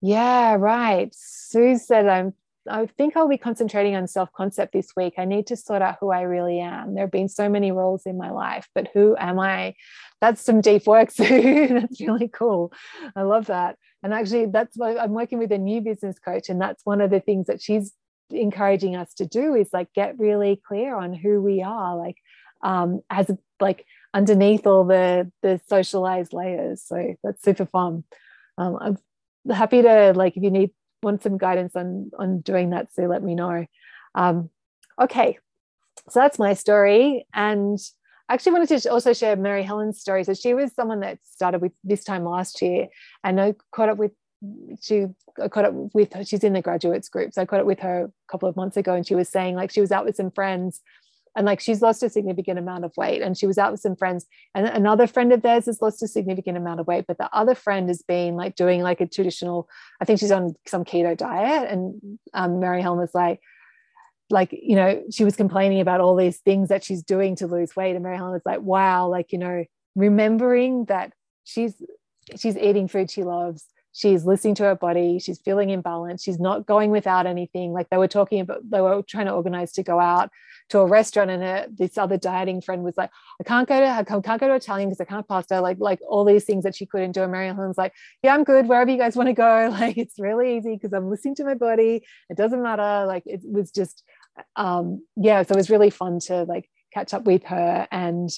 yeah, 0.00 0.54
right. 0.54 1.14
Sue 1.14 1.76
said, 1.76 2.06
I'm 2.06 2.32
I 2.68 2.86
think 2.86 3.16
I'll 3.16 3.28
be 3.28 3.38
concentrating 3.38 3.94
on 3.96 4.06
self 4.06 4.32
concept 4.32 4.72
this 4.72 4.88
week. 4.96 5.14
I 5.18 5.24
need 5.24 5.46
to 5.48 5.56
sort 5.56 5.82
out 5.82 5.96
who 6.00 6.10
I 6.10 6.22
really 6.22 6.60
am. 6.60 6.94
There 6.94 7.04
have 7.04 7.10
been 7.10 7.28
so 7.28 7.48
many 7.48 7.72
roles 7.72 8.06
in 8.06 8.16
my 8.16 8.30
life, 8.30 8.68
but 8.74 8.88
who 8.92 9.16
am 9.18 9.38
I? 9.38 9.74
That's 10.20 10.40
some 10.40 10.60
deep 10.60 10.86
work, 10.86 11.10
Sue. 11.12 11.68
that's 11.68 12.00
really 12.00 12.28
cool. 12.28 12.72
I 13.14 13.22
love 13.22 13.46
that. 13.46 13.76
And 14.02 14.14
actually, 14.14 14.46
that's 14.46 14.76
why 14.76 14.96
I'm 14.96 15.12
working 15.12 15.38
with 15.38 15.52
a 15.52 15.58
new 15.58 15.80
business 15.80 16.18
coach, 16.18 16.48
and 16.48 16.60
that's 16.60 16.84
one 16.84 17.00
of 17.00 17.10
the 17.10 17.20
things 17.20 17.46
that 17.46 17.62
she's 17.62 17.92
encouraging 18.30 18.96
us 18.96 19.14
to 19.14 19.26
do 19.26 19.54
is 19.54 19.68
like 19.72 19.92
get 19.94 20.18
really 20.18 20.60
clear 20.66 20.96
on 20.96 21.12
who 21.12 21.40
we 21.40 21.62
are, 21.62 21.96
like 21.96 22.16
um, 22.62 23.00
as 23.10 23.30
like 23.60 23.84
underneath 24.14 24.66
all 24.66 24.84
the 24.84 25.30
the 25.42 25.60
socialized 25.68 26.32
layers. 26.32 26.82
So 26.82 27.14
that's 27.22 27.42
super 27.42 27.66
fun. 27.66 28.04
Um, 28.58 28.78
I'm 28.80 29.54
happy 29.54 29.82
to 29.82 30.12
like 30.14 30.36
if 30.36 30.42
you 30.42 30.50
need 30.50 30.70
want 31.06 31.22
some 31.22 31.38
guidance 31.38 31.74
on 31.74 32.10
on 32.18 32.40
doing 32.40 32.70
that, 32.70 32.92
so 32.92 33.04
let 33.04 33.22
me 33.22 33.34
know. 33.34 33.64
Um, 34.14 34.50
okay, 35.00 35.38
so 36.10 36.20
that's 36.20 36.38
my 36.38 36.52
story, 36.52 37.26
and 37.32 37.78
I 38.28 38.34
actually 38.34 38.52
wanted 38.52 38.82
to 38.82 38.90
also 38.90 39.12
share 39.14 39.36
Mary 39.36 39.62
Helen's 39.62 40.00
story. 40.00 40.24
So 40.24 40.34
she 40.34 40.52
was 40.52 40.74
someone 40.74 41.00
that 41.00 41.18
started 41.22 41.62
with 41.62 41.72
this 41.84 42.04
time 42.04 42.24
last 42.24 42.60
year, 42.60 42.88
and 43.24 43.40
I 43.40 43.54
caught 43.70 43.88
up 43.88 43.96
with 43.96 44.12
she 44.82 45.06
I 45.42 45.48
caught 45.48 45.64
up 45.64 45.74
with 45.94 46.12
her. 46.12 46.24
She's 46.24 46.44
in 46.44 46.52
the 46.52 46.60
graduates 46.60 47.08
group, 47.08 47.32
so 47.32 47.40
I 47.40 47.46
caught 47.46 47.60
up 47.60 47.66
with 47.66 47.80
her 47.80 48.04
a 48.04 48.30
couple 48.30 48.48
of 48.48 48.56
months 48.56 48.76
ago, 48.76 48.92
and 48.92 49.06
she 49.06 49.14
was 49.14 49.28
saying 49.28 49.54
like 49.54 49.70
she 49.70 49.80
was 49.80 49.92
out 49.92 50.04
with 50.04 50.16
some 50.16 50.30
friends 50.30 50.82
and 51.36 51.46
like 51.46 51.60
she's 51.60 51.82
lost 51.82 52.02
a 52.02 52.08
significant 52.08 52.58
amount 52.58 52.84
of 52.84 52.96
weight 52.96 53.22
and 53.22 53.36
she 53.38 53.46
was 53.46 53.58
out 53.58 53.70
with 53.70 53.80
some 53.80 53.94
friends 53.94 54.26
and 54.54 54.66
another 54.66 55.06
friend 55.06 55.32
of 55.32 55.42
theirs 55.42 55.66
has 55.66 55.80
lost 55.80 56.02
a 56.02 56.08
significant 56.08 56.56
amount 56.56 56.80
of 56.80 56.86
weight 56.86 57.04
but 57.06 57.18
the 57.18 57.32
other 57.32 57.54
friend 57.54 57.88
has 57.88 58.02
been 58.02 58.34
like 58.34 58.56
doing 58.56 58.82
like 58.82 59.00
a 59.00 59.06
traditional 59.06 59.68
i 60.00 60.04
think 60.04 60.18
she's 60.18 60.32
on 60.32 60.54
some 60.66 60.84
keto 60.84 61.16
diet 61.16 61.70
and 61.70 62.18
um, 62.34 62.58
mary 62.58 62.82
helen 62.82 62.98
was 62.98 63.14
like 63.14 63.40
like 64.30 64.50
you 64.50 64.74
know 64.74 65.02
she 65.10 65.24
was 65.24 65.36
complaining 65.36 65.80
about 65.80 66.00
all 66.00 66.16
these 66.16 66.38
things 66.38 66.68
that 66.68 66.82
she's 66.82 67.02
doing 67.02 67.36
to 67.36 67.46
lose 67.46 67.76
weight 67.76 67.94
and 67.94 68.02
mary 68.02 68.16
helen 68.16 68.32
was 68.32 68.42
like 68.44 68.60
wow 68.62 69.06
like 69.06 69.30
you 69.30 69.38
know 69.38 69.64
remembering 69.94 70.86
that 70.86 71.12
she's 71.44 71.74
she's 72.36 72.56
eating 72.56 72.88
food 72.88 73.10
she 73.10 73.22
loves 73.22 73.66
she's 73.92 74.26
listening 74.26 74.54
to 74.54 74.64
her 74.64 74.74
body 74.74 75.18
she's 75.18 75.38
feeling 75.38 75.68
imbalanced 75.68 76.22
she's 76.24 76.40
not 76.40 76.66
going 76.66 76.90
without 76.90 77.24
anything 77.24 77.72
like 77.72 77.88
they 77.88 77.96
were 77.96 78.08
talking 78.08 78.40
about 78.40 78.58
they 78.68 78.80
were 78.80 79.02
trying 79.08 79.26
to 79.26 79.32
organize 79.32 79.72
to 79.72 79.82
go 79.82 80.00
out 80.00 80.30
to 80.70 80.80
a 80.80 80.86
restaurant 80.86 81.30
and 81.30 81.42
her, 81.42 81.66
this 81.70 81.96
other 81.96 82.16
dieting 82.16 82.60
friend 82.60 82.82
was 82.82 82.96
like 82.96 83.10
i 83.40 83.44
can't 83.44 83.68
go 83.68 83.78
to 83.78 83.86
i 83.86 84.02
can't 84.02 84.40
go 84.40 84.48
to 84.48 84.54
italian 84.54 84.88
because 84.88 85.00
i 85.00 85.04
can't 85.04 85.26
pasta 85.28 85.60
like 85.60 85.78
like 85.80 86.00
all 86.08 86.24
these 86.24 86.44
things 86.44 86.64
that 86.64 86.74
she 86.74 86.86
couldn't 86.86 87.12
do. 87.12 87.22
And 87.22 87.32
mary 87.32 87.46
helen's 87.46 87.78
like 87.78 87.92
yeah 88.22 88.34
i'm 88.34 88.44
good 88.44 88.68
wherever 88.68 88.90
you 88.90 88.98
guys 88.98 89.16
want 89.16 89.28
to 89.28 89.32
go. 89.32 89.74
Like 89.76 89.98
it's 89.98 90.18
really 90.18 90.56
easy 90.56 90.74
because 90.74 90.92
i'm 90.92 91.10
listening 91.10 91.34
to 91.36 91.44
my 91.44 91.54
body 91.54 92.04
it 92.30 92.36
doesn't 92.36 92.62
matter 92.62 93.06
like 93.06 93.24
it 93.26 93.40
was 93.44 93.70
just 93.70 94.02
um 94.56 95.04
yeah 95.16 95.42
so 95.42 95.52
it 95.52 95.56
was 95.56 95.70
really 95.70 95.90
fun 95.90 96.18
to 96.20 96.44
like 96.44 96.68
catch 96.92 97.12
up 97.12 97.24
with 97.24 97.44
her 97.44 97.86
and 97.90 98.30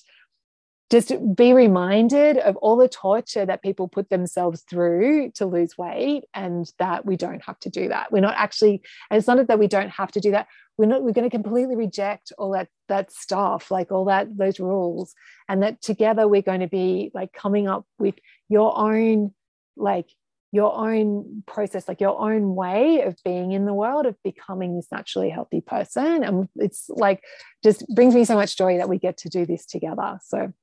just 0.91 1.13
be 1.35 1.53
reminded 1.53 2.39
of 2.39 2.57
all 2.57 2.77
the 2.77 2.89
torture 2.89 3.45
that 3.45 3.63
people 3.63 3.89
put 3.89 4.09
themselves 4.09 4.63
through 4.63 5.31
to 5.33 5.45
lose 5.45 5.77
weight 5.77 6.25
and 6.33 6.73
that 6.79 7.05
we 7.05 7.17
don't 7.17 7.45
have 7.45 7.59
to 7.61 7.69
do 7.69 7.89
that. 7.89 8.11
We're 8.11 8.21
not 8.21 8.37
actually 8.37 8.83
and 9.11 9.19
it's 9.19 9.27
not 9.27 9.47
that 9.47 9.59
we 9.59 9.69
don't 9.69 9.91
have 9.91 10.13
to 10.13 10.21
do 10.21 10.31
that. 10.31 10.47
We're 10.79 10.87
not 10.87 11.03
we're 11.03 11.13
going 11.13 11.29
to 11.29 11.37
completely 11.37 11.77
reject 11.77 12.33
all 12.39 12.53
that 12.53 12.69
that 12.89 13.13
stuff 13.13 13.71
like 13.71 13.93
all 13.93 14.07
that 14.07 14.37
those 14.37 14.59
rules 14.59 15.15
and 15.49 15.63
that 15.63 15.83
together 15.83 16.27
we're 16.27 16.43
going 16.43 16.61
to 16.61 16.69
be 16.69 17.11
like 17.13 17.33
coming 17.33 17.69
up 17.69 17.85
with 17.99 18.15
your 18.49 18.77
own 18.79 19.35
like 19.77 20.09
your 20.53 20.75
own 20.75 21.43
process 21.47 21.87
like 21.87 22.01
your 22.01 22.19
own 22.19 22.55
way 22.55 23.03
of 23.03 23.15
being 23.23 23.53
in 23.53 23.67
the 23.67 23.75
world 23.75 24.07
of 24.07 24.17
becoming 24.25 24.75
this 24.75 24.89
naturally 24.91 25.29
healthy 25.29 25.61
person. 25.61 26.25
And 26.25 26.49
it's 26.57 26.89
like 26.89 27.23
just 27.63 27.87
brings 27.95 28.15
me 28.15 28.25
so 28.25 28.37
much 28.37 28.57
joy 28.57 28.79
that 28.79 28.89
we 28.89 28.99
get 28.99 29.19
to 29.19 29.29
do 29.29 29.45
this 29.45 29.67
together. 29.67 30.19
So 30.25 30.55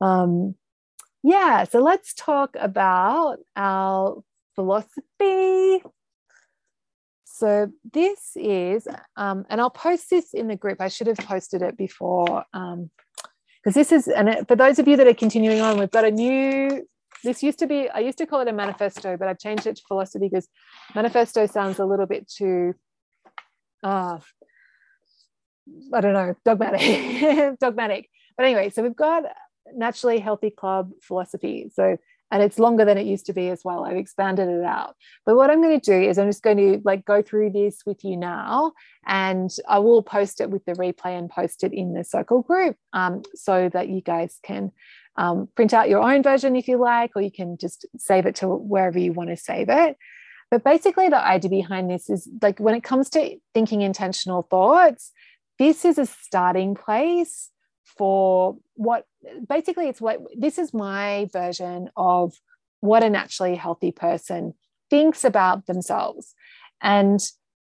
um, 0.00 0.54
yeah, 1.22 1.64
so 1.64 1.80
let's 1.80 2.14
talk 2.14 2.56
about 2.58 3.38
our 3.56 4.22
philosophy. 4.54 5.82
So 7.24 7.72
this 7.92 8.32
is, 8.36 8.86
um, 9.16 9.44
and 9.48 9.60
I'll 9.60 9.70
post 9.70 10.10
this 10.10 10.34
in 10.34 10.48
the 10.48 10.56
group. 10.56 10.80
I 10.80 10.88
should 10.88 11.06
have 11.06 11.18
posted 11.18 11.62
it 11.62 11.76
before 11.76 12.44
because 12.52 12.74
um, 12.74 12.90
this 13.72 13.92
is, 13.92 14.08
and 14.08 14.28
it, 14.28 14.48
for 14.48 14.56
those 14.56 14.78
of 14.78 14.88
you 14.88 14.96
that 14.96 15.06
are 15.06 15.14
continuing 15.14 15.60
on, 15.60 15.78
we've 15.78 15.90
got 15.90 16.04
a 16.04 16.10
new. 16.10 16.86
This 17.22 17.42
used 17.42 17.58
to 17.58 17.66
be, 17.66 17.88
I 17.90 18.00
used 18.00 18.18
to 18.18 18.26
call 18.26 18.40
it 18.40 18.48
a 18.48 18.52
manifesto, 18.52 19.16
but 19.18 19.28
I've 19.28 19.38
changed 19.38 19.66
it 19.66 19.76
to 19.76 19.82
philosophy 19.86 20.28
because 20.30 20.48
manifesto 20.94 21.46
sounds 21.46 21.78
a 21.78 21.84
little 21.84 22.06
bit 22.06 22.28
too, 22.28 22.74
uh, 23.82 24.18
I 25.92 26.00
don't 26.00 26.14
know, 26.14 26.34
dogmatic, 26.44 27.58
dogmatic. 27.60 28.08
But 28.36 28.46
anyway, 28.46 28.70
so 28.70 28.82
we've 28.82 28.96
got 28.96 29.24
naturally 29.74 30.18
healthy 30.18 30.50
club 30.50 30.92
philosophy. 31.02 31.70
So, 31.74 31.96
and 32.32 32.42
it's 32.42 32.60
longer 32.60 32.84
than 32.84 32.96
it 32.96 33.06
used 33.06 33.26
to 33.26 33.32
be 33.32 33.48
as 33.48 33.62
well. 33.64 33.84
I've 33.84 33.96
expanded 33.96 34.48
it 34.48 34.64
out. 34.64 34.94
But 35.26 35.34
what 35.36 35.50
I'm 35.50 35.60
going 35.60 35.80
to 35.80 35.84
do 35.84 36.08
is 36.08 36.16
I'm 36.16 36.28
just 36.28 36.42
going 36.42 36.58
to 36.58 36.80
like 36.84 37.04
go 37.04 37.22
through 37.22 37.50
this 37.50 37.80
with 37.84 38.04
you 38.04 38.16
now, 38.16 38.72
and 39.04 39.50
I 39.68 39.80
will 39.80 40.02
post 40.02 40.40
it 40.40 40.50
with 40.50 40.64
the 40.64 40.72
replay 40.72 41.18
and 41.18 41.28
post 41.28 41.64
it 41.64 41.72
in 41.72 41.92
the 41.92 42.04
circle 42.04 42.42
group 42.42 42.76
um, 42.92 43.22
so 43.34 43.68
that 43.72 43.88
you 43.88 44.00
guys 44.00 44.38
can 44.44 44.70
um, 45.16 45.48
print 45.56 45.74
out 45.74 45.88
your 45.88 46.02
own 46.02 46.22
version 46.22 46.54
if 46.56 46.68
you 46.68 46.76
like, 46.76 47.12
or 47.16 47.22
you 47.22 47.32
can 47.32 47.56
just 47.56 47.84
save 47.96 48.26
it 48.26 48.36
to 48.36 48.48
wherever 48.48 48.98
you 48.98 49.12
want 49.12 49.30
to 49.30 49.36
save 49.36 49.68
it. 49.68 49.96
But 50.50 50.64
basically, 50.64 51.08
the 51.08 51.24
idea 51.24 51.50
behind 51.50 51.90
this 51.90 52.10
is 52.10 52.28
like 52.42 52.58
when 52.58 52.74
it 52.74 52.82
comes 52.82 53.10
to 53.10 53.36
thinking 53.54 53.82
intentional 53.82 54.42
thoughts, 54.42 55.12
this 55.58 55.84
is 55.84 55.98
a 55.98 56.06
starting 56.06 56.74
place 56.74 57.50
for 57.84 58.56
what 58.74 59.04
basically 59.48 59.88
it's 59.88 60.00
what 60.00 60.20
this 60.36 60.58
is 60.58 60.72
my 60.72 61.28
version 61.32 61.90
of 61.96 62.34
what 62.80 63.02
a 63.02 63.10
naturally 63.10 63.56
healthy 63.56 63.92
person 63.92 64.54
thinks 64.88 65.24
about 65.24 65.66
themselves. 65.66 66.34
And 66.82 67.20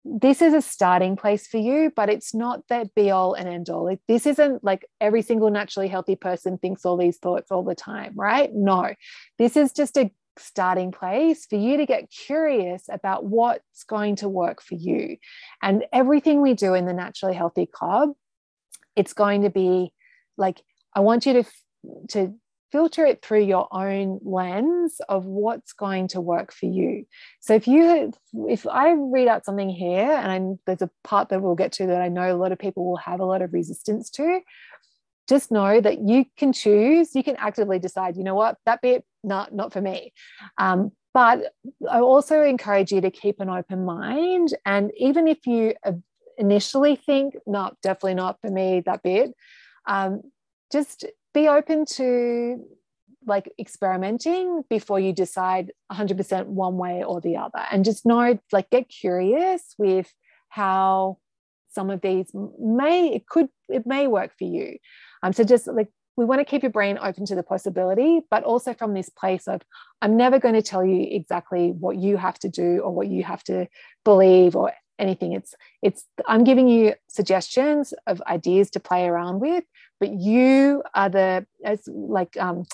this 0.05 0.41
is 0.41 0.53
a 0.53 0.61
starting 0.61 1.17
place 1.17 1.45
for 1.45 1.57
you 1.57 1.91
but 1.93 2.09
it's 2.09 2.33
not 2.33 2.61
that 2.69 2.95
be 2.95 3.11
all 3.11 3.33
and 3.33 3.49
end 3.49 3.69
all 3.69 3.93
this 4.07 4.25
isn't 4.25 4.63
like 4.63 4.85
every 5.01 5.21
single 5.21 5.49
naturally 5.49 5.89
healthy 5.89 6.15
person 6.15 6.57
thinks 6.57 6.85
all 6.85 6.95
these 6.95 7.17
thoughts 7.17 7.51
all 7.51 7.63
the 7.63 7.75
time 7.75 8.13
right? 8.15 8.49
No. 8.53 8.93
This 9.37 9.57
is 9.57 9.73
just 9.73 9.97
a 9.97 10.09
starting 10.37 10.93
place 10.93 11.45
for 11.45 11.57
you 11.57 11.75
to 11.75 11.85
get 11.85 12.09
curious 12.09 12.83
about 12.89 13.25
what's 13.25 13.83
going 13.83 14.15
to 14.15 14.29
work 14.29 14.61
for 14.61 14.75
you. 14.75 15.17
And 15.61 15.83
everything 15.91 16.41
we 16.41 16.53
do 16.53 16.73
in 16.75 16.85
the 16.85 16.93
naturally 16.93 17.35
healthy 17.35 17.65
club 17.65 18.11
it's 18.95 19.13
going 19.13 19.43
to 19.43 19.49
be 19.49 19.93
like 20.37 20.61
i 20.95 20.99
want 20.99 21.25
you 21.25 21.33
to 21.33 21.43
to 22.09 22.33
filter 22.71 23.05
it 23.05 23.21
through 23.21 23.43
your 23.43 23.67
own 23.71 24.19
lens 24.23 25.01
of 25.09 25.25
what's 25.25 25.73
going 25.73 26.07
to 26.07 26.21
work 26.21 26.53
for 26.53 26.67
you. 26.67 27.05
So 27.39 27.55
if 27.55 27.67
you 27.67 28.13
if 28.47 28.67
i 28.67 28.91
read 28.91 29.27
out 29.27 29.45
something 29.45 29.69
here 29.69 30.11
and 30.11 30.31
I'm, 30.31 30.59
there's 30.65 30.81
a 30.81 30.89
part 31.03 31.29
that 31.29 31.41
we'll 31.41 31.55
get 31.55 31.71
to 31.73 31.87
that 31.87 32.01
i 32.01 32.09
know 32.09 32.33
a 32.33 32.37
lot 32.37 32.51
of 32.51 32.59
people 32.59 32.85
will 32.85 32.97
have 32.97 33.19
a 33.19 33.25
lot 33.25 33.41
of 33.41 33.53
resistance 33.53 34.09
to 34.11 34.41
just 35.27 35.51
know 35.51 35.81
that 35.81 35.99
you 36.07 36.25
can 36.37 36.53
choose 36.53 37.15
you 37.15 37.23
can 37.23 37.35
actively 37.37 37.79
decide 37.79 38.17
you 38.17 38.23
know 38.23 38.35
what? 38.35 38.57
That 38.65 38.81
bit 38.81 39.03
not 39.23 39.53
not 39.53 39.73
for 39.73 39.81
me. 39.81 40.13
Um, 40.57 40.91
but 41.11 41.53
i 41.89 41.99
also 41.99 42.43
encourage 42.43 42.91
you 42.91 43.01
to 43.01 43.09
keep 43.09 43.39
an 43.39 43.49
open 43.49 43.83
mind 43.83 44.55
and 44.63 44.91
even 44.95 45.27
if 45.27 45.47
you 45.47 45.73
initially 46.37 46.95
think 46.95 47.35
no 47.47 47.71
definitely 47.81 48.13
not 48.13 48.39
for 48.41 48.51
me 48.51 48.81
that 48.85 49.01
bit 49.01 49.33
um, 49.87 50.21
just 50.71 51.05
be 51.33 51.47
open 51.47 51.85
to 51.85 52.63
like 53.25 53.51
experimenting 53.59 54.63
before 54.69 54.99
you 54.99 55.13
decide 55.13 55.71
100% 55.91 56.45
one 56.47 56.77
way 56.77 57.03
or 57.03 57.21
the 57.21 57.37
other. 57.37 57.63
And 57.71 57.85
just 57.85 58.05
know 58.05 58.39
like 58.51 58.69
get 58.69 58.89
curious 58.89 59.75
with 59.77 60.11
how 60.49 61.17
some 61.71 61.89
of 61.89 62.01
these 62.01 62.31
may 62.59 63.13
it 63.13 63.27
could 63.27 63.49
it 63.67 63.85
may 63.85 64.07
work 64.07 64.31
for 64.37 64.45
you. 64.45 64.77
Um 65.21 65.33
so 65.33 65.43
just 65.43 65.67
like 65.67 65.89
we 66.19 66.25
want 66.25 66.39
to 66.39 66.45
keep 66.45 66.63
your 66.63 66.71
brain 66.71 66.99
open 67.01 67.25
to 67.25 67.33
the 67.33 67.43
possibility 67.43 68.19
but 68.29 68.43
also 68.43 68.73
from 68.73 68.93
this 68.93 69.07
place 69.07 69.47
of 69.47 69.61
i'm 70.01 70.17
never 70.17 70.37
going 70.37 70.53
to 70.53 70.61
tell 70.61 70.85
you 70.85 71.07
exactly 71.09 71.71
what 71.71 71.95
you 71.95 72.17
have 72.17 72.37
to 72.37 72.49
do 72.49 72.79
or 72.79 72.91
what 72.91 73.07
you 73.07 73.23
have 73.23 73.41
to 73.41 73.65
believe 74.03 74.53
or 74.53 74.73
anything. 74.99 75.33
It's 75.33 75.55
it's 75.81 76.05
i'm 76.27 76.43
giving 76.43 76.67
you 76.67 76.93
suggestions 77.07 77.93
of 78.07 78.21
ideas 78.27 78.69
to 78.71 78.79
play 78.79 79.07
around 79.07 79.39
with 79.39 79.63
but 79.99 80.11
you 80.11 80.83
are 80.93 81.09
the 81.09 81.45
as 81.63 81.87
like 81.87 82.35
um 82.37 82.65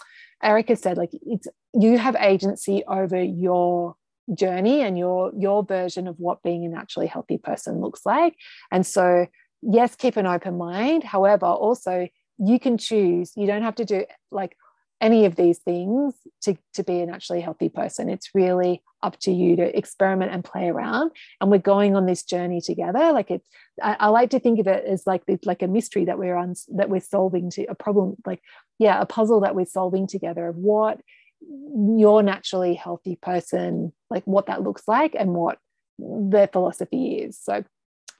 erica 0.43 0.75
said 0.75 0.97
like 0.97 1.11
it's 1.25 1.47
you 1.73 1.97
have 1.97 2.15
agency 2.15 2.83
over 2.87 3.21
your 3.21 3.95
journey 4.33 4.81
and 4.81 4.97
your 4.97 5.31
your 5.37 5.63
version 5.63 6.07
of 6.07 6.19
what 6.19 6.41
being 6.41 6.65
a 6.65 6.69
naturally 6.69 7.07
healthy 7.07 7.37
person 7.37 7.79
looks 7.79 8.05
like. 8.05 8.35
And 8.71 8.85
so 8.85 9.27
yes 9.61 9.95
keep 9.95 10.17
an 10.17 10.25
open 10.25 10.57
mind. 10.57 11.03
However 11.03 11.45
also 11.45 12.07
you 12.37 12.59
can 12.59 12.77
choose. 12.77 13.31
You 13.35 13.47
don't 13.47 13.61
have 13.61 13.75
to 13.75 13.85
do 13.85 14.05
like 14.31 14.57
any 15.01 15.25
of 15.25 15.35
these 15.35 15.59
things 15.59 16.13
to, 16.41 16.57
to 16.73 16.83
be 16.83 17.01
a 17.01 17.05
naturally 17.05 17.41
healthy 17.41 17.69
person. 17.69 18.09
It's 18.09 18.33
really 18.33 18.81
up 19.03 19.19
to 19.19 19.31
you 19.31 19.55
to 19.57 19.77
experiment 19.77 20.31
and 20.31 20.43
play 20.43 20.69
around. 20.69 21.11
And 21.39 21.51
we're 21.51 21.57
going 21.59 21.95
on 21.95 22.05
this 22.05 22.23
journey 22.23 22.61
together. 22.61 23.11
Like 23.11 23.29
it's, 23.29 23.47
I, 23.81 23.97
I 23.99 24.07
like 24.07 24.29
to 24.31 24.39
think 24.39 24.59
of 24.59 24.67
it 24.67 24.85
as 24.85 25.05
like 25.05 25.23
like 25.43 25.61
a 25.61 25.67
mystery 25.67 26.05
that 26.05 26.17
we're 26.17 26.35
on 26.35 26.55
that 26.75 26.89
we're 26.89 27.01
solving 27.01 27.49
to 27.51 27.65
a 27.65 27.75
problem, 27.75 28.15
like 28.25 28.41
yeah, 28.79 28.99
a 28.99 29.05
puzzle 29.05 29.41
that 29.41 29.55
we're 29.55 29.65
solving 29.65 30.07
together 30.07 30.47
of 30.47 30.55
what 30.55 31.01
your 31.41 32.23
naturally 32.23 32.73
healthy 32.73 33.15
person, 33.15 33.93
like 34.09 34.23
what 34.25 34.47
that 34.47 34.63
looks 34.63 34.87
like 34.87 35.15
and 35.17 35.33
what 35.33 35.59
their 35.99 36.47
philosophy 36.47 37.17
is. 37.17 37.37
So, 37.37 37.63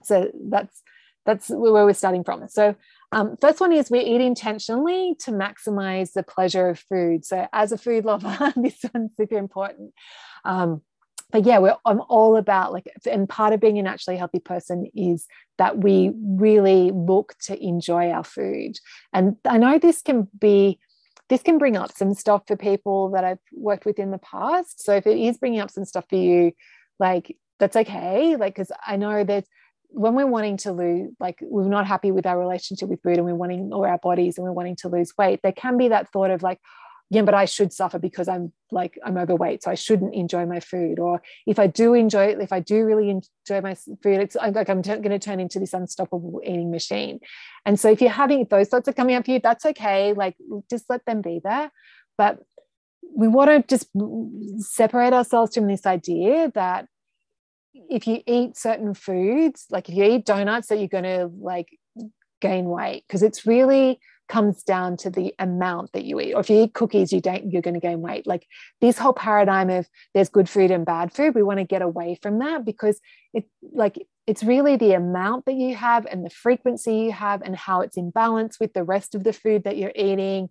so 0.04 0.32
that's 0.50 0.82
that's 1.26 1.50
where 1.50 1.86
we're 1.86 1.94
starting 1.94 2.24
from. 2.24 2.48
So 2.48 2.76
um, 3.12 3.38
first 3.40 3.60
one 3.60 3.72
is 3.72 3.90
we 3.90 4.00
eat 4.00 4.22
intentionally 4.22 5.16
to 5.20 5.32
maximize 5.32 6.14
the 6.14 6.24
pleasure 6.24 6.70
of 6.70 6.80
food. 6.80 7.26
So 7.26 7.48
as 7.54 7.72
a 7.72 7.78
food 7.78 8.06
lover, 8.06 8.54
this 8.56 8.84
one's 8.94 9.12
super 9.16 9.38
important. 9.38 9.94
Um, 10.44 10.82
but 11.32 11.46
yeah, 11.46 11.60
I'm 11.86 12.02
all 12.08 12.38
about 12.38 12.72
like, 12.72 12.88
and 13.10 13.28
part 13.28 13.54
of 13.54 13.60
being 13.60 13.80
a 13.80 13.84
naturally 13.84 14.18
healthy 14.18 14.40
person 14.40 14.90
is 14.96 15.28
that 15.58 15.78
we 15.78 16.12
really 16.16 16.92
look 16.92 17.36
to 17.44 17.62
enjoy 17.62 18.12
our 18.12 18.24
food. 18.24 18.78
And 19.12 19.38
I 19.44 19.58
know 19.58 19.80
this 19.80 20.02
can 20.02 20.28
be, 20.40 20.80
this 21.28 21.42
can 21.42 21.58
bring 21.58 21.76
up 21.76 21.92
some 21.92 22.14
stuff 22.14 22.44
for 22.48 22.56
people 22.56 23.12
that 23.12 23.24
I've 23.24 23.40
worked 23.54 23.86
with 23.86 23.98
in 23.98 24.12
the 24.12 24.20
past. 24.20 24.84
So 24.84 24.94
if 24.96 25.08
it 25.08 25.18
is 25.18 25.38
bringing 25.38 25.60
up 25.60 25.72
some 25.72 25.86
stuff 25.86 26.06
for 26.10 26.16
you, 26.16 26.52
like 27.00 27.36
that's 27.60 27.76
okay. 27.76 28.36
Like, 28.36 28.56
because 28.56 28.72
I 28.86 28.96
know 28.96 29.24
that 29.24 29.46
when 29.96 30.14
we're 30.14 30.28
wanting 30.28 30.58
to 30.58 30.74
lose, 30.74 31.12
like 31.20 31.40
we're 31.42 31.68
not 31.68 31.88
happy 31.88 32.12
with 32.12 32.26
our 32.26 32.38
relationship 32.38 32.90
with 32.90 33.02
food 33.02 33.18
and 33.18 33.26
we're 33.26 33.34
wanting, 33.34 33.72
or 33.74 33.88
our 33.88 33.98
bodies 33.98 34.38
and 34.38 34.46
we're 34.46 34.52
wanting 34.52 34.76
to 34.78 34.90
lose 34.90 35.14
weight, 35.18 35.40
there 35.42 35.54
can 35.54 35.78
be 35.78 35.88
that 35.88 36.12
thought 36.12 36.32
of 36.32 36.44
like, 36.44 36.60
yeah, 37.10 37.22
but 37.22 37.34
I 37.34 37.46
should 37.46 37.72
suffer 37.72 37.98
because 38.00 38.28
I'm 38.28 38.52
like, 38.72 39.00
I'm 39.06 39.18
overweight. 39.18 39.64
So 39.64 39.72
I 39.72 39.76
shouldn't 39.76 40.14
enjoy 40.14 40.46
my 40.46 40.60
food. 40.60 41.00
Or 41.00 41.22
if 41.46 41.60
I 41.60 41.68
do 41.68 41.94
enjoy 41.94 42.26
it, 42.26 42.42
if 42.42 42.52
I 42.52 42.60
do 42.60 42.84
really 42.84 43.10
enjoy 43.10 43.62
my 43.62 43.76
food, 43.76 44.20
it's 44.20 44.36
like 44.36 44.70
I'm 44.70 44.82
t- 44.82 44.90
going 44.90 45.12
to 45.12 45.20
turn 45.20 45.40
into 45.40 45.60
this 45.60 45.74
unstoppable 45.74 46.42
eating 46.44 46.72
machine. 46.72 47.20
And 47.66 47.80
so 47.80 47.90
if 47.90 48.02
you're 48.02 48.10
having 48.10 48.46
those 48.50 48.70
thoughts 48.70 48.88
are 48.88 48.94
coming 48.94 49.16
up 49.16 49.26
for 49.26 49.32
you, 49.32 49.40
that's 49.40 49.66
okay. 49.68 50.14
Like 50.14 50.36
just 50.70 50.86
let 50.90 51.06
them 51.06 51.22
be 51.22 51.40
there. 51.44 51.72
But 52.18 52.40
we 53.16 53.28
want 53.28 53.50
to 53.52 53.78
just 53.78 53.88
separate 54.58 55.14
ourselves 55.14 55.56
from 55.56 55.68
this 55.68 55.86
idea 55.86 56.52
that 56.56 56.88
if 57.90 58.08
you 58.08 58.22
eat 58.26 58.58
certain 58.58 58.94
foods, 58.94 59.66
like 59.70 59.90
if 59.90 59.96
you 59.96 60.04
eat 60.04 60.26
donuts, 60.26 60.68
that 60.68 60.80
you're 60.80 60.88
going 60.88 61.04
to 61.04 61.30
like 61.40 61.68
gain 62.42 62.66
weight 62.66 63.04
because 63.08 63.24
it's 63.24 63.46
really 63.46 64.00
comes 64.28 64.64
down 64.64 64.98
to 64.98 65.10
the 65.10 65.34
amount 65.38 65.92
that 65.94 66.04
you 66.04 66.20
eat. 66.20 66.34
Or 66.34 66.40
if 66.40 66.50
you 66.50 66.64
eat 66.64 66.74
cookies, 66.74 67.14
you 67.14 67.22
don't 67.22 67.52
you're 67.52 67.62
going 67.62 67.76
to 67.76 67.80
gain 67.80 68.02
weight. 68.02 68.26
Like 68.26 68.48
this 68.82 68.98
whole 68.98 69.14
paradigm 69.14 69.70
of 69.70 69.88
there's 70.14 70.30
good 70.30 70.50
food 70.50 70.72
and 70.72 70.86
bad 70.86 71.14
food, 71.14 71.36
we 71.36 71.44
want 71.44 71.60
to 71.60 71.66
get 71.66 71.82
away 71.82 72.18
from 72.22 72.40
that 72.40 72.66
because 72.66 73.00
it 73.34 73.46
like 73.72 73.98
it's 74.26 74.44
really 74.44 74.76
the 74.76 74.94
amount 74.94 75.46
that 75.46 75.54
you 75.54 75.76
have 75.76 76.06
and 76.08 76.26
the 76.26 76.32
frequency 76.32 76.96
you 76.96 77.12
have 77.12 77.42
and 77.44 77.56
how 77.56 77.82
it's 77.82 77.98
in 77.98 78.10
balance 78.10 78.60
with 78.60 78.74
the 78.74 78.84
rest 78.84 79.14
of 79.14 79.24
the 79.24 79.34
food 79.34 79.64
that 79.64 79.78
you're 79.78 79.92
eating 79.96 80.50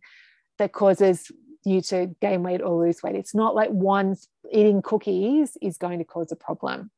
that 0.58 0.72
causes 0.72 1.32
you 1.64 1.80
to 1.80 2.14
gain 2.20 2.42
weight 2.42 2.60
or 2.60 2.84
lose 2.84 3.02
weight. 3.02 3.16
It's 3.16 3.34
not 3.34 3.54
like 3.56 3.70
one 3.70 4.16
eating 4.52 4.82
cookies 4.82 5.56
is 5.60 5.78
going 5.78 5.98
to 5.98 6.04
cause 6.04 6.30
a 6.30 6.36
problem 6.36 6.90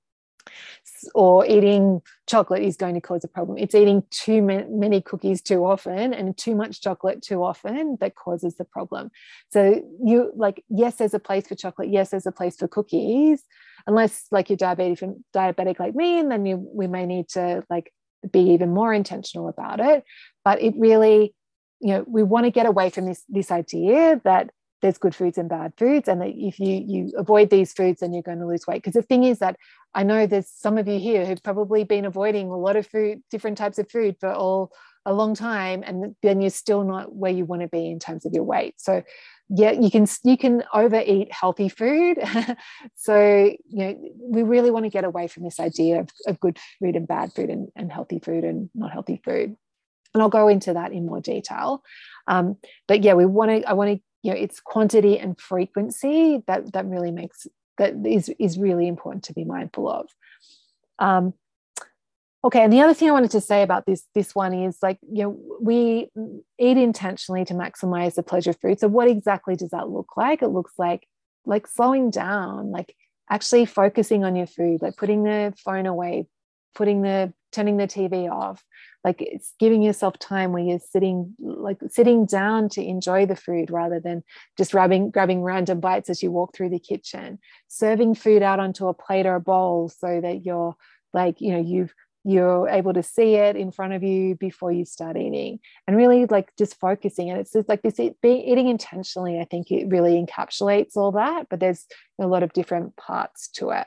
or 1.15 1.47
eating 1.47 2.01
chocolate 2.27 2.63
is 2.63 2.77
going 2.77 2.95
to 2.95 3.01
cause 3.01 3.25
a 3.25 3.29
problem. 3.29 3.59
It's 3.59 3.75
eating 3.75 4.03
too 4.11 4.43
many 4.43 5.01
cookies 5.01 5.43
too 5.43 5.65
often 5.65 6.13
and 6.13 6.37
too 6.37 6.55
much 6.55 6.81
chocolate 6.81 7.23
too 7.23 7.43
often 7.43 7.97
that 8.01 8.15
causes 8.15 8.57
the 8.57 8.65
problem. 8.65 9.11
So 9.51 9.83
you 10.03 10.33
like, 10.35 10.65
yes, 10.69 10.97
there's 10.97 11.15
a 11.15 11.19
place 11.19 11.47
for 11.47 11.55
chocolate. 11.55 11.91
Yes, 11.91 12.11
there's 12.11 12.27
a 12.27 12.33
place 12.33 12.57
for 12.57 12.69
cookies, 12.69 13.43
unless 13.87 14.27
like 14.31 14.51
you're 14.51 14.57
diabetic, 14.57 15.15
diabetic 15.35 15.79
like 15.79 15.95
me, 15.95 16.19
and 16.19 16.31
then 16.31 16.47
you, 16.47 16.57
we 16.57 16.87
may 16.87 17.07
need 17.07 17.29
to 17.31 17.65
like 17.71 17.93
be 18.33 18.41
even 18.51 18.73
more 18.73 18.93
intentional 18.93 19.49
about 19.49 19.81
it. 19.81 20.05
But 20.45 20.63
it 20.63 20.75
really, 20.77 21.35
you 21.81 21.89
know, 21.89 22.05
we 22.07 22.23
want 22.23 22.45
to 22.45 22.51
get 22.51 22.67
away 22.67 22.91
from 22.91 23.07
this 23.07 23.23
this 23.29 23.51
idea 23.51 24.21
that 24.25 24.51
there's 24.87 24.99
good 24.99 25.17
foods 25.17 25.37
and 25.37 25.49
bad 25.49 25.73
foods 25.77 26.07
and 26.07 26.23
if 26.23 26.61
you 26.61 26.85
you 26.87 27.13
avoid 27.17 27.51
these 27.51 27.73
foods 27.73 27.99
then 28.01 28.13
you're 28.13 28.23
going 28.23 28.39
to 28.39 28.47
lose 28.47 28.69
weight 28.69 28.77
because 28.77 28.93
the 28.95 29.03
thing 29.03 29.25
is 29.25 29.41
that 29.41 29.57
i 29.95 30.05
know 30.05 30.29
there's 30.29 30.49
some 30.49 30.79
of 30.79 30.87
you 30.87 31.01
here 31.01 31.27
who've 31.27 31.43
probably 31.43 31.83
been 31.83 32.05
avoiding 32.05 32.49
a 32.51 32.57
lot 32.57 32.77
of 32.77 32.87
food 32.87 33.21
different 33.29 33.59
types 33.59 33.81
of 33.81 33.91
food 33.91 34.15
for 34.21 34.31
all 34.31 34.71
a 35.05 35.13
long 35.13 35.35
time 35.35 35.83
and 35.85 36.15
then 36.23 36.41
you're 36.41 36.51
still 36.51 36.85
not 36.85 37.13
where 37.13 37.33
you 37.33 37.45
want 37.45 37.63
to 37.63 37.69
be 37.69 37.91
in 37.91 37.99
terms 37.99 38.25
of 38.25 38.33
your 38.33 38.45
weight 38.45 38.75
so 38.77 39.03
yeah 39.49 39.73
you 39.73 39.91
can 39.91 40.07
you 40.23 40.39
can 40.39 40.63
overeat 40.73 41.33
healthy 41.33 41.69
food 41.69 42.19
so 42.95 43.53
you 43.69 43.85
know 43.85 44.11
we 44.21 44.45
really 44.45 44.71
want 44.71 44.85
to 44.85 44.91
get 44.91 45.03
away 45.03 45.27
from 45.27 45.43
this 45.43 45.59
idea 45.59 45.99
of, 45.99 46.11
of 46.29 46.39
good 46.39 46.61
food 46.79 46.95
and 46.95 47.09
bad 47.09 47.33
food 47.33 47.51
and, 47.51 47.73
and 47.75 47.91
healthy 47.91 48.21
food 48.21 48.45
and 48.45 48.71
not 48.73 48.93
healthy 48.93 49.21
food 49.25 49.57
and 50.15 50.23
I'll 50.23 50.31
go 50.31 50.49
into 50.49 50.73
that 50.73 50.93
in 50.93 51.05
more 51.05 51.21
detail. 51.21 51.83
Um, 52.27 52.57
but 52.89 53.05
yeah, 53.05 53.13
we 53.13 53.27
want 53.27 53.51
to. 53.51 53.69
I 53.69 53.75
want 53.75 53.91
to 53.91 54.03
you 54.27 54.33
know 54.33 54.39
it's 54.39 54.61
quantity 54.61 55.19
and 55.19 55.41
frequency 55.41 56.43
that 56.49 56.73
that 56.73 56.85
really 56.87 57.13
makes 57.13 57.47
that 57.79 57.95
is 58.05 58.29
is 58.41 58.59
really 58.59 58.89
important 58.89 59.23
to 59.25 59.33
be 59.33 59.45
mindful 59.45 59.89
of. 59.89 60.09
Um, 60.99 61.35
okay 62.43 62.63
and 62.63 62.73
the 62.73 62.81
other 62.81 62.95
thing 62.95 63.09
i 63.09 63.13
wanted 63.13 63.31
to 63.31 63.41
say 63.41 63.63
about 63.63 63.87
this 63.87 64.05
this 64.15 64.35
one 64.35 64.53
is 64.53 64.79
like 64.83 64.99
you 65.11 65.23
know 65.23 65.39
we 65.61 66.09
eat 66.59 66.77
intentionally 66.77 67.45
to 67.45 67.55
maximize 67.55 68.15
the 68.15 68.23
pleasure 68.23 68.51
of 68.51 68.61
food. 68.61 68.81
So 68.81 68.89
what 68.89 69.09
exactly 69.09 69.57
does 69.57 69.71
that 69.71 69.89
look 69.89 70.17
like? 70.17 70.43
It 70.43 70.49
looks 70.49 70.73
like 70.77 71.07
like 71.45 71.67
slowing 71.69 72.11
down 72.11 72.71
like 72.73 72.95
actually 73.31 73.65
focusing 73.65 74.25
on 74.25 74.37
your 74.37 74.47
food 74.47 74.83
like 74.83 74.97
putting 74.97 75.23
the 75.23 75.55
phone 75.65 75.87
away 75.87 76.27
putting 76.75 77.03
the 77.03 77.33
turning 77.53 77.77
the 77.77 77.87
tv 77.87 78.31
off 78.31 78.63
like 79.07 79.23
it's 79.23 79.55
giving 79.61 79.83
yourself 79.83 80.19
time 80.19 80.51
where 80.51 80.65
you're 80.65 80.81
sitting 80.81 81.33
like 81.39 81.79
sitting 81.89 82.27
down 82.27 82.69
to 82.69 82.83
enjoy 82.83 83.25
the 83.25 83.37
food 83.37 83.71
rather 83.71 84.01
than 84.01 84.25
just 84.59 84.73
grabbing 84.73 85.11
grabbing 85.11 85.43
random 85.43 85.79
bites 85.79 86.11
as 86.11 86.25
you 86.25 86.33
walk 86.33 86.55
through 86.55 86.71
the 86.71 86.81
kitchen. 86.81 87.39
Serving 87.69 88.17
food 88.17 88.43
out 88.43 88.59
onto 88.59 88.89
a 88.89 88.95
plate 88.95 89.25
or 89.25 89.37
a 89.37 89.41
bowl 89.41 89.89
so 89.89 90.21
that 90.21 90.45
you're 90.45 90.75
like 91.15 91.41
you 91.41 91.53
know 91.53 91.61
you've 91.61 91.95
you're 92.25 92.69
able 92.69 92.93
to 92.93 93.05
see 93.05 93.37
it 93.37 93.55
in 93.55 93.71
front 93.71 93.93
of 93.93 94.03
you 94.03 94.35
before 94.35 94.73
you 94.73 94.85
start 94.85 95.17
eating. 95.17 95.61
And 95.87 95.97
really 95.97 96.27
like 96.27 96.51
just 96.59 96.75
focusing. 96.81 97.31
And 97.31 97.39
it's 97.39 97.53
just 97.53 97.69
like 97.69 97.83
this 97.83 98.01
eating 98.01 98.67
intentionally 98.67 99.39
i 99.39 99.45
think 99.45 99.71
it 99.71 99.89
really 99.89 100.21
encapsulates 100.21 100.97
all 100.97 101.13
that 101.13 101.47
but 101.49 101.61
there's 101.61 101.87
a 102.21 102.27
lot 102.27 102.43
of 102.43 102.53
different 102.53 102.97
parts 102.97 103.47
to 103.51 103.71
it. 103.71 103.87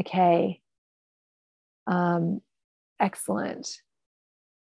Okay. 0.00 0.60
Um, 1.86 2.40
excellent. 3.00 3.68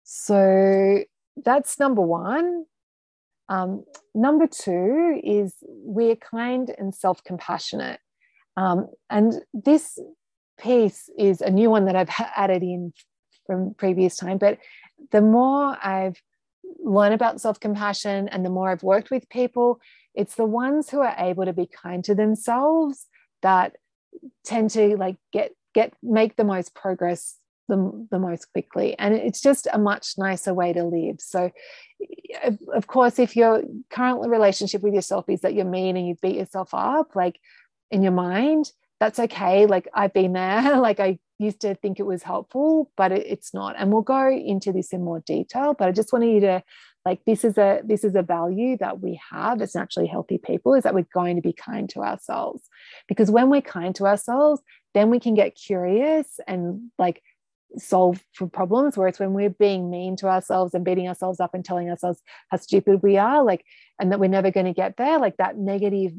So 0.04 1.04
that's 1.44 1.80
number 1.80 2.02
one. 2.02 2.66
Um, 3.50 3.84
number 4.16 4.48
two 4.48 5.20
is 5.24 5.56
we're 5.62 6.16
kind 6.16 6.74
and 6.78 6.96
self 6.96 7.24
compassionate. 7.24 8.00
Um, 8.58 8.88
and 9.10 9.34
this 9.54 10.00
piece 10.60 11.10
is 11.18 11.42
a 11.42 11.50
new 11.50 11.70
one 11.70 11.86
that 11.86 11.96
I've 11.96 12.10
added 12.36 12.64
in 12.64 12.94
from 13.46 13.74
previous 13.74 14.16
time. 14.16 14.38
But 14.38 14.60
the 15.12 15.22
more 15.22 15.78
I've 15.84 16.22
learned 16.84 17.14
about 17.14 17.42
self 17.42 17.60
compassion 17.60 18.30
and 18.30 18.46
the 18.46 18.50
more 18.50 18.70
I've 18.70 18.84
worked 18.84 19.12
with 19.12 19.30
people, 19.30 19.80
it's 20.16 20.36
the 20.36 20.46
ones 20.46 20.90
who 20.90 21.00
are 21.00 21.16
able 21.18 21.46
to 21.46 21.54
be 21.54 21.68
kind 21.68 22.04
to 22.06 22.16
themselves 22.16 23.08
that 23.42 23.76
tend 24.46 24.70
to 24.72 24.98
like 24.98 25.18
get 25.32 25.52
get 25.74 25.94
make 26.04 26.36
the 26.36 26.44
most 26.44 26.76
progress 26.76 27.38
the, 27.72 28.08
the 28.12 28.20
most 28.20 28.52
quickly. 28.52 28.98
And 29.00 29.16
it's 29.16 29.42
just 29.42 29.68
a 29.72 29.80
much 29.80 30.16
nicer 30.18 30.54
way 30.54 30.74
to 30.74 30.84
live. 30.84 31.20
So, 31.20 31.52
of 32.74 32.88
course, 32.88 33.18
if 33.18 33.36
your 33.36 33.64
current 33.90 34.30
relationship 34.30 34.82
with 34.82 34.94
yourself 34.94 35.26
is 35.30 35.42
that 35.42 35.54
you're 35.54 35.66
mean 35.66 35.96
and 35.96 36.08
you 36.08 36.16
beat 36.22 36.36
yourself 36.36 36.70
up, 36.74 37.16
like 37.16 37.40
in 37.90 38.04
your 38.04 38.12
mind, 38.12 38.72
that's 39.00 39.20
okay. 39.20 39.66
Like 39.66 39.88
I've 39.94 40.14
been 40.14 40.34
there. 40.34 40.78
like 40.80 41.00
I 41.00 41.18
used 41.40 41.62
to 41.62 41.74
think 41.76 42.00
it 42.00 42.06
was 42.06 42.24
helpful, 42.24 42.92
but 42.98 43.12
it, 43.14 43.26
it's 43.26 43.54
not. 43.54 43.76
And 43.78 43.92
we'll 43.92 44.02
go 44.02 44.30
into 44.30 44.74
this 44.74 44.92
in 44.92 45.04
more 45.04 45.22
detail. 45.22 45.74
But 45.74 45.88
I 45.88 45.92
just 45.92 46.12
wanted 46.12 46.34
you 46.34 46.40
to 46.42 46.64
like 47.06 47.24
this 47.26 47.44
is 47.44 47.58
a 47.58 47.82
this 47.84 48.04
is 48.04 48.16
a 48.16 48.22
value 48.22 48.78
that 48.78 49.00
we 49.00 49.20
have 49.32 49.62
as 49.62 49.74
naturally 49.74 50.08
healthy 50.08 50.38
people 50.38 50.76
is 50.76 50.84
that 50.84 50.94
we're 50.94 51.08
going 51.14 51.36
to 51.36 51.42
be 51.42 51.54
kind 51.54 51.90
to 51.90 52.02
ourselves 52.02 52.62
because 53.08 53.32
when 53.32 53.50
we're 53.50 53.62
kind 53.62 53.96
to 53.96 54.06
ourselves 54.06 54.62
then 54.94 55.10
we 55.10 55.20
can 55.20 55.34
get 55.34 55.56
curious 55.56 56.40
and 56.48 56.92
like 57.00 57.24
solve 57.78 58.24
for 58.34 58.48
problems 58.48 58.98
whereas 58.98 59.20
when 59.20 59.34
we're 59.34 59.50
being 59.50 59.90
mean 59.90 60.16
to 60.16 60.28
ourselves 60.28 60.74
and 60.74 60.84
beating 60.84 61.08
ourselves 61.08 61.40
up 61.40 61.54
and 61.54 61.64
telling 61.64 61.90
ourselves 61.90 62.22
how 62.50 62.58
stupid 62.58 63.02
we 63.02 63.18
are 63.18 63.44
like 63.44 63.64
and 64.00 64.12
that 64.12 64.20
we're 64.20 64.28
never 64.28 64.52
going 64.52 64.66
to 64.66 64.74
get 64.74 64.98
there 64.98 65.20
like 65.20 65.38
that 65.38 65.58
negative 65.58 66.12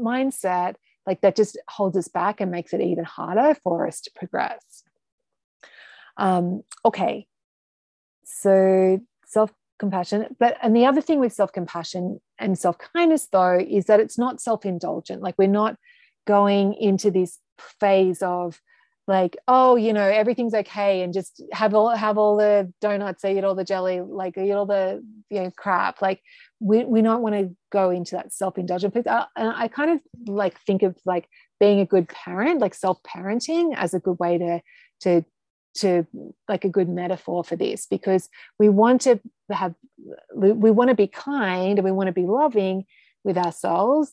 mindset 0.00 0.74
like 1.06 1.20
that 1.20 1.36
just 1.36 1.58
holds 1.68 1.96
us 1.96 2.08
back 2.08 2.40
and 2.40 2.50
makes 2.50 2.72
it 2.72 2.80
even 2.80 3.04
harder 3.04 3.54
for 3.62 3.86
us 3.86 4.00
to 4.02 4.10
progress. 4.14 4.82
Um 6.16 6.62
okay. 6.84 7.26
So 8.24 9.00
self 9.26 9.52
compassion 9.78 10.34
but 10.38 10.56
and 10.62 10.74
the 10.74 10.86
other 10.86 11.02
thing 11.02 11.20
with 11.20 11.34
self 11.34 11.52
compassion 11.52 12.18
and 12.38 12.58
self 12.58 12.78
kindness 12.78 13.28
though 13.30 13.58
is 13.58 13.84
that 13.84 14.00
it's 14.00 14.16
not 14.16 14.40
self 14.40 14.64
indulgent 14.64 15.22
like 15.22 15.34
we're 15.36 15.46
not 15.46 15.76
going 16.26 16.72
into 16.74 17.10
this 17.10 17.38
phase 17.58 18.22
of 18.22 18.60
like 19.06 19.36
oh 19.46 19.76
you 19.76 19.92
know 19.92 20.06
everything's 20.08 20.54
okay 20.54 21.02
and 21.02 21.14
just 21.14 21.42
have 21.52 21.74
all 21.74 21.90
have 21.90 22.18
all 22.18 22.36
the 22.36 22.72
donuts 22.80 23.24
eat 23.24 23.44
all 23.44 23.54
the 23.54 23.64
jelly 23.64 24.00
like 24.00 24.36
eat 24.36 24.52
all 24.52 24.66
the 24.66 25.02
you 25.30 25.42
know 25.42 25.50
crap. 25.56 26.02
Like 26.02 26.20
we, 26.60 26.84
we 26.84 27.02
don't 27.02 27.22
want 27.22 27.34
to 27.34 27.54
go 27.70 27.90
into 27.90 28.16
that 28.16 28.32
self-indulgent 28.32 28.92
place 28.92 29.06
uh, 29.06 29.26
and 29.36 29.52
I 29.54 29.68
kind 29.68 29.90
of 29.90 30.00
like 30.26 30.58
think 30.60 30.82
of 30.82 30.96
like 31.04 31.28
being 31.60 31.80
a 31.80 31.86
good 31.86 32.08
parent 32.08 32.60
like 32.60 32.74
self-parenting 32.74 33.74
as 33.76 33.94
a 33.94 34.00
good 34.00 34.18
way 34.18 34.38
to 34.38 34.60
to 35.00 35.24
to 35.74 36.06
like 36.48 36.64
a 36.64 36.70
good 36.70 36.88
metaphor 36.88 37.44
for 37.44 37.54
this 37.54 37.86
because 37.86 38.28
we 38.58 38.68
want 38.68 39.02
to 39.02 39.20
have 39.50 39.74
we 40.34 40.70
want 40.70 40.88
to 40.88 40.96
be 40.96 41.06
kind 41.06 41.78
and 41.78 41.84
we 41.84 41.92
want 41.92 42.06
to 42.06 42.12
be 42.12 42.26
loving 42.26 42.84
with 43.24 43.36
ourselves 43.36 44.12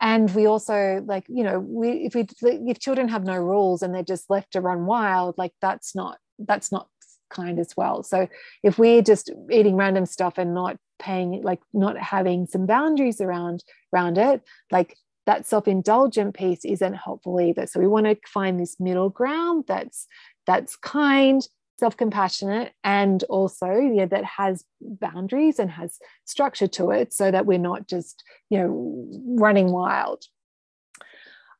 and 0.00 0.34
we 0.34 0.46
also 0.46 1.02
like 1.06 1.24
you 1.28 1.44
know 1.44 1.58
we 1.60 2.06
if 2.06 2.14
we 2.14 2.26
if 2.42 2.78
children 2.78 3.08
have 3.08 3.24
no 3.24 3.36
rules 3.36 3.82
and 3.82 3.94
they're 3.94 4.02
just 4.02 4.28
left 4.28 4.52
to 4.52 4.60
run 4.60 4.86
wild 4.86 5.34
like 5.38 5.52
that's 5.60 5.94
not 5.94 6.18
that's 6.38 6.72
not 6.72 6.88
kind 7.34 7.58
as 7.58 7.76
well. 7.76 8.02
So 8.02 8.28
if 8.62 8.78
we're 8.78 9.02
just 9.02 9.30
eating 9.50 9.76
random 9.76 10.06
stuff 10.06 10.38
and 10.38 10.54
not 10.54 10.76
paying 10.98 11.42
like 11.42 11.60
not 11.72 11.98
having 11.98 12.46
some 12.46 12.66
boundaries 12.66 13.20
around 13.20 13.64
around 13.92 14.16
it 14.16 14.42
like 14.70 14.96
that 15.26 15.46
self-indulgent 15.46 16.34
piece 16.34 16.64
isn't 16.64 16.94
helpful 16.94 17.40
either. 17.40 17.66
So 17.66 17.80
we 17.80 17.86
want 17.86 18.06
to 18.06 18.16
find 18.26 18.60
this 18.60 18.78
middle 18.78 19.10
ground 19.10 19.64
that's 19.66 20.06
that's 20.46 20.76
kind 20.76 21.46
self-compassionate 21.78 22.72
and 22.82 23.22
also 23.24 23.76
yeah, 23.76 24.06
that 24.06 24.24
has 24.24 24.64
boundaries 24.80 25.58
and 25.58 25.70
has 25.70 25.98
structure 26.24 26.68
to 26.68 26.90
it 26.90 27.12
so 27.12 27.30
that 27.30 27.46
we're 27.46 27.58
not 27.58 27.88
just 27.88 28.22
you 28.50 28.58
know 28.58 29.06
running 29.40 29.70
wild. 29.70 30.24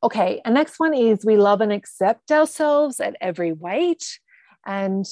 Okay 0.03 0.41
and 0.45 0.53
next 0.53 0.79
one 0.79 0.93
is 0.93 1.25
we 1.25 1.37
love 1.37 1.61
and 1.61 1.71
accept 1.71 2.31
ourselves 2.31 2.99
at 2.99 3.15
every 3.21 3.51
weight. 3.51 4.19
And 4.65 5.05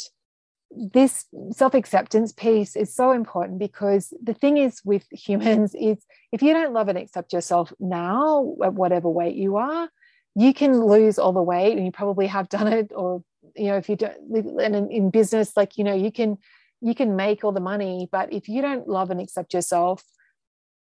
this 0.75 1.25
self-acceptance 1.51 2.31
piece 2.31 2.75
is 2.75 2.95
so 2.95 3.11
important 3.11 3.59
because 3.59 4.13
the 4.21 4.33
thing 4.33 4.57
is 4.57 4.81
with 4.83 5.05
humans 5.11 5.75
is 5.79 5.97
if 6.31 6.41
you 6.41 6.53
don't 6.53 6.73
love 6.73 6.87
and 6.87 6.97
accept 6.97 7.33
yourself 7.33 7.71
now 7.79 8.55
at 8.63 8.73
whatever 8.73 9.09
weight 9.09 9.35
you 9.35 9.57
are 9.57 9.89
you 10.35 10.53
can 10.53 10.83
lose 10.83 11.19
all 11.19 11.31
the 11.31 11.41
weight 11.41 11.77
and 11.77 11.85
you 11.85 11.91
probably 11.91 12.27
have 12.27 12.49
done 12.49 12.67
it 12.67 12.91
or 12.95 13.23
you 13.55 13.67
know 13.67 13.77
if 13.77 13.89
you 13.89 13.95
don't 13.95 14.15
and 14.59 14.75
in, 14.75 14.91
in 14.91 15.09
business 15.09 15.55
like 15.55 15.77
you 15.77 15.83
know 15.83 15.93
you 15.93 16.11
can 16.11 16.37
you 16.81 16.95
can 16.95 17.15
make 17.15 17.43
all 17.43 17.51
the 17.51 17.59
money 17.59 18.07
but 18.11 18.31
if 18.33 18.49
you 18.49 18.61
don't 18.61 18.87
love 18.87 19.09
and 19.09 19.21
accept 19.21 19.53
yourself 19.53 20.03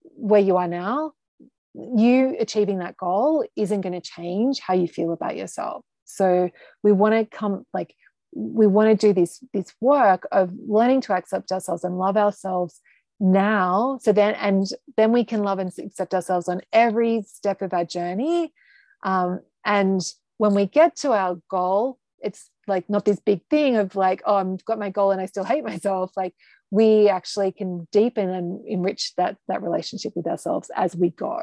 where 0.02 0.40
you 0.40 0.56
are 0.56 0.68
now 0.68 1.12
you 1.76 2.36
achieving 2.40 2.78
that 2.78 2.96
goal 2.96 3.44
isn't 3.54 3.82
going 3.82 3.92
to 3.92 4.00
change 4.00 4.60
how 4.60 4.74
you 4.74 4.88
feel 4.88 5.12
about 5.12 5.36
yourself. 5.36 5.84
So 6.04 6.50
we 6.82 6.92
want 6.92 7.14
to 7.14 7.36
come 7.36 7.66
like 7.74 7.94
we 8.34 8.66
want 8.66 8.88
to 8.98 9.06
do 9.06 9.12
this 9.12 9.42
this 9.52 9.72
work 9.80 10.26
of 10.32 10.52
learning 10.66 11.02
to 11.02 11.14
accept 11.14 11.52
ourselves 11.52 11.84
and 11.84 11.98
love 11.98 12.16
ourselves 12.16 12.80
now. 13.20 13.98
So 14.02 14.12
then 14.12 14.34
and 14.34 14.66
then 14.96 15.12
we 15.12 15.24
can 15.24 15.42
love 15.42 15.58
and 15.58 15.72
accept 15.78 16.14
ourselves 16.14 16.48
on 16.48 16.60
every 16.72 17.22
step 17.22 17.60
of 17.60 17.72
our 17.72 17.84
journey. 17.84 18.52
Um, 19.02 19.40
and 19.64 20.00
when 20.38 20.54
we 20.54 20.66
get 20.66 20.96
to 20.96 21.12
our 21.12 21.38
goal 21.50 21.98
it's 22.20 22.50
like 22.66 22.88
not 22.88 23.04
this 23.04 23.20
big 23.20 23.40
thing 23.48 23.76
of 23.76 23.94
like 23.94 24.22
oh 24.26 24.36
i've 24.36 24.64
got 24.64 24.78
my 24.78 24.90
goal 24.90 25.10
and 25.10 25.20
i 25.20 25.26
still 25.26 25.44
hate 25.44 25.64
myself. 25.64 26.12
Like 26.16 26.34
we 26.70 27.08
actually 27.08 27.52
can 27.52 27.86
deepen 27.92 28.28
and 28.28 28.66
enrich 28.66 29.14
that 29.16 29.36
that 29.48 29.62
relationship 29.62 30.14
with 30.16 30.26
ourselves 30.26 30.70
as 30.74 30.96
we 30.96 31.10
go. 31.10 31.40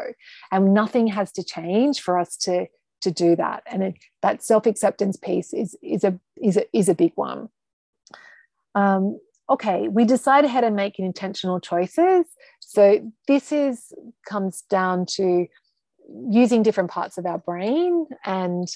And 0.51 0.73
nothing 0.73 1.07
has 1.07 1.31
to 1.33 1.43
change 1.43 2.01
for 2.01 2.17
us 2.17 2.35
to 2.37 2.67
to 3.01 3.11
do 3.11 3.35
that. 3.35 3.63
And 3.65 3.83
it, 3.83 3.95
that 4.21 4.43
self-acceptance 4.43 5.17
piece 5.17 5.53
is 5.53 5.75
is 5.81 6.03
a 6.03 6.19
is 6.41 6.57
a, 6.57 6.77
is 6.77 6.89
a 6.89 6.95
big 6.95 7.13
one. 7.15 7.49
Um, 8.75 9.19
okay 9.49 9.89
we 9.89 10.05
decide 10.05 10.45
ahead 10.45 10.63
and 10.63 10.75
make 10.75 10.99
intentional 10.99 11.59
choices. 11.59 12.25
So 12.59 13.11
this 13.27 13.51
is 13.51 13.93
comes 14.27 14.63
down 14.69 15.05
to 15.17 15.47
using 16.29 16.63
different 16.63 16.91
parts 16.91 17.17
of 17.17 17.25
our 17.25 17.37
brain 17.37 18.05
and 18.25 18.67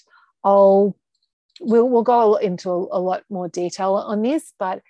i'll 0.45 0.95
we'll, 1.59 1.87
we'll 1.89 2.03
go 2.03 2.35
into 2.35 2.69
a, 2.69 2.97
a 2.97 2.99
lot 2.99 3.23
more 3.29 3.47
detail 3.47 3.93
on 3.95 4.21
this, 4.21 4.53
but 4.59 4.81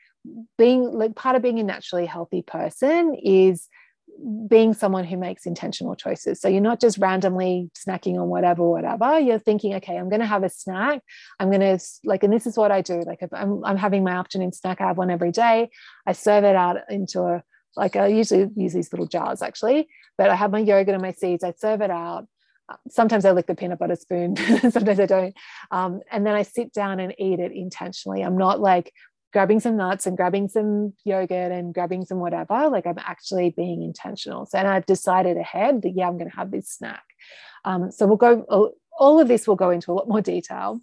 being 0.58 0.84
like 0.84 1.16
part 1.16 1.36
of 1.36 1.42
being 1.42 1.60
a 1.60 1.64
naturally 1.64 2.06
healthy 2.06 2.42
person 2.42 3.16
is 3.16 3.70
being 4.48 4.74
someone 4.74 5.06
who 5.06 5.16
makes 5.16 5.46
intentional 5.46 5.96
choices. 5.96 6.42
So 6.42 6.48
you're 6.48 6.62
not 6.62 6.82
just 6.82 6.98
randomly 6.98 7.70
snacking 7.78 8.20
on 8.20 8.28
whatever, 8.28 8.68
whatever. 8.68 9.20
You're 9.20 9.40
thinking, 9.40 9.76
okay, 9.76 9.96
I'm 9.96 10.10
going 10.10 10.22
to 10.22 10.26
have 10.26 10.44
a 10.44 10.50
snack. 10.50 11.02
I'm 11.40 11.50
going 11.50 11.62
to 11.62 11.80
like, 12.04 12.24
and 12.24 12.34
this 12.34 12.48
is 12.48 12.58
what 12.58 12.72
I 12.72 12.82
do. 12.82 13.02
Like 13.02 13.22
if 13.22 13.32
I'm, 13.32 13.64
I'm 13.64 13.78
having 13.78 14.04
my 14.04 14.14
afternoon 14.14 14.54
snack, 14.54 14.82
I 14.82 14.88
have 14.88 14.98
one 14.98 15.12
every 15.12 15.32
day. 15.32 15.70
I 16.06 16.14
serve 16.14 16.44
it 16.46 16.56
out 16.56 16.78
into 16.90 17.22
a, 17.22 17.44
like 17.76 17.96
I 17.96 18.08
usually 18.08 18.50
use 18.56 18.74
these 18.74 18.92
little 18.92 19.06
jars 19.06 19.44
actually, 19.44 19.88
but 20.18 20.32
I 20.32 20.36
have 20.36 20.52
my 20.52 20.60
yogurt 20.60 20.96
and 20.96 21.02
my 21.02 21.12
seeds. 21.12 21.44
I 21.44 21.54
serve 21.56 21.82
it 21.82 21.92
out 21.92 22.28
sometimes 22.90 23.26
I 23.26 23.32
lick 23.32 23.48
the 23.48 23.56
peanut 23.56 23.80
butter 23.80 23.96
spoon, 23.96 24.36
sometimes 24.72 25.00
I 25.00 25.06
don't. 25.06 25.36
Um, 25.72 26.02
and 26.12 26.26
then 26.26 26.36
I 26.36 26.44
sit 26.44 26.74
down 26.74 27.00
and 27.00 27.14
eat 27.18 27.40
it 27.40 27.52
intentionally. 27.52 28.22
I'm 28.22 28.38
not 28.38 28.60
like 28.60 28.94
grabbing 29.34 29.60
some 29.60 29.78
nuts 29.78 30.06
and 30.06 30.18
grabbing 30.18 30.48
some 30.48 30.94
yogurt 31.04 31.52
and 31.52 31.74
grabbing 31.74 32.06
some 32.06 32.20
whatever. 32.20 32.70
Like 32.70 32.88
I'm 32.88 32.98
actually 33.00 33.52
being 33.52 33.84
intentional. 33.84 34.46
So, 34.46 34.58
and 34.58 34.68
I've 34.68 34.86
decided 34.86 35.38
ahead 35.38 35.82
that, 35.82 35.92
yeah, 35.96 36.08
I'm 36.08 36.18
going 36.18 36.30
to 36.30 36.36
have 36.36 36.52
this 36.52 36.70
snack. 36.70 37.04
Um, 37.66 37.92
so 37.92 38.06
we'll 38.06 38.18
go, 38.18 38.74
all 38.98 39.20
of 39.20 39.28
this 39.28 39.48
will 39.48 39.56
go 39.56 39.70
into 39.70 39.92
a 39.92 39.94
lot 39.94 40.08
more 40.08 40.22
detail. 40.22 40.82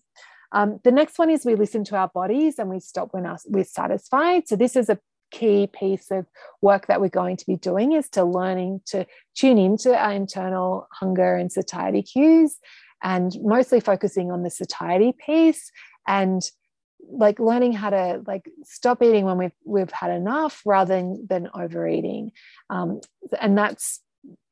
Um, 0.53 0.79
the 0.85 0.93
next 0.93 1.19
one 1.19 1.31
is 1.31 1.45
we 1.45 1.57
listen 1.57 1.83
to 1.85 1.97
our 1.97 2.09
bodies 2.09 2.59
and 2.59 2.71
we 2.71 2.79
stop 2.79 3.09
when 3.13 3.27
we're 3.47 3.65
satisfied. 3.65 4.47
So 4.47 4.57
this 4.57 4.77
is 4.77 4.89
a 4.89 4.99
key 5.35 5.67
piece 5.67 6.13
of 6.13 6.27
work 6.63 6.87
that 6.87 7.01
we're 7.01 7.09
going 7.09 7.37
to 7.37 7.47
be 7.47 7.57
doing 7.57 7.93
is 7.93 8.09
to 8.09 8.23
learning 8.23 8.81
to 8.87 9.05
tune 9.35 9.59
into 9.59 9.93
our 9.97 10.13
internal 10.13 10.87
hunger 10.93 11.35
and 11.35 11.51
satiety 11.51 12.03
cues 12.03 12.57
and 13.03 13.37
mostly 13.43 13.81
focusing 13.81 14.31
on 14.31 14.45
the 14.45 14.51
satiety 14.51 15.13
piece 15.13 15.73
and 16.07 16.43
like 17.11 17.41
learning 17.41 17.73
how 17.73 17.91
to 17.91 18.23
like 18.29 18.49
stop 18.63 19.03
eating 19.03 19.25
when 19.25 19.37
we've 19.37 19.59
we've 19.65 19.91
had 19.91 20.11
enough 20.11 20.63
rather 20.65 20.95
than, 20.95 21.27
than 21.29 21.51
overeating. 21.53 22.31
Um, 22.71 23.01
and 23.41 23.59
that's 23.59 24.01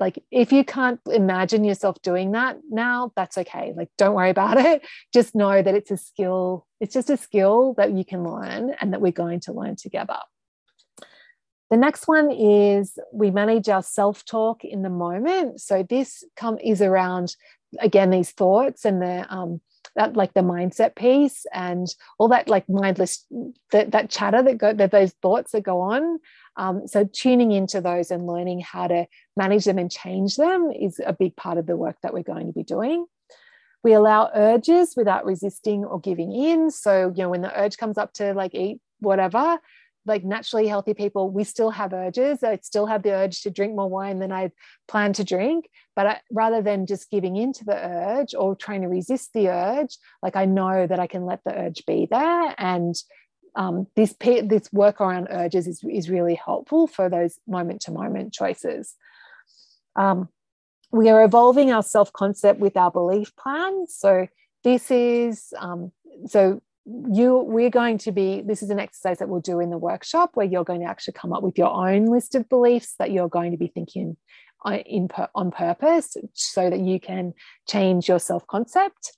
like 0.00 0.22
if 0.30 0.52
you 0.52 0.64
can't 0.64 1.00
imagine 1.06 1.64
yourself 1.64 2.02
doing 2.02 2.32
that 2.32 2.58
now 2.70 3.12
that's 3.14 3.38
okay. 3.38 3.72
Like 3.76 3.88
don't 3.96 4.14
worry 4.14 4.30
about 4.30 4.58
it. 4.58 4.82
Just 5.14 5.36
know 5.36 5.62
that 5.62 5.74
it's 5.76 5.92
a 5.92 5.96
skill 5.96 6.66
it's 6.80 6.92
just 6.92 7.08
a 7.08 7.16
skill 7.16 7.74
that 7.78 7.92
you 7.92 8.04
can 8.04 8.24
learn 8.24 8.74
and 8.80 8.92
that 8.92 9.00
we're 9.00 9.12
going 9.12 9.38
to 9.40 9.52
learn 9.52 9.76
together 9.76 10.18
the 11.72 11.78
next 11.78 12.06
one 12.06 12.30
is 12.30 12.98
we 13.14 13.30
manage 13.30 13.70
our 13.70 13.82
self 13.82 14.26
talk 14.26 14.62
in 14.62 14.82
the 14.82 14.90
moment. 14.90 15.58
So 15.58 15.82
this 15.82 16.22
come 16.36 16.58
is 16.58 16.82
around 16.82 17.34
again 17.80 18.10
these 18.10 18.30
thoughts 18.30 18.84
and 18.84 19.00
the 19.00 19.24
um, 19.34 19.62
that 19.96 20.14
like 20.14 20.34
the 20.34 20.42
mindset 20.42 20.94
piece 20.94 21.46
and 21.50 21.86
all 22.18 22.28
that 22.28 22.46
like 22.46 22.68
mindless 22.68 23.24
that, 23.70 23.90
that 23.92 24.10
chatter 24.10 24.42
that 24.42 24.58
go 24.58 24.74
that 24.74 24.90
those 24.90 25.12
thoughts 25.22 25.52
that 25.52 25.62
go 25.62 25.80
on. 25.80 26.18
Um, 26.58 26.86
so 26.86 27.08
tuning 27.10 27.52
into 27.52 27.80
those 27.80 28.10
and 28.10 28.26
learning 28.26 28.60
how 28.60 28.88
to 28.88 29.06
manage 29.34 29.64
them 29.64 29.78
and 29.78 29.90
change 29.90 30.36
them 30.36 30.70
is 30.70 31.00
a 31.02 31.14
big 31.14 31.34
part 31.36 31.56
of 31.56 31.64
the 31.64 31.78
work 31.78 31.96
that 32.02 32.12
we're 32.12 32.22
going 32.22 32.48
to 32.48 32.52
be 32.52 32.64
doing. 32.64 33.06
we 33.82 33.94
allow 33.94 34.30
urges 34.34 34.92
without 34.94 35.24
resisting 35.24 35.86
or 35.86 35.98
giving 35.98 36.32
in. 36.32 36.70
So, 36.70 37.12
you 37.16 37.22
know, 37.22 37.30
when 37.30 37.40
the 37.40 37.58
urge 37.58 37.78
comes 37.78 37.96
up 37.96 38.12
to 38.14 38.34
like 38.34 38.54
eat 38.54 38.80
whatever, 39.00 39.58
like 40.04 40.24
naturally 40.24 40.66
healthy 40.66 40.94
people, 40.94 41.30
we 41.30 41.44
still 41.44 41.70
have 41.70 41.92
urges. 41.92 42.42
I 42.42 42.58
still 42.62 42.86
have 42.86 43.02
the 43.02 43.12
urge 43.12 43.42
to 43.42 43.50
drink 43.50 43.74
more 43.74 43.88
wine 43.88 44.18
than 44.18 44.32
I 44.32 44.50
plan 44.88 45.12
to 45.14 45.24
drink. 45.24 45.68
But 45.94 46.06
I, 46.06 46.20
rather 46.30 46.62
than 46.62 46.86
just 46.86 47.10
giving 47.10 47.36
in 47.36 47.52
to 47.54 47.64
the 47.64 47.76
urge 47.76 48.34
or 48.34 48.56
trying 48.56 48.82
to 48.82 48.88
resist 48.88 49.32
the 49.32 49.48
urge, 49.48 49.96
like 50.22 50.36
I 50.36 50.44
know 50.44 50.86
that 50.86 50.98
I 50.98 51.06
can 51.06 51.24
let 51.24 51.44
the 51.44 51.54
urge 51.54 51.84
be 51.86 52.06
there. 52.10 52.54
And 52.58 52.94
um, 53.54 53.86
this, 53.94 54.14
this 54.20 54.72
work 54.72 55.00
around 55.00 55.28
urges 55.30 55.66
is, 55.66 55.84
is 55.88 56.10
really 56.10 56.34
helpful 56.34 56.86
for 56.86 57.08
those 57.08 57.38
moment 57.46 57.82
to 57.82 57.92
moment 57.92 58.32
choices. 58.32 58.94
Um, 59.94 60.28
we 60.90 61.08
are 61.10 61.24
evolving 61.24 61.72
our 61.72 61.82
self 61.82 62.12
concept 62.12 62.60
with 62.60 62.76
our 62.76 62.90
belief 62.90 63.34
plan. 63.36 63.86
So, 63.88 64.26
this 64.64 64.90
is 64.92 65.52
um, 65.58 65.90
so 66.26 66.62
you 66.84 67.36
we're 67.36 67.70
going 67.70 67.96
to 67.96 68.10
be 68.10 68.42
this 68.42 68.62
is 68.62 68.70
an 68.70 68.80
exercise 68.80 69.18
that 69.18 69.28
we'll 69.28 69.40
do 69.40 69.60
in 69.60 69.70
the 69.70 69.78
workshop 69.78 70.30
where 70.34 70.46
you're 70.46 70.64
going 70.64 70.80
to 70.80 70.86
actually 70.86 71.14
come 71.14 71.32
up 71.32 71.42
with 71.42 71.56
your 71.56 71.70
own 71.70 72.06
list 72.06 72.34
of 72.34 72.48
beliefs 72.48 72.94
that 72.98 73.12
you're 73.12 73.28
going 73.28 73.52
to 73.52 73.56
be 73.56 73.68
thinking 73.68 74.16
uh, 74.64 74.78
in 74.86 75.08
on 75.34 75.50
purpose 75.50 76.16
so 76.34 76.68
that 76.68 76.80
you 76.80 76.98
can 76.98 77.32
change 77.68 78.08
your 78.08 78.18
self 78.18 78.46
concept 78.48 79.12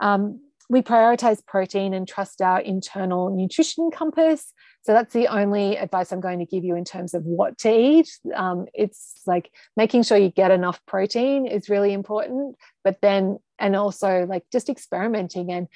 um, 0.00 0.40
we 0.68 0.82
prioritize 0.82 1.44
protein 1.44 1.94
and 1.94 2.06
trust 2.06 2.42
our 2.42 2.60
internal 2.60 3.34
nutrition 3.34 3.90
compass. 3.90 4.52
So 4.82 4.92
that's 4.92 5.12
the 5.12 5.26
only 5.28 5.76
advice 5.76 6.12
i'm 6.12 6.20
going 6.20 6.38
to 6.38 6.46
give 6.46 6.64
you 6.64 6.74
in 6.76 6.84
terms 6.84 7.14
of 7.14 7.24
what 7.24 7.58
to 7.58 7.70
eat. 7.70 8.10
Um, 8.34 8.66
it's 8.74 9.20
like 9.26 9.50
making 9.76 10.02
sure 10.02 10.16
you 10.16 10.30
get 10.30 10.50
enough 10.50 10.80
protein 10.86 11.46
is 11.46 11.68
really 11.68 11.92
important 11.92 12.56
but 12.84 13.00
then 13.00 13.38
and 13.58 13.74
also 13.74 14.24
like 14.26 14.44
just 14.52 14.68
experimenting 14.68 15.50
and 15.50 15.68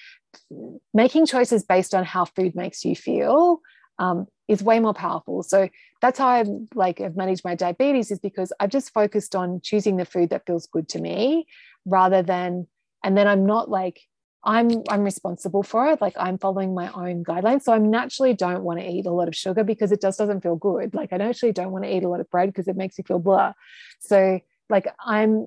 making 0.95 1.27
choices 1.27 1.65
based 1.65 1.95
on 1.95 2.05
how 2.05 2.25
food 2.25 2.55
makes 2.55 2.85
you 2.85 2.95
feel 2.95 3.61
um, 3.99 4.27
is 4.49 4.63
way 4.63 4.81
more 4.81 4.95
powerful. 4.95 5.43
So 5.43 5.69
that's 6.01 6.19
how 6.19 6.29
I 6.29 6.45
like 6.75 7.01
I've 7.01 7.17
managed 7.17 7.45
my 7.45 7.55
diabetes 7.55 8.11
is 8.11 8.19
because 8.19 8.53
I've 8.61 8.71
just 8.71 8.93
focused 8.93 9.35
on 9.35 9.61
choosing 9.63 9.97
the 9.97 10.05
food 10.05 10.31
that 10.31 10.47
feels 10.47 10.67
good 10.67 10.89
to 10.91 11.01
me 11.01 11.47
rather 11.85 12.23
than 12.23 12.67
and 13.05 13.17
then 13.17 13.27
I'm 13.27 13.47
not 13.47 13.71
like 13.71 14.01
I'm 14.45 14.83
I'm 14.89 15.03
responsible 15.03 15.63
for 15.63 15.87
it. 15.87 16.01
Like 16.01 16.15
I'm 16.19 16.39
following 16.39 16.75
my 16.75 16.91
own 16.93 17.23
guidelines. 17.25 17.63
So 17.63 17.73
I 17.73 17.79
naturally 17.79 18.35
don't 18.35 18.65
want 18.65 18.81
to 18.81 18.89
eat 18.89 19.07
a 19.07 19.13
lot 19.13 19.29
of 19.29 19.37
sugar 19.37 19.63
because 19.63 19.93
it 19.93 20.01
just 20.01 20.19
doesn't 20.19 20.43
feel 20.43 20.57
good. 20.57 20.95
Like 20.95 21.13
I 21.13 21.17
actually 21.17 21.53
don't 21.53 21.71
want 21.71 21.85
to 21.85 21.95
eat 21.95 22.03
a 22.03 22.09
lot 22.09 22.21
of 22.21 22.31
bread 22.31 22.49
because 22.49 22.67
it 22.67 22.77
makes 22.77 22.99
me 22.99 23.05
feel 23.07 23.21
blah. 23.21 23.53
So 24.01 24.41
like 24.69 24.89
I'm 24.99 25.47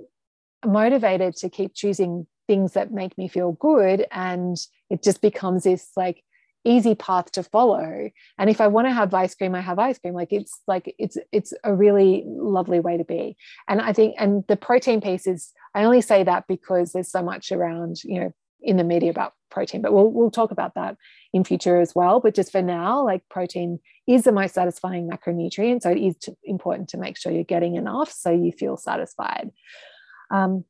motivated 0.65 1.35
to 1.37 1.49
keep 1.49 1.73
choosing 1.73 2.25
things 2.47 2.73
that 2.73 2.91
make 2.91 3.17
me 3.17 3.27
feel 3.27 3.53
good 3.53 4.05
and 4.11 4.57
it 4.89 5.03
just 5.03 5.21
becomes 5.21 5.63
this 5.63 5.91
like 5.95 6.23
easy 6.65 6.95
path 6.95 7.31
to 7.31 7.43
follow. 7.43 8.09
And 8.37 8.49
if 8.49 8.59
i 8.59 8.67
want 8.67 8.87
to 8.87 8.93
have 8.93 9.13
ice 9.13 9.35
cream 9.35 9.55
i 9.55 9.61
have 9.61 9.79
ice 9.79 9.99
cream. 9.99 10.13
Like 10.13 10.33
it's 10.33 10.59
like 10.67 10.93
it's 10.97 11.17
it's 11.31 11.53
a 11.63 11.73
really 11.73 12.23
lovely 12.25 12.79
way 12.79 12.97
to 12.97 13.05
be. 13.05 13.37
And 13.69 13.79
i 13.79 13.93
think 13.93 14.15
and 14.17 14.43
the 14.47 14.57
protein 14.57 14.99
piece 14.99 15.27
is 15.27 15.53
i 15.73 15.83
only 15.83 16.01
say 16.01 16.23
that 16.23 16.45
because 16.47 16.91
there's 16.91 17.11
so 17.11 17.21
much 17.21 17.51
around 17.51 18.03
you 18.03 18.19
know 18.19 18.33
in 18.61 18.77
the 18.77 18.83
media 18.83 19.11
about 19.11 19.33
protein 19.51 19.81
but 19.81 19.93
we'll 19.93 20.11
we'll 20.11 20.31
talk 20.31 20.49
about 20.49 20.73
that 20.73 20.97
in 21.33 21.43
future 21.43 21.79
as 21.79 21.93
well. 21.93 22.19
But 22.19 22.35
just 22.35 22.51
for 22.51 22.61
now 22.61 23.03
like 23.03 23.21
protein 23.29 23.79
is 24.07 24.23
the 24.23 24.31
most 24.31 24.55
satisfying 24.55 25.07
macronutrient 25.07 25.83
so 25.83 25.91
it 25.91 25.99
is 25.99 26.17
important 26.43 26.89
to 26.89 26.97
make 26.97 27.17
sure 27.17 27.31
you're 27.31 27.43
getting 27.43 27.75
enough 27.75 28.11
so 28.11 28.31
you 28.31 28.51
feel 28.51 28.75
satisfied. 28.75 29.51
Um, 30.31 30.65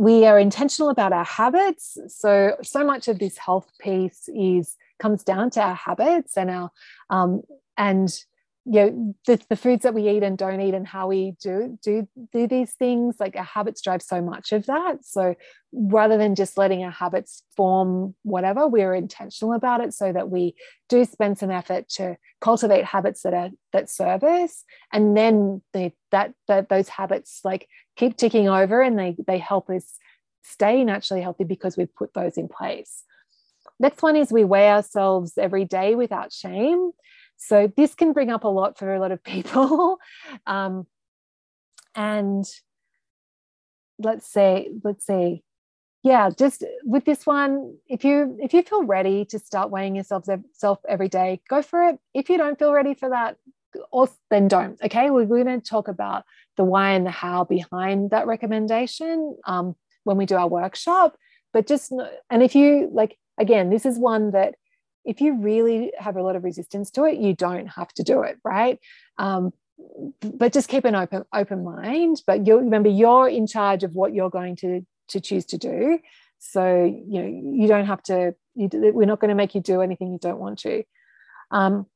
we 0.00 0.24
are 0.24 0.38
intentional 0.38 0.88
about 0.88 1.12
our 1.12 1.26
habits. 1.26 1.98
So, 2.08 2.56
so 2.62 2.82
much 2.82 3.06
of 3.06 3.18
this 3.18 3.36
health 3.36 3.70
piece 3.78 4.30
is 4.34 4.74
comes 4.98 5.22
down 5.22 5.50
to 5.50 5.60
our 5.60 5.74
habits 5.74 6.38
and 6.38 6.48
our 6.48 6.70
um, 7.10 7.42
and 7.76 8.08
you 8.64 8.80
know 8.80 9.14
the, 9.26 9.40
the 9.48 9.56
foods 9.56 9.82
that 9.82 9.94
we 9.94 10.08
eat 10.08 10.22
and 10.22 10.38
don't 10.38 10.60
eat 10.60 10.74
and 10.74 10.86
how 10.86 11.08
we 11.08 11.34
do 11.42 11.78
do 11.82 12.06
do 12.32 12.46
these 12.46 12.72
things 12.74 13.16
like 13.18 13.34
our 13.34 13.42
habits 13.42 13.80
drive 13.80 14.02
so 14.02 14.20
much 14.20 14.52
of 14.52 14.66
that 14.66 15.02
so 15.02 15.34
rather 15.72 16.18
than 16.18 16.34
just 16.34 16.58
letting 16.58 16.84
our 16.84 16.90
habits 16.90 17.42
form 17.56 18.14
whatever 18.22 18.68
we're 18.68 18.94
intentional 18.94 19.54
about 19.54 19.80
it 19.80 19.94
so 19.94 20.12
that 20.12 20.28
we 20.28 20.54
do 20.90 21.06
spend 21.06 21.38
some 21.38 21.50
effort 21.50 21.88
to 21.88 22.16
cultivate 22.42 22.84
habits 22.84 23.22
that 23.22 23.32
are 23.32 23.48
that 23.72 23.88
serve 23.88 24.22
us 24.22 24.62
and 24.92 25.16
then 25.16 25.62
that 25.72 25.92
that 26.10 26.68
those 26.68 26.88
habits 26.90 27.40
like 27.44 27.66
keep 28.00 28.16
ticking 28.16 28.48
over 28.48 28.80
and 28.80 28.98
they 28.98 29.14
they 29.26 29.38
help 29.38 29.70
us 29.70 29.98
stay 30.42 30.82
naturally 30.84 31.22
healthy 31.22 31.44
because 31.44 31.76
we've 31.76 31.94
put 31.94 32.12
those 32.14 32.36
in 32.36 32.48
place 32.48 33.04
next 33.78 34.02
one 34.02 34.16
is 34.16 34.32
we 34.32 34.44
weigh 34.44 34.70
ourselves 34.70 35.32
every 35.38 35.64
day 35.64 35.94
without 35.94 36.32
shame 36.32 36.92
so 37.42 37.72
this 37.74 37.94
can 37.94 38.12
bring 38.12 38.30
up 38.30 38.44
a 38.44 38.48
lot 38.48 38.78
for 38.78 38.94
a 38.94 39.00
lot 39.00 39.12
of 39.12 39.24
people. 39.24 39.98
um, 40.46 40.86
and 41.94 42.44
let's 43.98 44.30
say, 44.30 44.70
let's 44.84 45.06
see. 45.06 45.42
yeah, 46.02 46.30
just 46.30 46.64
with 46.84 47.04
this 47.04 47.26
one, 47.26 47.76
if 47.88 48.04
you 48.04 48.38
if 48.40 48.54
you 48.54 48.62
feel 48.62 48.84
ready 48.84 49.24
to 49.26 49.38
start 49.38 49.70
weighing 49.70 49.96
yourself 49.96 50.26
self 50.52 50.78
every 50.88 51.08
day, 51.08 51.40
go 51.48 51.62
for 51.62 51.82
it. 51.88 51.98
If 52.14 52.30
you 52.30 52.38
don't 52.38 52.58
feel 52.58 52.72
ready 52.72 52.94
for 52.94 53.08
that, 53.08 53.36
or 53.90 54.08
then 54.30 54.48
don't. 54.48 54.80
Okay, 54.82 55.10
we're, 55.10 55.26
going 55.26 55.60
to 55.60 55.60
talk 55.60 55.88
about 55.88 56.24
the 56.56 56.64
why 56.64 56.92
and 56.92 57.06
the 57.06 57.10
how 57.10 57.44
behind 57.44 58.10
that 58.10 58.26
recommendation 58.26 59.36
um, 59.46 59.74
when 60.04 60.16
we 60.16 60.26
do 60.26 60.36
our 60.36 60.48
workshop. 60.48 61.16
But 61.52 61.66
just 61.66 61.92
and 62.30 62.42
if 62.42 62.54
you 62.54 62.88
like, 62.92 63.16
again, 63.38 63.70
this 63.70 63.84
is 63.86 63.98
one 63.98 64.32
that 64.32 64.54
if 65.04 65.20
you 65.20 65.38
really 65.38 65.92
have 65.98 66.16
a 66.16 66.22
lot 66.22 66.36
of 66.36 66.44
resistance 66.44 66.90
to 66.92 67.04
it, 67.04 67.18
you 67.18 67.34
don't 67.34 67.66
have 67.66 67.88
to 67.94 68.02
do 68.02 68.22
it, 68.22 68.38
right? 68.44 68.78
Um, 69.18 69.52
but 70.22 70.52
just 70.52 70.68
keep 70.68 70.84
an 70.84 70.94
open 70.94 71.24
open 71.34 71.64
mind. 71.64 72.22
But 72.26 72.46
you 72.46 72.58
remember 72.58 72.88
you're 72.88 73.28
in 73.28 73.46
charge 73.46 73.82
of 73.82 73.94
what 73.94 74.14
you're 74.14 74.30
going 74.30 74.56
to 74.56 74.86
to 75.08 75.20
choose 75.20 75.46
to 75.46 75.58
do. 75.58 75.98
So 76.38 76.84
you 76.84 77.22
know 77.22 77.56
you 77.60 77.66
don't 77.66 77.86
have 77.86 78.02
to. 78.04 78.34
You, 78.54 78.68
we're 78.72 79.06
not 79.06 79.20
going 79.20 79.30
to 79.30 79.34
make 79.34 79.54
you 79.54 79.60
do 79.60 79.80
anything 79.80 80.12
you 80.12 80.18
don't 80.18 80.38
want 80.38 80.58
to. 80.60 80.82
Um, 81.50 81.86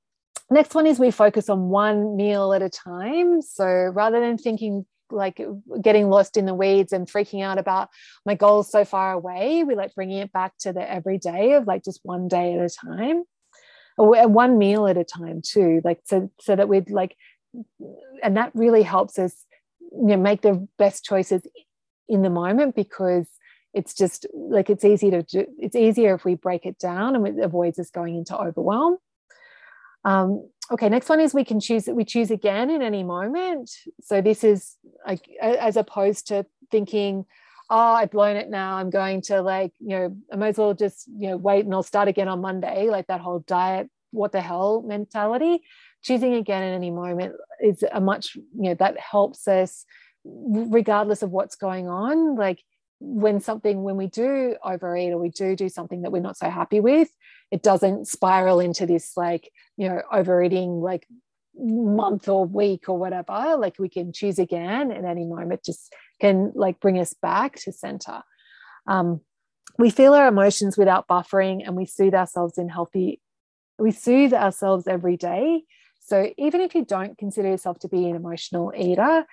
next 0.50 0.74
one 0.74 0.86
is 0.86 0.98
we 0.98 1.10
focus 1.10 1.48
on 1.48 1.68
one 1.68 2.16
meal 2.16 2.52
at 2.52 2.62
a 2.62 2.70
time. 2.70 3.42
So 3.42 3.64
rather 3.66 4.20
than 4.20 4.38
thinking 4.38 4.86
like 5.10 5.40
getting 5.80 6.08
lost 6.08 6.36
in 6.36 6.46
the 6.46 6.54
weeds 6.54 6.92
and 6.92 7.06
freaking 7.06 7.42
out 7.42 7.58
about 7.58 7.88
my 8.24 8.34
goals 8.34 8.70
so 8.70 8.84
far 8.84 9.12
away 9.12 9.62
we 9.62 9.74
like 9.74 9.94
bringing 9.94 10.18
it 10.18 10.32
back 10.32 10.56
to 10.58 10.72
the 10.72 10.90
everyday 10.90 11.52
of 11.52 11.66
like 11.66 11.84
just 11.84 12.00
one 12.02 12.26
day 12.26 12.54
at 12.54 12.64
a 12.64 12.68
time 12.68 13.22
one 13.96 14.58
meal 14.58 14.86
at 14.86 14.96
a 14.96 15.04
time 15.04 15.40
too 15.42 15.80
like 15.84 16.00
so 16.04 16.30
so 16.40 16.56
that 16.56 16.68
we'd 16.68 16.90
like 16.90 17.16
and 18.22 18.36
that 18.36 18.50
really 18.54 18.82
helps 18.82 19.18
us 19.18 19.44
you 19.92 20.06
know 20.06 20.16
make 20.16 20.42
the 20.42 20.66
best 20.78 21.04
choices 21.04 21.46
in 22.08 22.22
the 22.22 22.30
moment 22.30 22.74
because 22.74 23.26
it's 23.72 23.94
just 23.94 24.26
like 24.32 24.70
it's 24.70 24.84
easy 24.84 25.10
to 25.10 25.22
do 25.22 25.46
it's 25.58 25.76
easier 25.76 26.14
if 26.14 26.24
we 26.24 26.34
break 26.34 26.66
it 26.66 26.78
down 26.78 27.14
and 27.14 27.26
it 27.26 27.38
avoids 27.38 27.78
us 27.78 27.90
going 27.90 28.16
into 28.16 28.36
overwhelm 28.36 28.96
um, 30.04 30.48
okay, 30.70 30.88
next 30.88 31.08
one 31.08 31.20
is 31.20 31.34
we 31.34 31.44
can 31.44 31.60
choose 31.60 31.84
that 31.84 31.94
we 31.94 32.04
choose 32.04 32.30
again 32.30 32.70
in 32.70 32.82
any 32.82 33.02
moment. 33.02 33.70
So 34.02 34.20
this 34.20 34.44
is 34.44 34.76
like 35.06 35.28
as 35.40 35.76
opposed 35.76 36.28
to 36.28 36.46
thinking, 36.70 37.26
oh, 37.70 37.94
I've 37.94 38.10
blown 38.10 38.36
it 38.36 38.50
now. 38.50 38.76
I'm 38.76 38.90
going 38.90 39.22
to 39.22 39.40
like, 39.42 39.72
you 39.80 39.88
know, 39.88 40.16
I 40.32 40.36
might 40.36 40.48
as 40.48 40.58
well 40.58 40.74
just, 40.74 41.08
you 41.08 41.30
know, 41.30 41.36
wait 41.36 41.64
and 41.64 41.74
I'll 41.74 41.82
start 41.82 42.08
again 42.08 42.28
on 42.28 42.40
Monday, 42.40 42.88
like 42.90 43.06
that 43.06 43.20
whole 43.20 43.40
diet, 43.40 43.88
what 44.10 44.32
the 44.32 44.40
hell 44.40 44.82
mentality. 44.82 45.62
Choosing 46.02 46.34
again 46.34 46.62
in 46.62 46.74
any 46.74 46.90
moment 46.90 47.34
is 47.62 47.82
a 47.90 48.00
much, 48.00 48.34
you 48.34 48.44
know, 48.54 48.74
that 48.74 48.98
helps 48.98 49.48
us 49.48 49.86
regardless 50.24 51.22
of 51.22 51.30
what's 51.30 51.56
going 51.56 51.88
on. 51.88 52.36
Like 52.36 52.62
when 53.00 53.40
something 53.40 53.82
when 53.82 53.96
we 53.96 54.06
do 54.06 54.56
overeat 54.64 55.12
or 55.12 55.18
we 55.18 55.28
do 55.28 55.56
do 55.56 55.68
something 55.68 56.02
that 56.02 56.12
we're 56.12 56.22
not 56.22 56.36
so 56.36 56.48
happy 56.48 56.80
with 56.80 57.08
it 57.50 57.62
doesn't 57.62 58.06
spiral 58.06 58.60
into 58.60 58.86
this 58.86 59.12
like 59.16 59.50
you 59.76 59.88
know 59.88 60.00
overeating 60.12 60.80
like 60.80 61.06
month 61.56 62.28
or 62.28 62.44
week 62.44 62.88
or 62.88 62.98
whatever 62.98 63.56
like 63.56 63.78
we 63.78 63.88
can 63.88 64.12
choose 64.12 64.38
again 64.38 64.90
at 64.90 65.04
any 65.04 65.24
moment 65.24 65.64
just 65.64 65.94
can 66.20 66.52
like 66.54 66.80
bring 66.80 66.98
us 66.98 67.14
back 67.14 67.56
to 67.56 67.72
center. 67.72 68.22
Um, 68.86 69.20
we 69.78 69.90
feel 69.90 70.14
our 70.14 70.28
emotions 70.28 70.76
without 70.76 71.08
buffering 71.08 71.62
and 71.64 71.76
we 71.76 71.86
soothe 71.86 72.14
ourselves 72.14 72.58
in 72.58 72.68
healthy 72.68 73.20
we 73.78 73.90
soothe 73.90 74.32
ourselves 74.32 74.86
every 74.86 75.16
day. 75.16 75.64
So 76.00 76.32
even 76.38 76.60
if 76.60 76.74
you 76.74 76.84
don't 76.84 77.18
consider 77.18 77.48
yourself 77.48 77.78
to 77.80 77.88
be 77.88 78.08
an 78.08 78.14
emotional 78.14 78.72
eater 78.76 79.26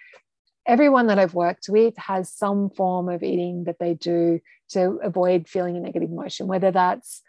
everyone 0.65 1.07
that 1.07 1.19
I've 1.19 1.33
worked 1.33 1.67
with 1.69 1.95
has 1.97 2.31
some 2.31 2.69
form 2.69 3.09
of 3.09 3.23
eating 3.23 3.65
that 3.65 3.79
they 3.79 3.93
do 3.93 4.39
to 4.69 4.99
avoid 5.03 5.47
feeling 5.47 5.77
a 5.77 5.79
negative 5.79 6.09
emotion, 6.09 6.47
whether 6.47 6.71
that's 6.71 7.21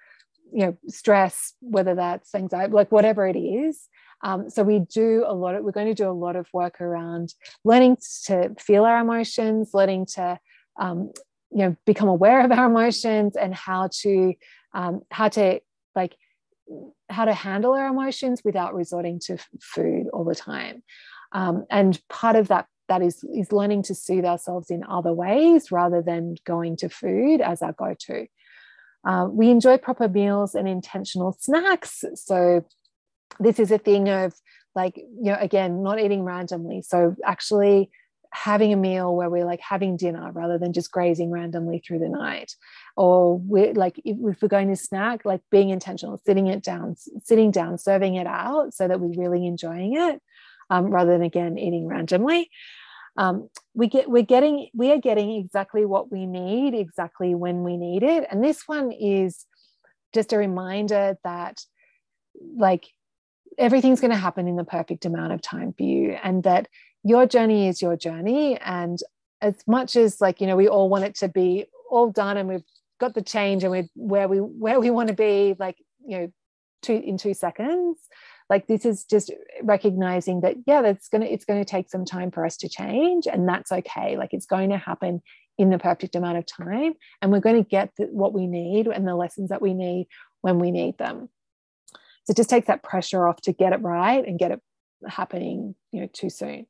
you 0.52 0.66
know 0.66 0.76
stress, 0.88 1.54
whether 1.60 1.94
that's 1.94 2.34
anxiety, 2.34 2.72
like 2.72 2.92
whatever 2.92 3.26
it 3.26 3.38
is. 3.38 3.88
Um, 4.24 4.48
so 4.50 4.62
we 4.62 4.80
do 4.80 5.24
a 5.26 5.34
lot 5.34 5.54
of 5.54 5.64
we're 5.64 5.72
going 5.72 5.88
to 5.88 5.94
do 5.94 6.08
a 6.08 6.12
lot 6.12 6.36
of 6.36 6.46
work 6.52 6.80
around 6.80 7.34
learning 7.64 7.96
to 8.26 8.54
feel 8.58 8.84
our 8.84 9.00
emotions, 9.00 9.70
learning 9.74 10.06
to 10.14 10.38
um, 10.78 11.10
you 11.50 11.58
know 11.58 11.76
become 11.86 12.08
aware 12.08 12.44
of 12.44 12.52
our 12.52 12.66
emotions 12.66 13.36
and 13.36 13.54
how 13.54 13.88
to 14.02 14.34
um, 14.74 15.02
how 15.10 15.28
to 15.28 15.60
like 15.94 16.16
how 17.08 17.24
to 17.24 17.34
handle 17.34 17.74
our 17.74 17.88
emotions 17.88 18.42
without 18.44 18.74
resorting 18.74 19.20
to 19.20 19.36
food 19.60 20.06
all 20.12 20.24
the 20.24 20.34
time 20.34 20.82
um, 21.32 21.64
and 21.70 22.00
part 22.08 22.36
of 22.36 22.48
that 22.48 22.66
that 22.88 23.02
is 23.02 23.24
is 23.34 23.52
learning 23.52 23.82
to 23.84 23.94
soothe 23.94 24.24
ourselves 24.24 24.70
in 24.70 24.84
other 24.84 25.12
ways 25.12 25.70
rather 25.70 26.02
than 26.02 26.36
going 26.44 26.76
to 26.76 26.88
food 26.88 27.40
as 27.40 27.62
our 27.62 27.72
go-to. 27.72 28.26
Uh, 29.04 29.26
we 29.30 29.50
enjoy 29.50 29.76
proper 29.78 30.08
meals 30.08 30.54
and 30.54 30.68
intentional 30.68 31.36
snacks. 31.40 32.04
So 32.14 32.64
this 33.40 33.58
is 33.58 33.70
a 33.70 33.78
thing 33.78 34.08
of 34.08 34.34
like 34.74 34.96
you 34.96 35.32
know 35.32 35.38
again 35.40 35.82
not 35.82 36.00
eating 36.00 36.22
randomly. 36.22 36.82
So 36.82 37.16
actually 37.24 37.90
having 38.34 38.72
a 38.72 38.76
meal 38.76 39.14
where 39.14 39.28
we're 39.28 39.44
like 39.44 39.60
having 39.60 39.94
dinner 39.96 40.32
rather 40.32 40.56
than 40.56 40.72
just 40.72 40.90
grazing 40.90 41.30
randomly 41.30 41.82
through 41.86 41.98
the 41.98 42.08
night. 42.08 42.54
Or 42.96 43.36
we're 43.38 43.74
like 43.74 44.00
if, 44.04 44.16
we're 44.16 44.48
going 44.48 44.68
to 44.68 44.76
snack 44.76 45.24
like 45.24 45.42
being 45.50 45.68
intentional 45.68 46.20
sitting 46.24 46.46
it 46.46 46.62
down 46.62 46.96
sitting 47.22 47.50
down 47.50 47.78
serving 47.78 48.14
it 48.14 48.26
out 48.26 48.72
so 48.74 48.88
that 48.88 49.00
we're 49.00 49.20
really 49.20 49.46
enjoying 49.46 49.96
it 49.96 50.22
um, 50.72 50.86
rather 50.86 51.12
than 51.12 51.22
again 51.22 51.58
eating 51.58 51.86
randomly. 51.86 52.50
Um, 53.18 53.50
we 53.74 53.88
get 53.88 54.08
we're 54.08 54.22
getting 54.22 54.70
we 54.74 54.90
are 54.90 54.98
getting 54.98 55.32
exactly 55.32 55.84
what 55.84 56.10
we 56.10 56.24
need 56.24 56.74
exactly 56.74 57.34
when 57.34 57.62
we 57.62 57.76
need 57.76 58.02
it. 58.02 58.26
And 58.30 58.42
this 58.42 58.62
one 58.66 58.90
is 58.90 59.44
just 60.14 60.32
a 60.32 60.38
reminder 60.38 61.18
that 61.22 61.60
like 62.56 62.86
everything's 63.58 64.00
going 64.00 64.12
to 64.12 64.16
happen 64.16 64.48
in 64.48 64.56
the 64.56 64.64
perfect 64.64 65.04
amount 65.04 65.34
of 65.34 65.42
time 65.42 65.74
for 65.76 65.82
you 65.82 66.16
and 66.22 66.42
that 66.44 66.68
your 67.04 67.26
journey 67.26 67.68
is 67.68 67.82
your 67.82 67.96
journey. 67.96 68.58
And 68.58 68.98
as 69.42 69.56
much 69.66 69.94
as 69.94 70.22
like 70.22 70.40
you 70.40 70.46
know 70.46 70.56
we 70.56 70.68
all 70.68 70.88
want 70.88 71.04
it 71.04 71.16
to 71.16 71.28
be 71.28 71.66
all 71.90 72.10
done 72.10 72.38
and 72.38 72.48
we've 72.48 72.64
got 72.98 73.12
the 73.12 73.20
change 73.20 73.62
and 73.62 73.72
we're 73.72 73.88
where 73.94 74.28
we 74.28 74.38
where 74.38 74.80
we 74.80 74.88
want 74.88 75.08
to 75.08 75.14
be 75.14 75.54
like 75.58 75.76
you 76.06 76.18
know 76.18 76.32
two 76.80 76.94
in 76.94 77.18
two 77.18 77.34
seconds 77.34 77.98
like 78.52 78.66
this 78.66 78.84
is 78.84 79.04
just 79.04 79.32
recognizing 79.62 80.42
that 80.42 80.56
yeah 80.66 80.82
that's 80.82 81.08
gonna 81.08 81.24
it's 81.24 81.46
going 81.46 81.58
to 81.58 81.64
take 81.64 81.88
some 81.88 82.04
time 82.04 82.30
for 82.30 82.44
us 82.44 82.58
to 82.58 82.68
change 82.68 83.26
and 83.26 83.48
that's 83.48 83.72
okay. 83.72 84.18
Like 84.18 84.34
it's 84.34 84.44
going 84.44 84.68
to 84.68 84.76
happen 84.76 85.22
in 85.56 85.70
the 85.70 85.78
perfect 85.78 86.14
amount 86.14 86.36
of 86.36 86.44
time 86.44 86.92
and 87.22 87.32
we're 87.32 87.40
going 87.40 87.62
to 87.62 87.68
get 87.68 87.92
the, 87.96 88.04
what 88.04 88.34
we 88.34 88.46
need 88.46 88.86
and 88.88 89.08
the 89.08 89.14
lessons 89.14 89.48
that 89.48 89.62
we 89.62 89.72
need 89.72 90.06
when 90.42 90.58
we 90.58 90.70
need 90.70 90.98
them. 90.98 91.30
So 92.24 92.32
it 92.32 92.36
just 92.36 92.50
takes 92.50 92.66
that 92.66 92.82
pressure 92.82 93.26
off 93.26 93.40
to 93.42 93.54
get 93.54 93.72
it 93.72 93.80
right 93.80 94.22
and 94.26 94.38
get 94.38 94.50
it 94.50 94.60
happening 95.08 95.74
you 95.90 96.02
know 96.02 96.08
too 96.12 96.28
soon 96.30 96.66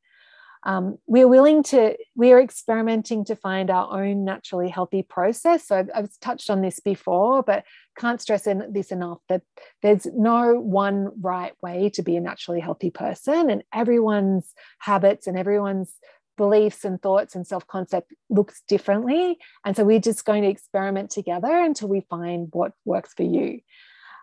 um, 0.64 0.98
we're 1.06 1.28
willing 1.28 1.62
to 1.64 1.96
we're 2.14 2.40
experimenting 2.40 3.24
to 3.24 3.36
find 3.36 3.70
our 3.70 4.02
own 4.02 4.24
naturally 4.24 4.68
healthy 4.68 5.02
process. 5.02 5.66
So 5.66 5.76
I've, 5.76 5.90
I've 5.94 6.20
touched 6.20 6.50
on 6.50 6.62
this 6.62 6.80
before 6.80 7.42
but 7.42 7.64
can't 7.98 8.20
stress 8.20 8.46
this 8.70 8.92
enough 8.92 9.18
that 9.28 9.42
there's 9.82 10.06
no 10.06 10.54
one 10.54 11.10
right 11.20 11.52
way 11.62 11.90
to 11.90 12.02
be 12.02 12.16
a 12.16 12.20
naturally 12.20 12.60
healthy 12.60 12.90
person 12.90 13.50
and 13.50 13.64
everyone's 13.72 14.54
habits 14.78 15.26
and 15.26 15.38
everyone's 15.38 15.94
beliefs 16.36 16.84
and 16.84 17.00
thoughts 17.02 17.34
and 17.34 17.46
self 17.46 17.66
concept 17.66 18.12
looks 18.30 18.62
differently. 18.66 19.38
And 19.64 19.76
so 19.76 19.84
we're 19.84 20.00
just 20.00 20.24
going 20.24 20.42
to 20.42 20.48
experiment 20.48 21.10
together 21.10 21.52
until 21.52 21.88
we 21.88 22.06
find 22.08 22.48
what 22.52 22.72
works 22.84 23.12
for 23.14 23.24
you 23.24 23.60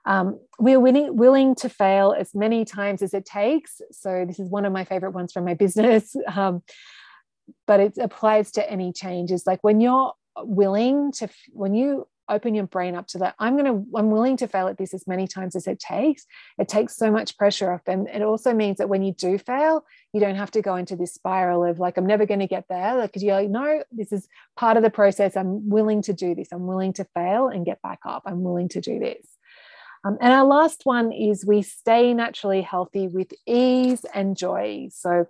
um, 0.09 0.39
we're 0.57 0.79
willing, 0.79 1.15
willing 1.15 1.53
to 1.55 1.69
fail 1.69 2.15
as 2.17 2.33
many 2.33 2.65
times 2.65 3.03
as 3.03 3.13
it 3.13 3.25
takes. 3.25 3.79
So, 3.91 4.25
this 4.27 4.39
is 4.39 4.49
one 4.49 4.65
of 4.65 4.73
my 4.73 4.83
favorite 4.83 5.11
ones 5.11 5.31
from 5.31 5.45
my 5.45 5.53
business, 5.53 6.15
um, 6.35 6.63
but 7.67 7.79
it 7.79 7.97
applies 7.99 8.51
to 8.53 8.69
any 8.69 8.91
changes. 8.91 9.45
Like 9.45 9.59
when 9.61 9.79
you're 9.79 10.11
willing 10.37 11.11
to, 11.13 11.29
when 11.51 11.75
you 11.75 12.07
open 12.27 12.55
your 12.55 12.65
brain 12.65 12.95
up 12.95 13.05
to 13.07 13.19
that, 13.19 13.35
I'm 13.37 13.55
going 13.55 13.65
to, 13.65 13.85
I'm 13.95 14.09
willing 14.09 14.37
to 14.37 14.47
fail 14.47 14.67
at 14.67 14.79
this 14.79 14.95
as 14.95 15.05
many 15.07 15.27
times 15.27 15.55
as 15.55 15.67
it 15.67 15.79
takes. 15.79 16.25
It 16.57 16.67
takes 16.67 16.95
so 16.95 17.11
much 17.11 17.37
pressure 17.37 17.71
off. 17.71 17.81
And 17.85 18.07
it 18.07 18.23
also 18.23 18.53
means 18.53 18.77
that 18.77 18.89
when 18.89 19.03
you 19.03 19.13
do 19.13 19.37
fail, 19.37 19.83
you 20.13 20.19
don't 20.19 20.35
have 20.35 20.51
to 20.51 20.61
go 20.61 20.75
into 20.75 20.95
this 20.95 21.13
spiral 21.13 21.63
of 21.63 21.79
like, 21.79 21.97
I'm 21.97 22.05
never 22.05 22.25
going 22.25 22.39
to 22.39 22.47
get 22.47 22.65
there. 22.67 22.95
Like, 22.95 23.09
because 23.11 23.23
you're 23.23 23.35
like, 23.35 23.49
no, 23.49 23.83
this 23.91 24.11
is 24.11 24.27
part 24.55 24.77
of 24.77 24.83
the 24.83 24.89
process. 24.89 25.37
I'm 25.37 25.69
willing 25.69 26.01
to 26.03 26.13
do 26.13 26.33
this. 26.33 26.49
I'm 26.51 26.65
willing 26.65 26.93
to 26.93 27.05
fail 27.15 27.47
and 27.47 27.65
get 27.65 27.81
back 27.81 27.99
up. 28.05 28.23
I'm 28.25 28.43
willing 28.43 28.69
to 28.69 28.81
do 28.81 28.99
this. 28.99 29.25
Um, 30.05 30.17
and 30.21 30.31
our 30.31 30.45
last 30.45 30.81
one 30.85 31.11
is 31.11 31.45
we 31.45 31.61
stay 31.61 32.13
naturally 32.13 32.61
healthy 32.61 33.07
with 33.07 33.33
ease 33.45 34.05
and 34.13 34.37
joy. 34.37 34.89
So, 34.91 35.27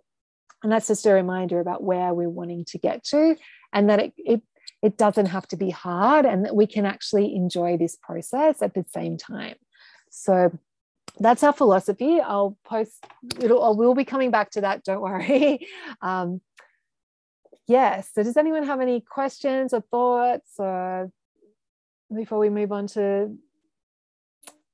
and 0.64 0.72
that's 0.72 0.88
just 0.88 1.06
a 1.06 1.14
reminder 1.14 1.60
about 1.60 1.84
where 1.84 2.14
we're 2.14 2.30
wanting 2.30 2.66
to 2.66 2.78
get 2.78 3.04
to, 3.06 3.36
and 3.74 3.90
that 3.90 4.00
it, 4.00 4.14
it 4.18 4.42
it 4.82 4.98
doesn't 4.98 5.28
have 5.28 5.48
to 5.50 5.58
be 5.58 5.70
hard, 5.70 6.26
and 6.26 6.46
that 6.46 6.56
we 6.56 6.68
can 6.68 6.86
actually 6.86 7.36
enjoy 7.36 7.78
this 7.78 7.96
process 7.96 8.62
at 8.62 8.74
the 8.74 8.86
same 8.94 9.18
time. 9.18 9.56
So, 10.12 10.52
that's 11.20 11.44
our 11.44 11.54
philosophy. 11.54 12.20
I'll 12.20 12.58
post. 12.66 13.06
It'll. 13.40 13.76
Will 13.76 13.96
be 13.96 14.06
coming 14.06 14.32
back 14.32 14.52
to 14.52 14.62
that. 14.62 14.84
Don't 14.84 15.02
worry. 15.02 15.68
Um, 16.02 16.42
yes. 17.68 18.10
So, 18.14 18.22
does 18.24 18.38
anyone 18.38 18.64
have 18.64 18.82
any 18.82 19.02
questions 19.02 19.74
or 19.74 19.82
thoughts, 19.82 20.52
or 20.60 21.12
before 22.16 22.40
we 22.40 22.50
move 22.50 22.72
on 22.72 22.88
to 22.88 23.36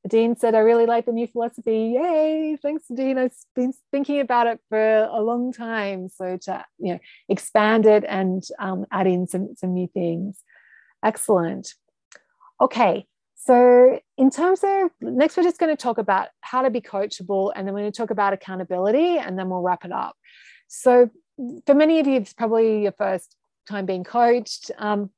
Dean 0.08 0.36
said, 0.36 0.54
I 0.54 0.60
really 0.60 0.86
like 0.86 1.06
the 1.06 1.12
new 1.12 1.28
philosophy. 1.28 1.96
Yay. 2.00 2.58
Thanks, 2.62 2.84
Dean. 2.94 3.18
I've 3.18 3.34
been 3.56 3.74
thinking 3.92 4.20
about 4.20 4.48
it 4.48 4.60
for 4.70 5.04
a 5.04 5.22
long 5.22 5.52
time. 5.52 6.10
So 6.10 6.38
to 6.44 6.64
you 6.78 6.94
know 6.94 7.00
expand 7.28 7.86
it 7.86 8.04
and 8.08 8.44
um, 8.60 8.86
add 8.92 9.08
in 9.08 9.28
some, 9.28 9.56
some 9.56 9.74
new 9.74 9.88
things. 9.88 10.40
Excellent. 11.04 11.74
Okay. 12.62 13.08
So 13.36 14.00
in 14.18 14.32
terms 14.32 14.62
of 14.64 14.92
next, 15.02 15.38
we're 15.38 15.44
just 15.44 15.60
going 15.60 15.76
to 15.76 15.82
talk 15.82 15.98
about 15.98 16.30
how 16.42 16.64
to 16.64 16.72
be 16.72 16.82
coachable, 16.82 17.52
and 17.56 17.68
then 17.68 17.74
we're 17.74 17.82
going 17.82 17.92
to 17.92 17.98
talk 17.98 18.10
about 18.10 18.34
accountability, 18.34 19.18
and 19.18 19.38
then 19.38 19.50
we'll 19.50 19.62
wrap 19.62 19.86
it 19.86 19.92
up. 19.92 20.16
So 20.68 21.12
for 21.66 21.76
many 21.76 22.00
of 22.00 22.08
you, 22.08 22.16
it's 22.16 22.34
probably 22.34 22.84
your 22.84 22.94
first 22.94 23.36
time 23.68 23.86
being 23.86 24.04
coached. 24.04 24.72
Um, 24.78 25.12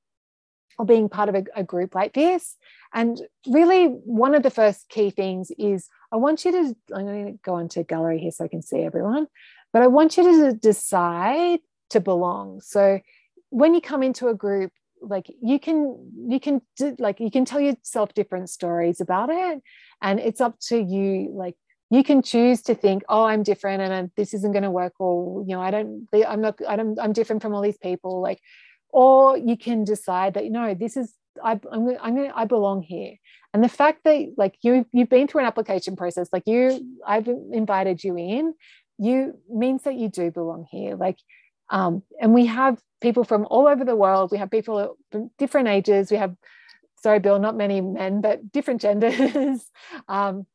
or 0.78 0.86
being 0.86 1.10
part 1.10 1.30
of 1.30 1.36
a, 1.36 1.44
a, 1.56 1.64
group 1.64 1.96
like 1.96 2.14
this. 2.14 2.56
And 2.94 3.20
really, 3.48 3.86
one 3.88 4.36
of 4.36 4.44
the 4.44 4.50
first 4.50 4.90
key 4.90 5.10
things 5.10 5.52
is 5.58 5.90
I 6.12 6.18
want 6.18 6.46
you 6.46 6.52
to, 6.52 6.76
I'm 6.96 7.06
going 7.06 7.26
to 7.26 7.40
go 7.44 7.58
into 7.58 7.84
gallery 7.84 8.20
here 8.20 8.32
so 8.32 8.46
I 8.46 8.48
can 8.48 8.62
see 8.62 8.82
everyone, 8.82 9.28
but 9.74 9.82
I 9.82 9.88
want 9.88 10.18
you 10.18 10.24
to 10.24 10.54
decide 10.54 11.60
to 11.90 12.00
belong. 12.00 12.62
So 12.62 13.00
when 13.50 13.74
you 13.74 13.82
come 13.82 14.04
into 14.04 14.28
a 14.28 14.34
group, 14.34 14.72
like 15.02 15.32
you 15.42 15.60
can 15.60 16.12
you 16.28 16.40
can 16.40 16.62
do, 16.76 16.96
like 17.00 17.20
you 17.20 17.30
can 17.30 17.46
tell 17.46 17.60
yourself 17.60 18.14
different 18.14 18.50
stories 18.50 19.00
about 19.00 19.30
it 19.30 19.62
and 20.02 20.20
it's 20.20 20.42
up 20.42 20.60
to 20.60 20.78
you 20.78 21.32
like 21.34 21.56
you 21.90 22.04
can 22.04 22.22
choose 22.22 22.62
to 22.64 22.74
think 22.74 23.04
oh 23.08 23.24
i'm 23.24 23.44
different 23.44 23.82
and 23.82 23.94
uh, 23.94 24.12
this 24.18 24.34
isn't 24.34 24.54
going 24.54 24.64
to 24.64 24.72
work 24.72 24.94
or 25.00 25.44
you 25.44 25.56
know 25.56 25.62
i 25.62 25.72
don't 25.72 26.08
i'm 26.28 26.42
not 26.42 26.60
i 26.68 26.76
don't 26.76 27.00
i'm 27.00 27.14
different 27.14 27.42
from 27.42 27.54
all 27.54 27.62
these 27.62 27.78
people 27.78 28.22
like 28.22 28.42
or 28.90 29.38
you 29.38 29.58
can 29.58 29.84
decide 29.84 30.34
that 30.34 30.44
you 30.44 30.52
know 30.52 30.74
this 30.74 30.98
is 30.98 31.14
I, 31.44 31.60
I'm, 31.72 31.88
I'm 32.02 32.16
gonna, 32.16 32.34
I 32.36 32.46
belong 32.46 32.82
here. 32.82 33.16
And 33.54 33.64
the 33.64 33.70
fact 33.70 34.04
that 34.04 34.34
like 34.38 34.56
you 34.62 34.86
you've 34.92 35.10
been 35.10 35.28
through 35.28 35.42
an 35.42 35.48
application 35.48 35.96
process, 35.96 36.30
like 36.32 36.44
you, 36.46 36.98
I've 37.06 37.28
invited 37.28 38.04
you 38.04 38.18
in, 38.18 38.54
you 38.98 39.38
means 39.50 39.84
that 39.84 39.96
you 39.96 40.10
do 40.10 40.32
belong 40.32 40.66
here. 40.70 40.96
Like, 40.96 41.18
um, 41.70 42.04
and 42.20 42.34
we 42.34 42.46
have 42.48 42.82
people 43.02 43.24
from 43.24 43.46
all 43.50 43.68
over 43.68 43.86
the 43.86 43.96
world. 43.96 44.32
We 44.32 44.38
have 44.38 44.52
people 44.52 44.98
from 45.12 45.32
different 45.38 45.68
ages. 45.68 46.12
We 46.12 46.18
have, 46.18 46.36
sorry, 47.02 47.20
Bill, 47.20 47.40
not 47.40 47.56
many 47.56 47.82
men, 47.82 48.22
but 48.22 48.52
different 48.52 48.82
genders. 48.88 49.66
um, 50.08 50.46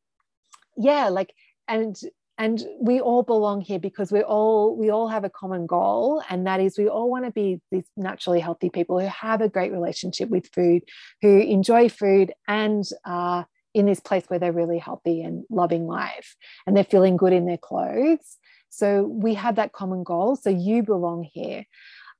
yeah, 0.77 1.09
like, 1.09 1.33
and 1.67 1.95
and 2.37 2.63
we 2.79 2.99
all 2.99 3.23
belong 3.23 3.61
here 3.61 3.79
because 3.79 4.11
we 4.11 4.21
all 4.21 4.75
we 4.75 4.89
all 4.89 5.07
have 5.07 5.23
a 5.23 5.29
common 5.29 5.65
goal 5.67 6.21
and 6.29 6.47
that 6.47 6.59
is 6.59 6.77
we 6.77 6.87
all 6.87 7.09
want 7.09 7.25
to 7.25 7.31
be 7.31 7.61
these 7.71 7.85
naturally 7.95 8.39
healthy 8.39 8.69
people 8.69 8.99
who 8.99 9.07
have 9.07 9.41
a 9.41 9.49
great 9.49 9.71
relationship 9.71 10.29
with 10.29 10.49
food 10.53 10.81
who 11.21 11.39
enjoy 11.39 11.89
food 11.89 12.33
and 12.47 12.85
are 13.05 13.47
in 13.73 13.85
this 13.85 13.99
place 13.99 14.25
where 14.27 14.39
they're 14.39 14.51
really 14.51 14.79
healthy 14.79 15.21
and 15.21 15.43
loving 15.49 15.87
life 15.87 16.35
and 16.65 16.75
they're 16.75 16.83
feeling 16.83 17.17
good 17.17 17.33
in 17.33 17.45
their 17.45 17.57
clothes 17.57 18.37
so 18.69 19.03
we 19.03 19.35
have 19.35 19.55
that 19.55 19.73
common 19.73 20.03
goal 20.03 20.35
so 20.35 20.49
you 20.49 20.81
belong 20.83 21.27
here 21.33 21.65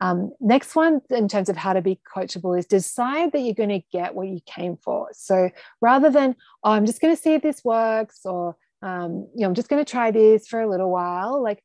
um, 0.02 0.32
next 0.42 0.76
one, 0.76 1.00
in 1.12 1.30
terms 1.30 1.48
of 1.48 1.56
how 1.56 1.72
to 1.72 1.82
be 1.82 1.98
coachable, 2.14 2.60
is 2.60 2.66
decide 2.66 3.32
that 3.32 3.40
you're 3.40 3.54
going 3.54 3.70
to 3.70 3.84
get 3.94 4.16
what 4.16 4.28
you 4.28 4.42
came 4.46 4.76
for. 4.76 5.08
So 5.14 5.50
rather 5.80 6.10
than, 6.10 6.36
oh, 6.62 6.72
I'm 6.72 6.86
just 6.86 7.00
going 7.00 7.16
to 7.16 7.22
see 7.22 7.36
if 7.36 7.42
this 7.42 7.64
works, 7.64 8.26
or 8.26 8.58
um, 8.84 9.28
you 9.34 9.42
know, 9.42 9.48
I'm 9.48 9.54
just 9.54 9.70
going 9.70 9.84
to 9.84 9.90
try 9.90 10.12
this 10.12 10.48
for 10.48 10.62
a 10.62 10.70
little 10.70 10.92
while. 10.92 11.42
Like, 11.42 11.64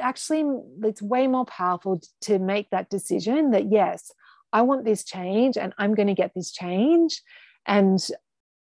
actually, 0.00 0.44
it's 0.82 1.02
way 1.02 1.26
more 1.26 1.44
powerful 1.44 2.00
to 2.22 2.38
make 2.38 2.70
that 2.70 2.88
decision 2.88 3.50
that, 3.50 3.70
yes, 3.70 4.12
I 4.52 4.62
want 4.62 4.84
this 4.84 5.04
change 5.04 5.56
and 5.56 5.74
I'm 5.76 5.94
going 5.94 6.06
to 6.06 6.14
get 6.14 6.32
this 6.34 6.52
change. 6.52 7.20
And 7.66 7.98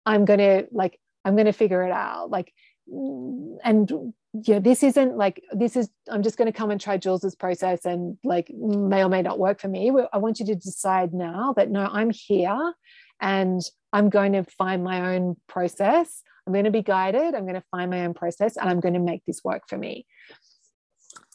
I'm 0.07 0.25
going 0.25 0.39
to, 0.39 0.67
like, 0.71 1.01
I'm 1.25 1.35
going 1.35 1.47
to 1.47 1.53
figure 1.53 1.83
it 1.83 1.93
out. 1.93 2.31
Like, 2.31 2.53
and 2.87 3.91
you 4.33 4.55
know, 4.55 4.61
this 4.61 4.83
isn't 4.83 5.17
like 5.17 5.43
this 5.53 5.77
is 5.77 5.89
I'm 6.09 6.23
just 6.23 6.37
going 6.37 6.47
to 6.47 6.57
come 6.57 6.71
and 6.71 6.81
try 6.81 6.97
Jules's 6.97 7.35
process 7.35 7.85
and 7.85 8.17
like 8.25 8.51
may 8.51 9.05
or 9.05 9.09
may 9.09 9.23
not 9.23 9.39
work 9.39 9.61
for 9.61 9.69
me. 9.69 9.93
I 10.13 10.19
want 10.19 10.41
you 10.41 10.47
to 10.47 10.55
decide 10.55 11.13
now 11.13 11.53
that 11.57 11.71
no, 11.71 11.89
I'm 11.91 12.11
here 12.11 12.75
and 13.21 13.61
I'm 13.93 14.09
going 14.09 14.33
to 14.33 14.45
find 14.45 14.85
my 14.85 15.15
own 15.15 15.37
process. 15.49 16.23
I'm 16.47 16.53
going 16.53 16.65
to 16.65 16.71
be 16.71 16.83
guided. 16.83 17.35
I'm 17.35 17.45
going 17.45 17.55
to 17.55 17.65
find 17.71 17.91
my 17.91 18.05
own 18.05 18.15
process 18.15 18.57
and 18.57 18.69
I'm 18.69 18.81
going 18.81 18.95
to 18.95 19.01
make 19.01 19.25
this 19.27 19.43
work 19.45 19.63
for 19.69 19.77
me. 19.77 20.07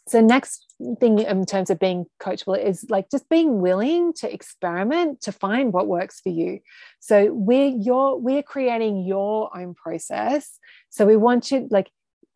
So, 0.08 0.22
next 0.22 0.66
thing 1.00 1.20
in 1.20 1.46
terms 1.46 1.72
of 1.72 1.80
being 1.80 2.06
coachable 2.22 2.64
is 2.64 2.86
like 2.90 3.10
just 3.10 3.28
being 3.28 3.60
willing 3.60 4.14
to 4.14 4.32
experiment 4.32 5.22
to 5.22 5.32
find 5.32 5.74
what 5.74 5.88
works 5.88 6.22
for 6.22 6.30
you. 6.30 6.60
So, 7.00 7.34
we're 7.34 7.70
your 7.70 8.20
we're 8.20 8.44
creating 8.44 9.06
your 9.06 9.56
own 9.58 9.74
process. 9.74 10.60
So, 10.90 11.08
we 11.08 11.16
want 11.16 11.50
you 11.50 11.68
like 11.72 11.90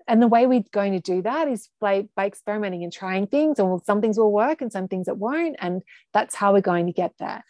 and 0.07 0.23
the 0.23 0.27
way 0.27 0.47
we're 0.47 0.63
going 0.71 0.93
to 0.93 0.99
do 0.99 1.21
that 1.21 1.47
is 1.47 1.69
by, 1.79 2.07
by 2.15 2.25
experimenting 2.25 2.83
and 2.83 2.91
trying 2.91 3.27
things 3.27 3.59
and 3.59 3.79
some 3.83 4.01
things 4.01 4.17
will 4.17 4.31
work 4.31 4.59
and 4.59 4.71
some 4.71 4.87
things 4.87 5.05
that 5.05 5.17
won't 5.17 5.55
and 5.59 5.83
that's 6.13 6.33
how 6.33 6.51
we're 6.51 6.61
going 6.61 6.87
to 6.87 6.91
get 6.91 7.13
there 7.19 7.45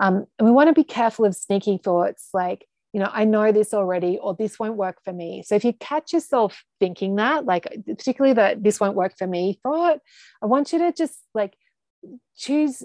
um, 0.00 0.26
and 0.38 0.48
we 0.48 0.50
want 0.50 0.66
to 0.66 0.74
be 0.74 0.82
careful 0.82 1.24
of 1.24 1.36
sneaky 1.36 1.78
thoughts 1.78 2.30
like 2.34 2.66
you 2.92 3.00
know 3.00 3.10
i 3.12 3.24
know 3.24 3.52
this 3.52 3.72
already 3.72 4.18
or 4.18 4.34
this 4.34 4.58
won't 4.58 4.76
work 4.76 4.98
for 5.04 5.12
me. 5.12 5.42
So 5.44 5.54
if 5.54 5.64
you 5.64 5.72
catch 5.72 6.12
yourself 6.12 6.64
thinking 6.78 7.16
that 7.16 7.44
like 7.44 7.66
particularly 7.86 8.34
that 8.34 8.62
this 8.62 8.80
won't 8.80 8.96
work 8.96 9.16
for 9.16 9.26
me 9.26 9.60
thought 9.62 10.00
i 10.42 10.46
want 10.46 10.72
you 10.72 10.78
to 10.80 10.92
just 10.92 11.18
like 11.34 11.54
choose 12.36 12.82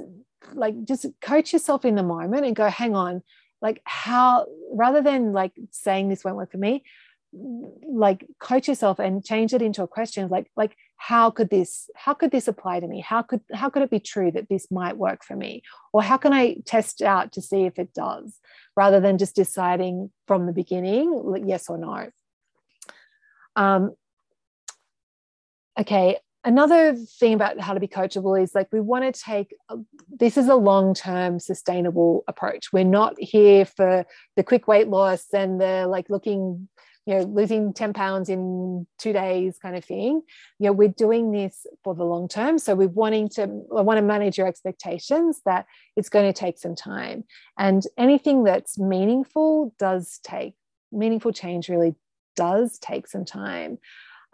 like 0.53 0.83
just 0.83 1.05
coach 1.21 1.53
yourself 1.53 1.85
in 1.85 1.95
the 1.95 2.03
moment 2.03 2.45
and 2.45 2.55
go 2.55 2.69
hang 2.69 2.95
on 2.95 3.23
like 3.61 3.81
how 3.85 4.45
rather 4.71 5.01
than 5.01 5.33
like 5.33 5.53
saying 5.71 6.09
this 6.09 6.23
won't 6.23 6.37
work 6.37 6.51
for 6.51 6.57
me 6.57 6.83
like 7.87 8.25
coach 8.39 8.67
yourself 8.67 8.99
and 8.99 9.25
change 9.25 9.53
it 9.53 9.61
into 9.61 9.83
a 9.83 9.87
question 9.87 10.27
like 10.29 10.49
like 10.55 10.75
how 10.97 11.29
could 11.29 11.49
this 11.49 11.89
how 11.95 12.13
could 12.13 12.31
this 12.31 12.47
apply 12.47 12.79
to 12.79 12.87
me? 12.87 13.01
How 13.01 13.21
could 13.21 13.41
how 13.53 13.69
could 13.69 13.83
it 13.83 13.89
be 13.89 13.99
true 13.99 14.31
that 14.31 14.49
this 14.49 14.71
might 14.71 14.97
work 14.97 15.23
for 15.23 15.35
me? 15.35 15.61
Or 15.93 16.01
how 16.01 16.17
can 16.17 16.33
i 16.33 16.55
test 16.65 17.01
out 17.01 17.31
to 17.33 17.41
see 17.41 17.65
if 17.65 17.77
it 17.77 17.93
does 17.93 18.39
rather 18.75 18.99
than 18.99 19.17
just 19.17 19.35
deciding 19.35 20.11
from 20.27 20.45
the 20.45 20.53
beginning 20.53 21.43
yes 21.45 21.69
or 21.69 21.77
no? 21.77 22.09
Um, 23.55 23.95
okay 25.79 26.19
another 26.45 26.95
thing 26.95 27.33
about 27.33 27.59
how 27.59 27.73
to 27.73 27.79
be 27.79 27.87
coachable 27.87 28.41
is 28.41 28.53
like 28.53 28.67
we 28.71 28.79
want 28.79 29.03
to 29.03 29.21
take 29.21 29.55
this 30.07 30.37
is 30.37 30.47
a 30.47 30.55
long-term 30.55 31.39
sustainable 31.39 32.23
approach. 32.27 32.71
We're 32.71 32.83
not 32.83 33.15
here 33.17 33.65
for 33.65 34.05
the 34.35 34.43
quick 34.43 34.67
weight 34.67 34.87
loss 34.87 35.25
and 35.33 35.59
the 35.59 35.87
like 35.87 36.09
looking 36.09 36.69
you 37.05 37.15
know 37.15 37.21
losing 37.21 37.73
10 37.73 37.93
pounds 37.93 38.29
in 38.29 38.87
two 38.97 39.13
days 39.13 39.57
kind 39.61 39.75
of 39.75 39.85
thing. 39.85 40.21
You 40.59 40.67
know 40.67 40.71
we're 40.71 40.89
doing 40.89 41.31
this 41.31 41.65
for 41.83 41.93
the 41.93 42.03
long 42.03 42.27
term. 42.27 42.57
So 42.57 42.75
we're 42.75 42.87
wanting 42.87 43.29
to 43.29 43.43
i 43.75 43.81
want 43.81 43.97
to 43.97 44.01
manage 44.01 44.37
your 44.37 44.47
expectations 44.47 45.41
that 45.45 45.65
it's 45.95 46.09
going 46.09 46.31
to 46.31 46.37
take 46.37 46.57
some 46.57 46.75
time. 46.75 47.23
And 47.57 47.83
anything 47.97 48.43
that's 48.43 48.77
meaningful 48.79 49.73
does 49.77 50.19
take 50.23 50.55
meaningful 50.91 51.31
change 51.31 51.69
really 51.69 51.95
does 52.35 52.77
take 52.79 53.07
some 53.07 53.25
time. 53.25 53.77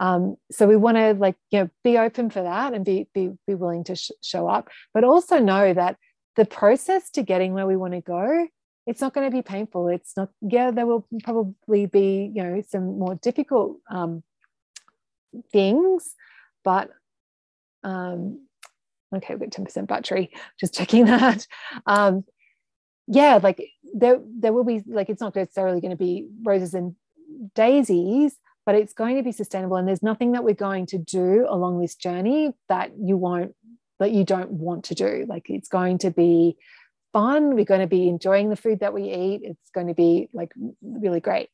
Um, 0.00 0.36
so 0.50 0.66
we 0.66 0.76
want 0.76 0.96
to 0.96 1.14
like 1.14 1.36
you 1.50 1.60
know 1.60 1.70
be 1.84 1.98
open 1.98 2.30
for 2.30 2.42
that 2.42 2.74
and 2.74 2.84
be 2.84 3.08
be, 3.14 3.30
be 3.46 3.54
willing 3.54 3.84
to 3.84 3.94
sh- 3.94 4.10
show 4.20 4.48
up 4.48 4.68
but 4.94 5.04
also 5.04 5.38
know 5.38 5.72
that 5.72 5.96
the 6.34 6.44
process 6.44 7.10
to 7.10 7.22
getting 7.22 7.52
where 7.52 7.66
we 7.66 7.76
want 7.76 7.92
to 7.92 8.00
go 8.00 8.48
it's 8.86 9.00
not 9.00 9.14
going 9.14 9.30
to 9.30 9.36
be 9.36 9.42
painful. 9.42 9.88
It's 9.88 10.16
not, 10.16 10.30
yeah, 10.40 10.70
there 10.70 10.86
will 10.86 11.06
probably 11.22 11.86
be, 11.86 12.32
you 12.34 12.42
know, 12.42 12.62
some 12.68 12.98
more 12.98 13.14
difficult 13.14 13.78
um, 13.90 14.22
things, 15.52 16.14
but 16.64 16.90
um, 17.84 18.46
okay, 19.14 19.34
we've 19.34 19.50
got 19.50 19.64
10% 19.64 19.86
battery, 19.86 20.30
just 20.58 20.74
checking 20.74 21.06
that. 21.06 21.46
Um, 21.86 22.24
yeah, 23.06 23.38
like 23.42 23.62
there, 23.94 24.20
there 24.40 24.52
will 24.52 24.64
be, 24.64 24.82
like, 24.86 25.10
it's 25.10 25.20
not 25.20 25.36
necessarily 25.36 25.80
going 25.80 25.90
to 25.90 25.96
be 25.96 26.28
roses 26.42 26.74
and 26.74 26.94
daisies, 27.54 28.36
but 28.64 28.74
it's 28.74 28.94
going 28.94 29.16
to 29.16 29.22
be 29.22 29.32
sustainable. 29.32 29.76
And 29.76 29.86
there's 29.86 30.02
nothing 30.02 30.32
that 30.32 30.44
we're 30.44 30.54
going 30.54 30.86
to 30.86 30.98
do 30.98 31.46
along 31.48 31.80
this 31.80 31.94
journey 31.94 32.52
that 32.68 32.92
you 32.98 33.16
won't, 33.16 33.54
that 33.98 34.12
you 34.12 34.24
don't 34.24 34.50
want 34.50 34.84
to 34.86 34.94
do. 34.94 35.26
Like, 35.28 35.50
it's 35.50 35.68
going 35.68 35.98
to 35.98 36.10
be, 36.10 36.56
fun. 37.12 37.54
We're 37.54 37.64
going 37.64 37.80
to 37.80 37.86
be 37.86 38.08
enjoying 38.08 38.50
the 38.50 38.56
food 38.56 38.80
that 38.80 38.94
we 38.94 39.12
eat. 39.12 39.40
It's 39.44 39.70
going 39.74 39.88
to 39.88 39.94
be 39.94 40.28
like 40.32 40.52
really 40.82 41.20
great. 41.20 41.48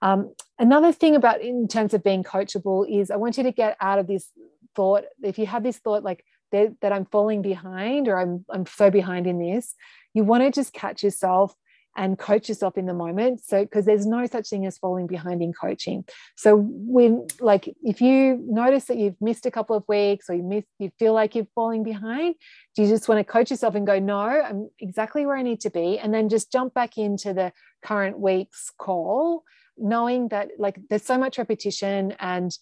Um, 0.00 0.34
another 0.58 0.92
thing 0.92 1.16
about 1.16 1.40
in 1.40 1.66
terms 1.68 1.94
of 1.94 2.04
being 2.04 2.22
coachable 2.22 2.86
is 2.88 3.10
I 3.10 3.16
want 3.16 3.36
you 3.36 3.42
to 3.44 3.52
get 3.52 3.76
out 3.80 3.98
of 3.98 4.06
this 4.06 4.30
thought. 4.76 5.04
If 5.22 5.38
you 5.38 5.46
have 5.46 5.62
this 5.62 5.78
thought 5.78 6.04
like 6.04 6.24
that, 6.52 6.74
that 6.80 6.92
I'm 6.92 7.06
falling 7.06 7.42
behind 7.42 8.08
or 8.08 8.18
I'm 8.18 8.44
I'm 8.48 8.66
so 8.66 8.90
behind 8.90 9.26
in 9.26 9.38
this, 9.38 9.74
you 10.14 10.24
want 10.24 10.42
to 10.44 10.50
just 10.50 10.72
catch 10.72 11.02
yourself 11.02 11.54
and 11.98 12.16
coach 12.16 12.48
yourself 12.48 12.78
in 12.78 12.86
the 12.86 12.94
moment. 12.94 13.44
So 13.44 13.64
because 13.64 13.84
there's 13.84 14.06
no 14.06 14.24
such 14.26 14.48
thing 14.48 14.64
as 14.64 14.78
falling 14.78 15.08
behind 15.08 15.42
in 15.42 15.52
coaching. 15.52 16.04
So 16.36 16.56
when 16.56 17.26
like 17.40 17.74
if 17.82 18.00
you 18.00 18.40
notice 18.48 18.84
that 18.84 18.96
you've 18.98 19.20
missed 19.20 19.46
a 19.46 19.50
couple 19.50 19.76
of 19.76 19.82
weeks 19.88 20.30
or 20.30 20.34
you 20.34 20.44
miss 20.44 20.64
you 20.78 20.92
feel 20.98 21.12
like 21.12 21.34
you're 21.34 21.48
falling 21.54 21.82
behind 21.82 22.36
do 22.76 22.82
you 22.82 22.88
just 22.88 23.08
want 23.08 23.18
to 23.18 23.24
coach 23.24 23.50
yourself 23.50 23.74
and 23.74 23.86
go 23.86 23.98
no 23.98 24.18
i'm 24.18 24.68
exactly 24.78 25.26
where 25.26 25.36
i 25.36 25.42
need 25.42 25.60
to 25.60 25.70
be 25.70 25.98
and 25.98 26.14
then 26.14 26.28
just 26.28 26.52
jump 26.52 26.72
back 26.74 26.96
into 26.96 27.32
the 27.34 27.52
current 27.82 28.18
week's 28.18 28.70
call 28.78 29.42
knowing 29.76 30.28
that 30.28 30.48
like 30.58 30.78
there's 30.88 31.04
so 31.04 31.18
much 31.18 31.38
repetition 31.38 32.14
and 32.20 32.56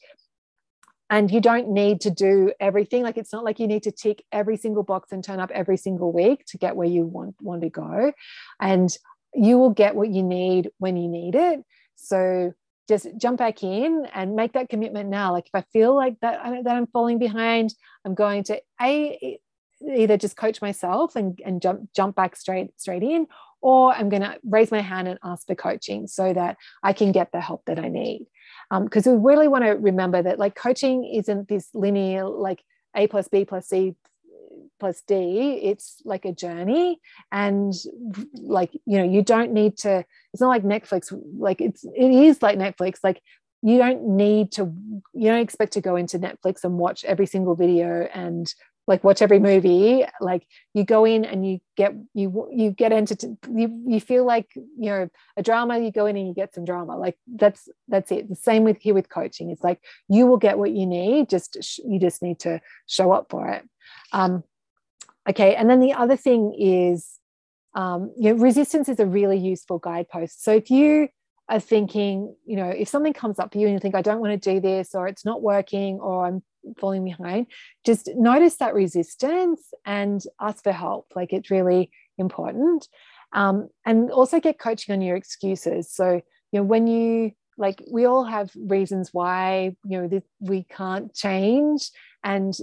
and 1.08 1.30
you 1.30 1.40
don't 1.40 1.68
need 1.68 2.00
to 2.00 2.10
do 2.10 2.52
everything. 2.58 3.02
Like 3.02 3.16
it's 3.16 3.32
not 3.32 3.44
like 3.44 3.60
you 3.60 3.66
need 3.66 3.84
to 3.84 3.92
tick 3.92 4.24
every 4.32 4.56
single 4.56 4.82
box 4.82 5.12
and 5.12 5.22
turn 5.22 5.38
up 5.38 5.50
every 5.52 5.76
single 5.76 6.12
week 6.12 6.44
to 6.46 6.58
get 6.58 6.74
where 6.74 6.88
you 6.88 7.04
want 7.04 7.36
want 7.40 7.62
to 7.62 7.70
go. 7.70 8.12
And 8.60 8.90
you 9.36 9.58
will 9.58 9.70
get 9.70 9.94
what 9.94 10.10
you 10.10 10.22
need 10.22 10.70
when 10.78 10.96
you 10.96 11.08
need 11.08 11.34
it. 11.34 11.60
So 11.96 12.52
just 12.88 13.08
jump 13.18 13.38
back 13.38 13.62
in 13.62 14.06
and 14.14 14.36
make 14.36 14.52
that 14.52 14.68
commitment 14.68 15.08
now. 15.08 15.32
Like 15.32 15.46
if 15.46 15.54
I 15.54 15.64
feel 15.72 15.94
like 15.94 16.18
that, 16.20 16.40
that 16.64 16.76
I'm 16.76 16.86
falling 16.86 17.18
behind, 17.18 17.74
I'm 18.04 18.14
going 18.14 18.44
to 18.44 18.60
a 18.80 19.38
either 19.86 20.16
just 20.16 20.36
coach 20.36 20.62
myself 20.62 21.16
and, 21.16 21.38
and 21.44 21.60
jump 21.60 21.92
jump 21.94 22.16
back 22.16 22.36
straight 22.36 22.70
straight 22.80 23.02
in, 23.02 23.26
or 23.60 23.92
I'm 23.92 24.08
going 24.08 24.22
to 24.22 24.38
raise 24.44 24.70
my 24.70 24.80
hand 24.80 25.08
and 25.08 25.18
ask 25.24 25.46
for 25.46 25.54
coaching 25.54 26.06
so 26.06 26.32
that 26.32 26.56
I 26.82 26.92
can 26.92 27.12
get 27.12 27.32
the 27.32 27.40
help 27.40 27.64
that 27.66 27.78
I 27.78 27.88
need. 27.88 28.26
Because 28.70 29.06
um, 29.06 29.20
we 29.20 29.32
really 29.32 29.48
want 29.48 29.64
to 29.64 29.70
remember 29.72 30.22
that 30.22 30.38
like 30.38 30.54
coaching 30.54 31.04
isn't 31.04 31.48
this 31.48 31.68
linear 31.74 32.26
like 32.26 32.62
A 32.94 33.06
plus 33.06 33.28
B 33.28 33.44
plus 33.44 33.68
C 33.68 33.96
plus 34.78 35.02
D, 35.06 35.60
it's 35.62 36.00
like 36.04 36.24
a 36.24 36.32
journey. 36.32 37.00
And 37.32 37.72
like, 38.34 38.72
you 38.86 38.98
know, 38.98 39.04
you 39.04 39.22
don't 39.22 39.52
need 39.52 39.76
to, 39.78 40.04
it's 40.32 40.40
not 40.40 40.48
like 40.48 40.62
Netflix, 40.62 41.12
like 41.38 41.60
it's, 41.60 41.84
it 41.84 42.10
is 42.10 42.42
like 42.42 42.58
Netflix. 42.58 42.98
Like 43.02 43.22
you 43.62 43.78
don't 43.78 44.16
need 44.16 44.52
to, 44.52 44.72
you 45.14 45.30
don't 45.30 45.40
expect 45.40 45.72
to 45.74 45.80
go 45.80 45.96
into 45.96 46.18
Netflix 46.18 46.64
and 46.64 46.78
watch 46.78 47.04
every 47.04 47.26
single 47.26 47.54
video 47.54 48.08
and 48.12 48.52
like 48.86 49.02
watch 49.02 49.20
every 49.20 49.38
movie 49.38 50.04
like 50.20 50.46
you 50.74 50.84
go 50.84 51.04
in 51.04 51.24
and 51.24 51.46
you 51.46 51.58
get 51.76 51.92
you 52.14 52.48
you 52.52 52.70
get 52.70 52.92
into 52.92 53.36
you, 53.52 53.82
you 53.86 54.00
feel 54.00 54.24
like 54.24 54.48
you 54.54 54.90
know 54.90 55.08
a 55.36 55.42
drama 55.42 55.78
you 55.78 55.90
go 55.90 56.06
in 56.06 56.16
and 56.16 56.28
you 56.28 56.34
get 56.34 56.54
some 56.54 56.64
drama 56.64 56.96
like 56.96 57.16
that's 57.26 57.68
that's 57.88 58.10
it 58.12 58.28
the 58.28 58.36
same 58.36 58.64
with 58.64 58.80
here 58.80 58.94
with 58.94 59.08
coaching 59.08 59.50
it's 59.50 59.64
like 59.64 59.80
you 60.08 60.26
will 60.26 60.36
get 60.36 60.58
what 60.58 60.70
you 60.70 60.86
need 60.86 61.28
just 61.28 61.78
you 61.84 61.98
just 61.98 62.22
need 62.22 62.38
to 62.38 62.60
show 62.86 63.12
up 63.12 63.26
for 63.30 63.48
it 63.48 63.68
um, 64.12 64.44
Okay, 65.28 65.54
and 65.54 65.68
then 65.68 65.80
the 65.80 65.92
other 65.92 66.16
thing 66.16 66.54
is, 66.58 67.18
um, 67.74 68.12
you 68.16 68.32
know, 68.32 68.42
resistance 68.42 68.88
is 68.88 69.00
a 69.00 69.06
really 69.06 69.38
useful 69.38 69.78
guidepost. 69.78 70.42
So 70.42 70.52
if 70.52 70.70
you 70.70 71.08
are 71.48 71.60
thinking, 71.60 72.34
you 72.44 72.56
know, 72.56 72.68
if 72.68 72.88
something 72.88 73.12
comes 73.12 73.38
up 73.38 73.52
for 73.52 73.58
you 73.58 73.66
and 73.66 73.74
you 73.74 73.80
think, 73.80 73.94
I 73.94 74.02
don't 74.02 74.20
want 74.20 74.40
to 74.40 74.54
do 74.54 74.60
this, 74.60 74.94
or 74.94 75.08
it's 75.08 75.24
not 75.24 75.42
working, 75.42 75.98
or 76.00 76.26
I'm 76.26 76.42
falling 76.78 77.04
behind, 77.04 77.46
just 77.84 78.08
notice 78.16 78.56
that 78.56 78.74
resistance 78.74 79.72
and 79.84 80.22
ask 80.40 80.62
for 80.62 80.72
help. 80.72 81.06
Like 81.14 81.32
it's 81.32 81.50
really 81.50 81.90
important. 82.18 82.88
Um, 83.32 83.68
and 83.84 84.10
also 84.10 84.40
get 84.40 84.58
coaching 84.58 84.94
on 84.94 85.02
your 85.02 85.16
excuses. 85.16 85.90
So, 85.92 86.22
you 86.52 86.60
know, 86.60 86.62
when 86.62 86.86
you 86.86 87.32
like 87.58 87.82
we 87.90 88.04
all 88.04 88.24
have 88.24 88.50
reasons 88.54 89.10
why 89.12 89.74
you 89.84 90.02
know 90.02 90.22
we 90.40 90.64
can't 90.64 91.14
change 91.14 91.90
and 92.26 92.58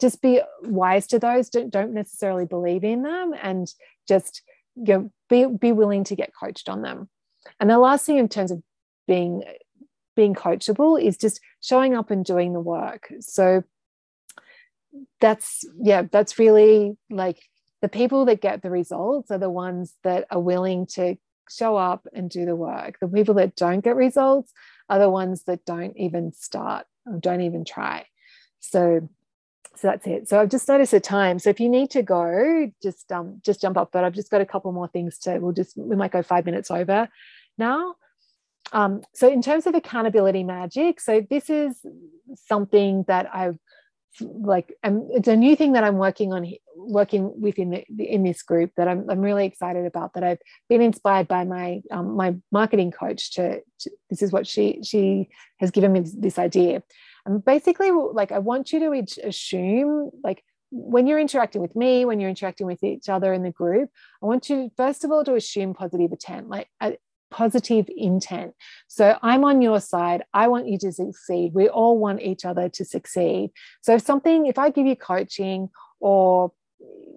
just 0.00 0.22
be 0.22 0.40
wise 0.62 1.06
to 1.06 1.18
those 1.18 1.50
don't, 1.50 1.70
don't 1.70 1.92
necessarily 1.92 2.46
believe 2.46 2.82
in 2.82 3.02
them 3.02 3.34
and 3.40 3.72
just 4.08 4.42
you 4.74 4.84
know 4.84 5.12
be, 5.28 5.44
be 5.44 5.70
willing 5.70 6.02
to 6.02 6.16
get 6.16 6.32
coached 6.34 6.68
on 6.68 6.82
them 6.82 7.08
and 7.60 7.68
the 7.68 7.78
last 7.78 8.06
thing 8.06 8.16
in 8.16 8.28
terms 8.28 8.50
of 8.50 8.62
being 9.06 9.44
being 10.16 10.34
coachable 10.34 11.00
is 11.00 11.18
just 11.18 11.40
showing 11.60 11.94
up 11.94 12.10
and 12.10 12.24
doing 12.24 12.54
the 12.54 12.60
work 12.60 13.12
so 13.20 13.62
that's 15.20 15.64
yeah 15.78 16.02
that's 16.10 16.38
really 16.38 16.96
like 17.10 17.38
the 17.82 17.88
people 17.88 18.24
that 18.24 18.40
get 18.40 18.62
the 18.62 18.70
results 18.70 19.30
are 19.30 19.38
the 19.38 19.50
ones 19.50 19.94
that 20.04 20.26
are 20.30 20.40
willing 20.40 20.86
to 20.86 21.16
show 21.50 21.76
up 21.76 22.06
and 22.12 22.30
do 22.30 22.44
the 22.44 22.56
work. 22.56 22.98
The 23.00 23.08
people 23.08 23.34
that 23.34 23.56
don't 23.56 23.84
get 23.84 23.96
results 23.96 24.52
are 24.88 24.98
the 24.98 25.10
ones 25.10 25.44
that 25.44 25.64
don't 25.64 25.96
even 25.96 26.32
start 26.32 26.86
or 27.06 27.18
don't 27.18 27.42
even 27.42 27.64
try. 27.64 28.06
So 28.70 29.08
so 29.76 29.88
that's 29.88 30.06
it. 30.06 30.28
So 30.28 30.40
I've 30.40 30.48
just 30.48 30.68
noticed 30.68 30.92
the 30.92 31.00
time. 31.00 31.38
So 31.38 31.50
if 31.50 31.60
you 31.60 31.68
need 31.68 31.90
to 31.90 32.02
go, 32.02 32.70
just 32.82 33.12
um 33.12 33.40
just 33.44 33.60
jump 33.60 33.76
up. 33.76 33.90
But 33.92 34.04
I've 34.04 34.14
just 34.14 34.30
got 34.30 34.40
a 34.40 34.46
couple 34.46 34.72
more 34.72 34.88
things 34.88 35.18
to. 35.20 35.38
We'll 35.38 35.52
just 35.52 35.76
we 35.76 35.96
might 35.96 36.12
go 36.12 36.22
five 36.22 36.46
minutes 36.46 36.70
over 36.70 37.08
now. 37.58 37.94
Um, 38.72 39.02
so 39.14 39.30
in 39.30 39.42
terms 39.42 39.66
of 39.66 39.74
accountability 39.74 40.42
magic, 40.42 41.00
so 41.00 41.24
this 41.28 41.48
is 41.48 41.84
something 42.48 43.04
that 43.06 43.32
I've 43.32 43.58
like 44.20 44.72
um, 44.82 45.08
it's 45.12 45.28
a 45.28 45.36
new 45.36 45.54
thing 45.56 45.72
that 45.74 45.84
I'm 45.84 45.98
working 45.98 46.32
on 46.32 46.50
working 46.74 47.38
within 47.38 47.70
the, 47.70 48.04
in 48.04 48.22
this 48.22 48.42
group 48.42 48.70
that 48.76 48.88
I'm, 48.88 49.08
I'm 49.10 49.20
really 49.20 49.44
excited 49.44 49.84
about 49.84 50.14
that 50.14 50.24
I've 50.24 50.38
been 50.70 50.80
inspired 50.80 51.28
by 51.28 51.44
my 51.44 51.82
um, 51.90 52.16
my 52.16 52.36
marketing 52.50 52.90
coach 52.90 53.32
to, 53.32 53.60
to, 53.80 53.90
this 54.08 54.22
is 54.22 54.32
what 54.32 54.46
she 54.46 54.80
she 54.82 55.28
has 55.58 55.70
given 55.70 55.92
me 55.92 56.00
this, 56.00 56.14
this 56.16 56.38
idea 56.38 56.82
and 57.26 57.44
basically 57.44 57.90
like 57.90 58.32
I 58.32 58.38
want 58.38 58.72
you 58.72 58.80
to 58.80 59.20
assume 59.26 60.10
like 60.24 60.42
when 60.70 61.06
you're 61.06 61.20
interacting 61.20 61.60
with 61.60 61.76
me 61.76 62.04
when 62.04 62.20
you're 62.20 62.30
interacting 62.30 62.66
with 62.66 62.82
each 62.82 63.08
other 63.08 63.34
in 63.34 63.42
the 63.42 63.50
group 63.50 63.90
I 64.22 64.26
want 64.26 64.48
you 64.48 64.70
first 64.76 65.04
of 65.04 65.12
all 65.12 65.24
to 65.24 65.34
assume 65.34 65.74
positive 65.74 66.12
intent 66.12 66.48
like 66.48 66.68
a 66.80 66.96
positive 67.30 67.86
intent. 67.94 68.54
So 68.88 69.18
I'm 69.22 69.44
on 69.44 69.60
your 69.62 69.80
side. 69.80 70.22
I 70.32 70.48
want 70.48 70.68
you 70.68 70.78
to 70.78 70.92
succeed. 70.92 71.52
We 71.54 71.68
all 71.68 71.98
want 71.98 72.22
each 72.22 72.44
other 72.44 72.68
to 72.70 72.84
succeed. 72.84 73.50
So 73.82 73.94
if 73.94 74.02
something, 74.02 74.46
if 74.46 74.58
I 74.58 74.70
give 74.70 74.86
you 74.86 74.96
coaching 74.96 75.70
or 76.00 76.52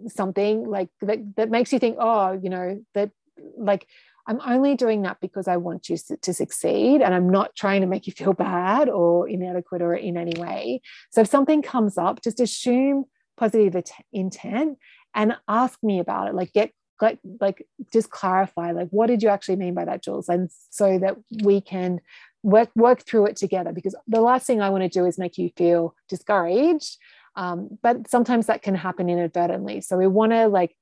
something 0.08 0.68
like 0.68 0.90
that, 1.02 1.20
that 1.36 1.50
makes 1.50 1.72
you 1.72 1.80
think, 1.80 1.98
oh, 2.00 2.40
you 2.42 2.50
know, 2.50 2.84
that 2.96 3.12
like 3.58 3.88
I'm 4.30 4.40
only 4.46 4.76
doing 4.76 5.02
that 5.02 5.18
because 5.22 5.48
I 5.48 5.58
want 5.58 5.90
you 5.90 5.98
to 6.22 6.34
succeed 6.34 7.02
and 7.02 7.16
I'm 7.16 7.30
not 7.30 7.56
trying 7.56 7.82
to 7.82 7.88
make 7.88 8.06
you 8.06 8.14
feel 8.14 8.34
bad 8.34 8.88
or 8.88 9.28
inadequate 9.28 9.82
or 9.82 9.96
in 9.96 10.18
any 10.18 10.40
way. 10.40 10.82
So 11.10 11.22
if 11.22 11.28
something 11.28 11.64
comes 11.64 11.98
up, 11.98 12.22
just 12.22 12.40
assume 12.40 13.06
positive 13.38 13.84
intent 14.14 14.78
and 15.16 15.36
ask 15.48 15.80
me 15.82 16.00
about 16.00 16.28
it. 16.28 16.36
Like 16.36 16.54
get 16.54 16.72
like 17.02 17.18
like 17.40 17.66
just 17.92 18.12
clarify 18.12 18.72
like 18.72 18.90
what 18.90 19.08
did 19.08 19.24
you 19.24 19.30
actually 19.30 19.56
mean 19.56 19.74
by 19.74 19.86
that 19.86 20.04
jules 20.04 20.28
and 20.28 20.50
so 20.70 21.00
that 21.00 21.16
we 21.44 21.62
can 21.62 22.02
work 22.44 22.70
work 22.76 23.02
through 23.02 23.26
it 23.26 23.38
together 23.38 23.72
because 23.72 23.96
the 24.06 24.20
last 24.20 24.46
thing 24.46 24.62
i 24.62 24.70
want 24.70 24.84
to 24.84 24.90
do 24.90 25.06
is 25.06 25.18
make 25.18 25.38
you 25.38 25.50
feel 25.56 25.96
discouraged 26.10 26.98
um, 27.38 27.78
but 27.82 28.10
sometimes 28.10 28.48
that 28.48 28.62
can 28.62 28.76
happen 28.76 29.10
inadvertently 29.10 29.80
so 29.80 29.96
we 29.96 30.08
want 30.08 30.34
to 30.34 30.48
like 30.48 30.76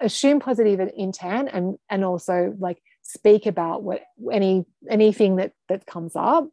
assume 0.00 0.40
positive 0.40 0.80
intent 0.96 1.48
and 1.52 1.76
and 1.90 2.04
also 2.04 2.54
like 2.58 2.82
speak 3.02 3.46
about 3.46 3.82
what 3.82 4.02
any 4.32 4.64
anything 4.90 5.36
that 5.36 5.52
that 5.68 5.86
comes 5.86 6.12
up 6.14 6.48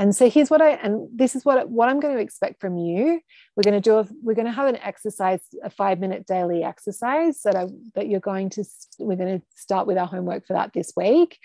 and 0.00 0.14
so 0.14 0.30
here's 0.30 0.48
what 0.48 0.62
I 0.62 0.70
and 0.70 1.08
this 1.12 1.34
is 1.34 1.44
what 1.44 1.68
what 1.68 1.88
I'm 1.88 1.98
going 1.98 2.14
to 2.14 2.22
expect 2.22 2.60
from 2.60 2.78
you. 2.78 3.20
We're 3.56 3.64
going 3.64 3.74
to 3.74 3.80
do 3.80 3.98
a, 3.98 4.06
we're 4.22 4.34
going 4.34 4.46
to 4.46 4.52
have 4.52 4.68
an 4.68 4.76
exercise, 4.76 5.40
a 5.62 5.70
five 5.70 5.98
minute 5.98 6.24
daily 6.24 6.62
exercise 6.62 7.42
that 7.42 7.56
I 7.56 7.66
that 7.96 8.08
you're 8.08 8.20
going 8.20 8.50
to 8.50 8.64
we're 9.00 9.16
going 9.16 9.40
to 9.40 9.46
start 9.56 9.88
with 9.88 9.98
our 9.98 10.06
homework 10.06 10.46
for 10.46 10.52
that 10.52 10.72
this 10.72 10.92
week. 10.96 11.38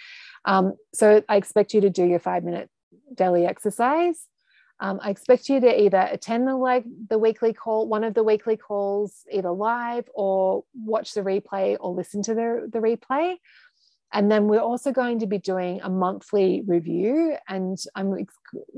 Um, 0.46 0.76
so 0.94 1.24
I 1.28 1.38
expect 1.38 1.74
you 1.74 1.82
to 1.82 1.90
do 1.90 2.06
your 2.06 2.20
five 2.20 2.44
minute 2.44 2.70
daily 3.16 3.48
exercise. 3.48 4.28
Um, 4.84 5.00
I 5.02 5.12
expect 5.12 5.48
you 5.48 5.62
to 5.62 5.82
either 5.82 6.10
attend 6.12 6.46
the 6.46 6.58
like 6.58 6.84
the 7.10 7.18
weekly 7.18 7.54
call, 7.54 7.88
one 7.88 8.04
of 8.04 8.14
the 8.16 8.24
weekly 8.24 8.58
calls, 8.58 9.26
either 9.32 9.50
live 9.50 10.10
or 10.14 10.66
watch 10.76 11.14
the 11.14 11.22
replay 11.22 11.78
or 11.80 11.94
listen 11.94 12.22
to 12.24 12.34
the, 12.34 12.70
the 12.70 12.80
replay. 12.80 13.38
And 14.12 14.30
then 14.30 14.50
we're 14.50 14.60
also 14.60 14.92
going 14.92 15.20
to 15.20 15.26
be 15.26 15.38
doing 15.38 15.80
a 15.82 15.90
monthly 15.90 16.64
review, 16.68 17.38
and 17.48 17.80
I'm, 17.96 18.28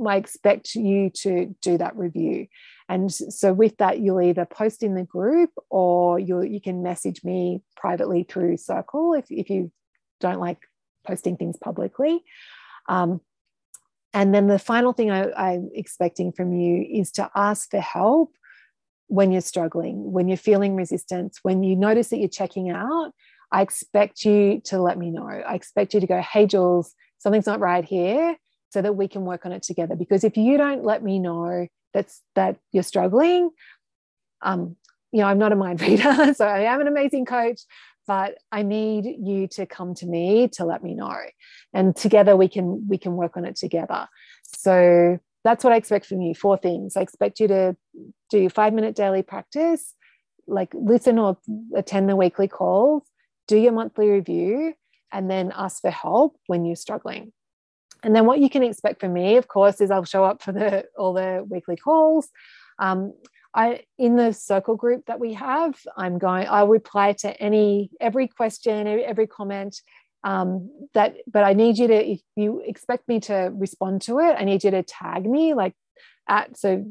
I 0.07 0.15
expect 0.15 0.75
you 0.75 1.09
to 1.23 1.53
do 1.59 1.77
that 1.79 1.97
review. 1.97 2.47
And 2.87 3.11
so 3.11 3.51
with 3.51 3.75
that, 3.77 3.99
you'll 3.99 4.21
either 4.21 4.45
post 4.45 4.83
in 4.83 4.93
the 4.93 5.03
group 5.03 5.49
or 5.71 6.19
you 6.19 6.43
you 6.43 6.61
can 6.61 6.83
message 6.83 7.23
me 7.23 7.63
privately 7.75 8.23
through 8.23 8.57
Circle 8.57 9.15
if, 9.15 9.25
if 9.31 9.49
you 9.49 9.71
don't 10.21 10.39
like 10.39 10.59
posting 11.05 11.35
things 11.35 11.57
publicly. 11.57 12.23
Um, 12.87 13.21
and 14.15 14.33
then 14.33 14.47
the 14.47 14.57
final 14.57 14.93
thing 14.93 15.11
I, 15.11 15.31
I'm 15.33 15.69
expecting 15.75 16.31
from 16.31 16.53
you 16.53 16.83
is 16.89 17.11
to 17.13 17.29
ask 17.35 17.69
for 17.69 17.79
help 17.79 18.33
when 19.07 19.31
you're 19.31 19.41
struggling, 19.41 20.11
when 20.11 20.27
you're 20.27 20.37
feeling 20.37 20.75
resistance, 20.75 21.39
when 21.43 21.61
you 21.61 21.75
notice 21.75 22.07
that 22.07 22.17
you're 22.17 22.27
checking 22.27 22.71
out 22.71 23.11
I 23.51 23.61
expect 23.61 24.25
you 24.25 24.61
to 24.65 24.81
let 24.81 24.97
me 24.97 25.09
know. 25.11 25.27
I 25.27 25.55
expect 25.55 25.93
you 25.93 25.99
to 25.99 26.07
go, 26.07 26.21
hey, 26.21 26.45
Jules, 26.45 26.93
something's 27.19 27.45
not 27.45 27.59
right 27.59 27.85
here, 27.85 28.35
so 28.69 28.81
that 28.81 28.97
we 28.97 29.07
can 29.07 29.23
work 29.23 29.45
on 29.45 29.51
it 29.51 29.63
together. 29.63 29.95
Because 29.95 30.23
if 30.23 30.35
you 30.37 30.57
don't 30.57 30.83
let 30.83 31.03
me 31.03 31.19
know 31.19 31.67
that's 31.93 32.21
that 32.35 32.57
you're 32.71 32.83
struggling, 32.83 33.51
um, 34.41 34.75
you 35.11 35.21
know, 35.21 35.27
I'm 35.27 35.37
not 35.37 35.53
a 35.53 35.55
mind 35.55 35.81
reader, 35.87 36.33
so 36.33 36.45
I 36.45 36.63
am 36.63 36.81
an 36.81 36.87
amazing 36.87 37.25
coach, 37.25 37.61
but 38.07 38.37
I 38.51 38.63
need 38.63 39.05
you 39.19 39.47
to 39.49 39.65
come 39.65 39.95
to 39.95 40.05
me 40.05 40.47
to 40.53 40.65
let 40.65 40.83
me 40.83 40.93
know. 40.93 41.17
And 41.73 41.95
together 41.95 42.35
we 42.35 42.47
can 42.47 42.87
we 42.87 42.97
can 42.97 43.15
work 43.15 43.37
on 43.37 43.45
it 43.45 43.55
together. 43.55 44.07
So 44.43 45.19
that's 45.43 45.63
what 45.63 45.73
I 45.73 45.77
expect 45.77 46.05
from 46.05 46.21
you. 46.21 46.33
Four 46.33 46.57
things. 46.57 46.97
I 46.97 47.01
expect 47.01 47.39
you 47.39 47.47
to 47.49 47.75
do 48.29 48.49
five 48.49 48.73
minute 48.73 48.95
daily 48.95 49.21
practice, 49.21 49.93
like 50.47 50.69
listen 50.73 51.19
or 51.19 51.37
attend 51.75 52.09
the 52.09 52.15
weekly 52.15 52.47
calls 52.47 53.03
do 53.47 53.57
your 53.57 53.71
monthly 53.71 54.09
review, 54.09 54.73
and 55.11 55.29
then 55.29 55.51
ask 55.55 55.81
for 55.81 55.91
help 55.91 56.37
when 56.47 56.65
you're 56.65 56.75
struggling. 56.75 57.31
And 58.03 58.15
then 58.15 58.25
what 58.25 58.39
you 58.39 58.49
can 58.49 58.63
expect 58.63 58.99
from 58.99 59.13
me, 59.13 59.37
of 59.37 59.47
course, 59.47 59.81
is 59.81 59.91
I'll 59.91 60.05
show 60.05 60.23
up 60.23 60.41
for 60.41 60.51
the 60.51 60.85
all 60.97 61.13
the 61.13 61.45
weekly 61.47 61.75
calls. 61.75 62.29
Um, 62.79 63.13
I 63.55 63.83
in 63.97 64.17
the 64.17 64.33
circle 64.33 64.75
group 64.75 65.05
that 65.05 65.19
we 65.19 65.33
have, 65.33 65.79
I'm 65.95 66.17
going. 66.19 66.47
I'll 66.49 66.67
reply 66.67 67.13
to 67.19 67.41
any 67.41 67.89
every 68.01 68.27
question, 68.27 68.87
every 68.87 69.27
comment. 69.27 69.81
Um, 70.23 70.71
that, 70.95 71.17
but 71.27 71.43
I 71.43 71.53
need 71.53 71.77
you 71.77 71.87
to, 71.87 72.11
if 72.13 72.19
you 72.35 72.59
expect 72.65 73.07
me 73.07 73.19
to 73.21 73.51
respond 73.53 74.01
to 74.03 74.19
it, 74.19 74.35
I 74.37 74.43
need 74.43 74.63
you 74.63 74.71
to 74.71 74.81
tag 74.81 75.29
me 75.29 75.53
like 75.53 75.75
at 76.27 76.57
so 76.57 76.83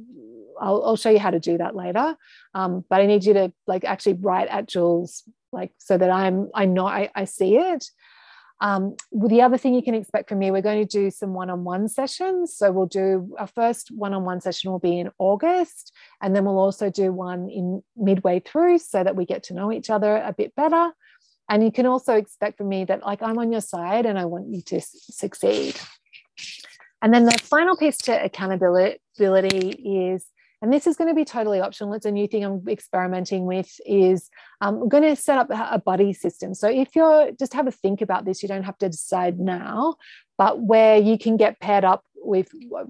I'll, 0.61 0.85
I'll 0.85 0.97
show 0.97 1.11
you 1.11 1.19
how 1.19 1.31
to 1.31 1.41
do 1.41 1.59
that 1.59 1.75
later. 1.75 2.17
Um, 2.55 2.85
but 2.89 3.01
I 3.01 3.07
need 3.07 3.25
you 3.25 3.35
to 3.35 3.53
like 3.67 3.85
actually 3.85 4.15
write 4.15 4.49
at 4.49 4.69
Jules 4.69 5.25
like 5.53 5.73
so 5.79 5.99
that 5.99 6.11
I'm 6.11 6.49
I 6.55 6.67
know 6.67 6.87
I, 6.87 7.11
I 7.15 7.25
see 7.25 7.57
it. 7.57 7.85
Um, 8.65 8.97
the 9.13 9.43
other 9.43 9.59
thing 9.59 9.75
you 9.75 9.83
can 9.83 9.95
expect 9.95 10.31
from 10.31 10.39
me, 10.39 10.51
we're 10.51 10.63
going 10.63 10.89
to 10.89 10.91
do 10.91 11.11
some 11.11 11.35
one-on-one 11.35 11.87
sessions. 11.87 12.57
So 12.57 12.73
we'll 12.73 12.87
do 12.87 13.37
our 13.39 13.47
first 13.47 13.91
one-on-one 13.91 14.41
session 14.41 14.71
will 14.71 14.79
be 14.79 14.99
in 14.99 15.11
August, 15.19 15.93
and 16.23 16.35
then 16.35 16.47
we'll 16.47 16.59
also 16.59 16.89
do 16.89 17.13
one 17.13 17.51
in 17.51 17.83
midway 17.95 18.41
through 18.41 18.79
so 18.79 19.05
that 19.05 19.17
we 19.17 19.27
get 19.27 19.43
to 19.45 19.55
know 19.55 19.71
each 19.71 19.91
other 19.91 20.17
a 20.17 20.33
bit 20.33 20.55
better. 20.55 20.93
And 21.51 21.63
you 21.63 21.71
can 21.71 21.85
also 21.85 22.15
expect 22.15 22.57
from 22.57 22.71
me 22.71 22.87
that 22.87 23.05
like 23.05 23.23
I'm 23.23 23.39
on 23.39 23.53
your 23.53 23.61
side 23.61 24.07
and 24.07 24.19
I 24.19 24.25
want 24.25 24.49
you 24.49 24.63
to 24.63 24.81
succeed. 24.81 25.79
And 27.03 27.13
then 27.13 27.27
the 27.27 27.39
final 27.43 27.77
piece 27.77 27.99
to 27.99 28.25
accountability 28.25 28.99
is 30.15 30.25
and 30.65 30.73
this 30.73 30.87
is 30.87 30.97
going 30.97 31.09
to 31.09 31.15
be 31.15 31.27
totally 31.27 31.61
optional. 31.61 31.93
It's 31.93 32.07
a 32.07 32.11
new 32.11 32.27
thing 32.27 32.43
I'm 32.43 32.67
experimenting 32.67 33.45
with. 33.45 33.79
Is 33.85 34.31
I'm 34.63 34.89
going 34.89 35.03
to 35.03 35.15
set 35.15 35.37
up 35.37 35.51
a 35.51 35.79
buddy 35.79 36.15
system. 36.15 36.55
So 36.55 36.71
if 36.71 36.97
you're 36.97 37.33
just 37.33 37.53
have 37.53 37.67
a 37.67 37.71
think 37.71 38.01
about 38.01 38.25
this, 38.25 38.43
you 38.43 38.49
don't 38.49 38.63
have 38.63 38.79
to 38.79 38.89
decide 38.89 39.39
now, 39.39 39.97
but 40.39 40.63
where 40.63 40.97
you 40.97 41.19
can 41.19 41.37
get 41.37 41.61
paired 41.61 41.85
up 41.85 42.03
with 42.17 42.49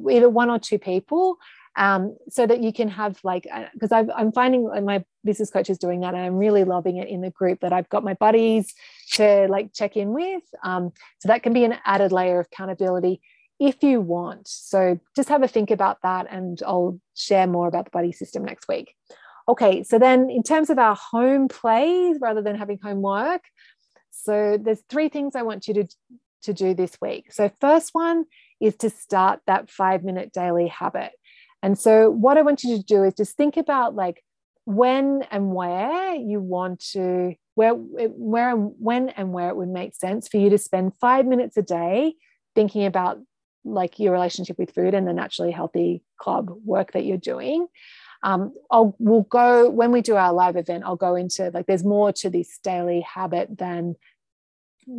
either 0.08 0.30
one 0.30 0.50
or 0.50 0.60
two 0.60 0.78
people 0.78 1.36
um, 1.74 2.16
so 2.28 2.46
that 2.46 2.62
you 2.62 2.72
can 2.72 2.86
have 2.90 3.18
like 3.24 3.48
because 3.72 3.90
uh, 3.90 4.04
I'm 4.14 4.30
finding 4.30 4.70
my 4.84 5.04
business 5.24 5.50
coach 5.50 5.68
is 5.68 5.78
doing 5.78 5.98
that 6.02 6.14
and 6.14 6.22
I'm 6.22 6.36
really 6.36 6.62
loving 6.62 6.98
it 6.98 7.08
in 7.08 7.22
the 7.22 7.30
group 7.30 7.58
that 7.62 7.72
I've 7.72 7.88
got 7.88 8.04
my 8.04 8.14
buddies 8.14 8.72
to 9.14 9.48
like 9.50 9.72
check 9.72 9.96
in 9.96 10.12
with 10.12 10.44
um, 10.62 10.92
so 11.18 11.26
that 11.26 11.42
can 11.42 11.52
be 11.52 11.64
an 11.64 11.74
added 11.84 12.12
layer 12.12 12.38
of 12.38 12.46
accountability 12.52 13.20
if 13.60 13.82
you 13.82 14.00
want. 14.00 14.48
So 14.48 14.98
just 15.14 15.28
have 15.28 15.42
a 15.42 15.48
think 15.48 15.70
about 15.70 15.98
that 16.02 16.26
and 16.30 16.60
I'll 16.66 17.00
share 17.14 17.46
more 17.46 17.68
about 17.68 17.86
the 17.86 17.90
buddy 17.90 18.12
system 18.12 18.44
next 18.44 18.68
week. 18.68 18.94
Okay, 19.48 19.82
so 19.82 19.98
then 19.98 20.30
in 20.30 20.42
terms 20.42 20.70
of 20.70 20.78
our 20.78 20.96
home 20.96 21.48
plays 21.48 22.16
rather 22.20 22.42
than 22.42 22.56
having 22.56 22.78
homework, 22.82 23.42
so 24.10 24.58
there's 24.60 24.82
three 24.88 25.08
things 25.08 25.36
I 25.36 25.42
want 25.42 25.68
you 25.68 25.74
to, 25.74 25.88
to 26.44 26.54
do 26.54 26.74
this 26.74 26.96
week. 27.00 27.32
So 27.32 27.50
first 27.60 27.90
one 27.92 28.24
is 28.60 28.76
to 28.76 28.90
start 28.90 29.40
that 29.46 29.70
five 29.70 30.02
minute 30.02 30.32
daily 30.32 30.68
habit. 30.68 31.12
And 31.62 31.78
so 31.78 32.10
what 32.10 32.38
I 32.38 32.42
want 32.42 32.62
you 32.62 32.76
to 32.76 32.82
do 32.82 33.04
is 33.04 33.14
just 33.14 33.36
think 33.36 33.56
about 33.56 33.94
like 33.94 34.22
when 34.64 35.22
and 35.30 35.54
where 35.54 36.14
you 36.14 36.40
want 36.40 36.80
to 36.92 37.34
where 37.54 37.72
where 37.74 38.50
and 38.50 38.72
when 38.78 39.10
and 39.10 39.32
where 39.32 39.48
it 39.48 39.56
would 39.56 39.68
make 39.68 39.94
sense 39.94 40.26
for 40.26 40.38
you 40.38 40.50
to 40.50 40.58
spend 40.58 40.92
five 41.00 41.26
minutes 41.26 41.56
a 41.56 41.62
day 41.62 42.14
thinking 42.54 42.84
about 42.84 43.18
like 43.64 43.98
your 43.98 44.12
relationship 44.12 44.58
with 44.58 44.74
food 44.74 44.94
and 44.94 45.06
the 45.06 45.12
naturally 45.12 45.52
healthy 45.52 46.02
club 46.18 46.50
work 46.64 46.92
that 46.92 47.04
you're 47.04 47.16
doing 47.16 47.66
um, 48.24 48.54
I'll 48.70 48.96
we'll 48.98 49.22
go 49.22 49.68
when 49.68 49.92
we 49.92 50.00
do 50.00 50.16
our 50.16 50.32
live 50.32 50.56
event. 50.56 50.84
I'll 50.84 50.96
go 50.96 51.14
into 51.14 51.50
like 51.52 51.66
there's 51.66 51.84
more 51.84 52.10
to 52.14 52.30
this 52.30 52.58
daily 52.64 53.02
habit 53.02 53.58
than 53.58 53.96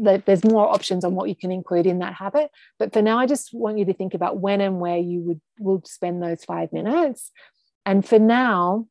that. 0.03 0.27
there's 0.27 0.45
more 0.45 0.71
options 0.71 1.03
on 1.03 1.15
what 1.15 1.27
you 1.27 1.35
can 1.35 1.51
include 1.51 1.87
in 1.87 1.99
that 1.99 2.13
habit. 2.13 2.51
But 2.77 2.93
for 2.93 3.01
now, 3.01 3.17
I 3.17 3.25
just 3.25 3.51
want 3.51 3.79
you 3.79 3.85
to 3.85 3.93
think 3.93 4.13
about 4.13 4.37
when 4.37 4.61
and 4.61 4.79
where 4.79 4.99
you 4.99 5.21
would 5.21 5.41
will 5.57 5.81
spend 5.85 6.21
those 6.21 6.45
five 6.45 6.71
minutes. 6.71 7.31
And 7.83 8.07
for 8.07 8.19
now, 8.19 8.87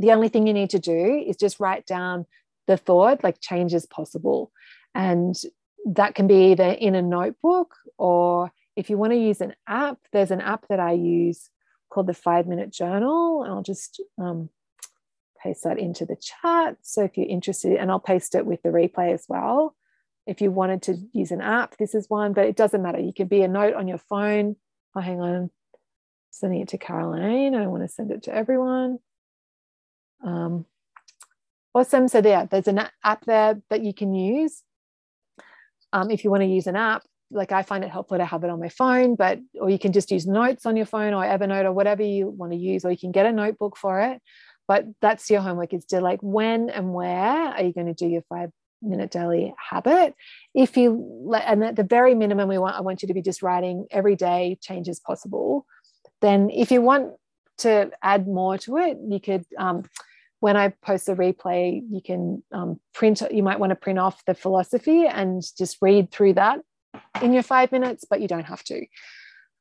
the 0.00 0.10
only 0.10 0.28
thing 0.28 0.48
you 0.48 0.54
need 0.54 0.70
to 0.70 0.80
do 0.80 1.24
is 1.24 1.36
just 1.36 1.60
write 1.60 1.86
down 1.86 2.26
the 2.66 2.76
thought, 2.76 3.22
like 3.22 3.40
change 3.40 3.74
is 3.74 3.86
possible. 3.86 4.50
And 4.92 5.36
that 5.86 6.16
can 6.16 6.26
be 6.26 6.50
either 6.50 6.70
in 6.70 6.96
a 6.96 7.02
notebook 7.02 7.76
or 7.96 8.50
if 8.78 8.88
you 8.88 8.96
want 8.96 9.12
to 9.12 9.18
use 9.18 9.40
an 9.40 9.56
app, 9.66 9.98
there's 10.12 10.30
an 10.30 10.40
app 10.40 10.68
that 10.68 10.78
I 10.78 10.92
use 10.92 11.50
called 11.90 12.06
the 12.06 12.14
Five 12.14 12.46
Minute 12.46 12.72
Journal. 12.72 13.44
I'll 13.44 13.64
just 13.64 14.00
um, 14.18 14.50
paste 15.42 15.64
that 15.64 15.80
into 15.80 16.06
the 16.06 16.14
chat. 16.14 16.76
So 16.82 17.02
if 17.02 17.16
you're 17.16 17.26
interested, 17.26 17.76
and 17.76 17.90
I'll 17.90 17.98
paste 17.98 18.36
it 18.36 18.46
with 18.46 18.62
the 18.62 18.68
replay 18.68 19.12
as 19.12 19.24
well. 19.28 19.74
If 20.28 20.40
you 20.40 20.52
wanted 20.52 20.82
to 20.82 20.96
use 21.12 21.32
an 21.32 21.40
app, 21.40 21.76
this 21.76 21.92
is 21.92 22.08
one, 22.08 22.32
but 22.34 22.46
it 22.46 22.54
doesn't 22.54 22.80
matter. 22.80 23.00
You 23.00 23.12
could 23.12 23.28
be 23.28 23.42
a 23.42 23.48
note 23.48 23.74
on 23.74 23.88
your 23.88 23.98
phone. 23.98 24.54
Oh, 24.94 25.00
hang 25.00 25.20
on, 25.20 25.50
sending 26.30 26.60
it 26.60 26.68
to 26.68 26.78
Caroline. 26.78 27.56
I 27.56 27.66
want 27.66 27.82
to 27.82 27.88
send 27.88 28.12
it 28.12 28.22
to 28.24 28.34
everyone. 28.34 28.98
Um, 30.24 30.66
awesome. 31.74 32.06
So 32.06 32.20
there, 32.20 32.46
there's 32.48 32.68
an 32.68 32.88
app 33.02 33.24
there 33.24 33.60
that 33.70 33.82
you 33.82 33.92
can 33.92 34.14
use. 34.14 34.62
Um, 35.92 36.12
if 36.12 36.22
you 36.22 36.30
want 36.30 36.42
to 36.42 36.48
use 36.48 36.68
an 36.68 36.76
app, 36.76 37.02
like 37.30 37.52
I 37.52 37.62
find 37.62 37.84
it 37.84 37.90
helpful 37.90 38.18
to 38.18 38.24
have 38.24 38.44
it 38.44 38.50
on 38.50 38.60
my 38.60 38.68
phone, 38.68 39.14
but 39.14 39.38
or 39.60 39.68
you 39.70 39.78
can 39.78 39.92
just 39.92 40.10
use 40.10 40.26
notes 40.26 40.66
on 40.66 40.76
your 40.76 40.86
phone 40.86 41.12
or 41.12 41.22
Evernote 41.24 41.64
or 41.64 41.72
whatever 41.72 42.02
you 42.02 42.28
want 42.28 42.52
to 42.52 42.58
use, 42.58 42.84
or 42.84 42.90
you 42.90 42.98
can 42.98 43.12
get 43.12 43.26
a 43.26 43.32
notebook 43.32 43.76
for 43.76 44.00
it. 44.00 44.20
But 44.66 44.86
that's 45.00 45.30
your 45.30 45.40
homework 45.40 45.72
is 45.72 45.84
to 45.86 46.00
like 46.00 46.20
when 46.22 46.70
and 46.70 46.92
where 46.92 47.08
are 47.16 47.62
you 47.62 47.72
going 47.72 47.86
to 47.86 47.94
do 47.94 48.06
your 48.06 48.22
five 48.28 48.50
minute 48.82 49.10
daily 49.10 49.54
habit? 49.70 50.14
If 50.54 50.76
you 50.76 51.06
let 51.24 51.44
and 51.46 51.64
at 51.64 51.76
the 51.76 51.84
very 51.84 52.14
minimum, 52.14 52.48
we 52.48 52.58
want 52.58 52.76
I 52.76 52.80
want 52.80 53.02
you 53.02 53.08
to 53.08 53.14
be 53.14 53.22
just 53.22 53.42
writing 53.42 53.86
every 53.90 54.16
day 54.16 54.58
changes 54.60 55.00
possible. 55.00 55.66
Then 56.20 56.50
if 56.50 56.70
you 56.70 56.80
want 56.80 57.12
to 57.58 57.90
add 58.02 58.26
more 58.26 58.56
to 58.58 58.76
it, 58.78 58.98
you 59.06 59.20
could 59.20 59.44
um, 59.58 59.84
when 60.40 60.56
I 60.56 60.68
post 60.68 61.06
the 61.06 61.14
replay, 61.14 61.82
you 61.90 62.00
can 62.00 62.42
um, 62.52 62.78
print, 62.94 63.22
you 63.30 63.42
might 63.42 63.58
want 63.58 63.70
to 63.70 63.76
print 63.76 63.98
off 63.98 64.24
the 64.24 64.34
philosophy 64.34 65.04
and 65.06 65.42
just 65.56 65.78
read 65.80 66.12
through 66.12 66.34
that 66.34 66.60
in 67.22 67.32
your 67.32 67.42
five 67.42 67.72
minutes, 67.72 68.04
but 68.08 68.20
you 68.20 68.28
don't 68.28 68.46
have 68.46 68.62
to. 68.64 68.86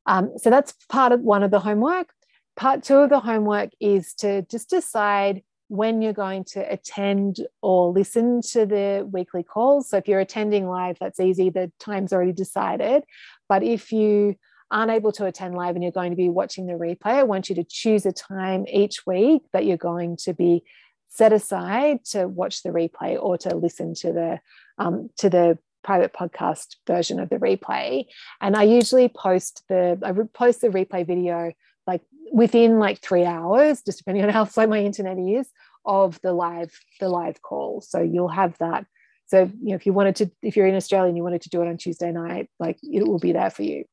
Um, 0.05 0.31
so 0.37 0.49
that's 0.49 0.73
part 0.89 1.11
of 1.11 1.21
one 1.21 1.43
of 1.43 1.51
the 1.51 1.59
homework. 1.59 2.09
Part 2.55 2.83
two 2.83 2.97
of 2.97 3.09
the 3.09 3.19
homework 3.19 3.71
is 3.79 4.13
to 4.15 4.41
just 4.43 4.69
decide 4.69 5.43
when 5.69 6.01
you're 6.01 6.13
going 6.13 6.45
to 6.45 6.59
attend 6.71 7.45
or 7.61 7.91
listen 7.91 8.41
to 8.41 8.65
the 8.65 9.07
weekly 9.11 9.43
calls. 9.43 9.89
So 9.89 9.97
if 9.97 10.07
you're 10.07 10.19
attending 10.19 10.67
live, 10.67 10.97
that's 10.99 11.19
easy, 11.19 11.49
the 11.49 11.71
time's 11.79 12.13
already 12.13 12.31
decided. 12.31 13.03
But 13.49 13.63
if 13.63 13.91
you 13.91 14.35
aren't 14.71 14.91
able 14.91 15.11
to 15.13 15.25
attend 15.25 15.55
live 15.55 15.75
and 15.75 15.83
you're 15.83 15.91
going 15.91 16.11
to 16.11 16.17
be 16.17 16.29
watching 16.29 16.67
the 16.67 16.73
replay, 16.73 17.15
I 17.15 17.23
want 17.23 17.49
you 17.49 17.55
to 17.55 17.63
choose 17.63 18.05
a 18.05 18.13
time 18.13 18.65
each 18.67 19.05
week 19.05 19.43
that 19.53 19.65
you're 19.65 19.77
going 19.77 20.17
to 20.23 20.33
be 20.33 20.63
set 21.09 21.33
aside 21.33 22.03
to 22.05 22.27
watch 22.27 22.63
the 22.63 22.69
replay 22.69 23.17
or 23.21 23.37
to 23.39 23.55
listen 23.55 23.93
to 23.95 24.13
the 24.13 24.39
um, 24.77 25.09
to 25.17 25.29
the 25.29 25.57
private 25.87 26.11
podcast 26.11 26.75
version 26.85 27.17
of 27.17 27.29
the 27.29 27.37
replay. 27.37 28.05
And 28.41 28.57
I 28.57 28.63
usually 28.63 29.07
post 29.07 29.63
the 29.69 29.97
I 30.03 30.11
post 30.33 30.59
the 30.59 30.67
replay 30.67 31.07
video 31.07 31.53
like 31.87 32.01
within 32.33 32.77
like 32.77 32.99
three 32.99 33.23
hours, 33.23 33.81
just 33.83 33.99
depending 33.99 34.25
on 34.25 34.29
how 34.29 34.43
slow 34.53 34.67
my 34.67 34.79
internet 34.79 35.17
is, 35.17 35.47
of 35.85 36.19
the 36.21 36.33
live 36.33 36.77
the 36.99 37.07
live 37.07 37.41
call. 37.41 37.79
So 37.79 38.01
you'll 38.01 38.27
have 38.27 38.57
that. 38.57 38.85
So 39.27 39.49
you 39.61 39.69
know, 39.69 39.75
if 39.75 39.85
you 39.85 39.93
wanted 39.93 40.17
to, 40.17 40.31
if 40.43 40.57
you're 40.57 40.67
in 40.67 40.75
Australia 40.75 41.07
and 41.07 41.17
you 41.17 41.23
wanted 41.23 41.43
to 41.43 41.49
do 41.49 41.61
it 41.61 41.69
on 41.69 41.77
Tuesday 41.77 42.11
night, 42.11 42.49
like 42.59 42.77
it 42.83 43.07
will 43.07 43.19
be 43.19 43.31
there 43.31 43.49
for 43.49 43.63
you. 43.63 43.85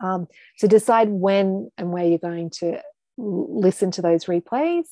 Um, 0.00 0.28
so 0.56 0.68
decide 0.68 1.08
when 1.08 1.72
and 1.76 1.90
where 1.90 2.04
you're 2.04 2.18
going 2.18 2.50
to 2.60 2.80
listen 3.16 3.90
to 3.90 4.02
those 4.02 4.26
replays. 4.26 4.86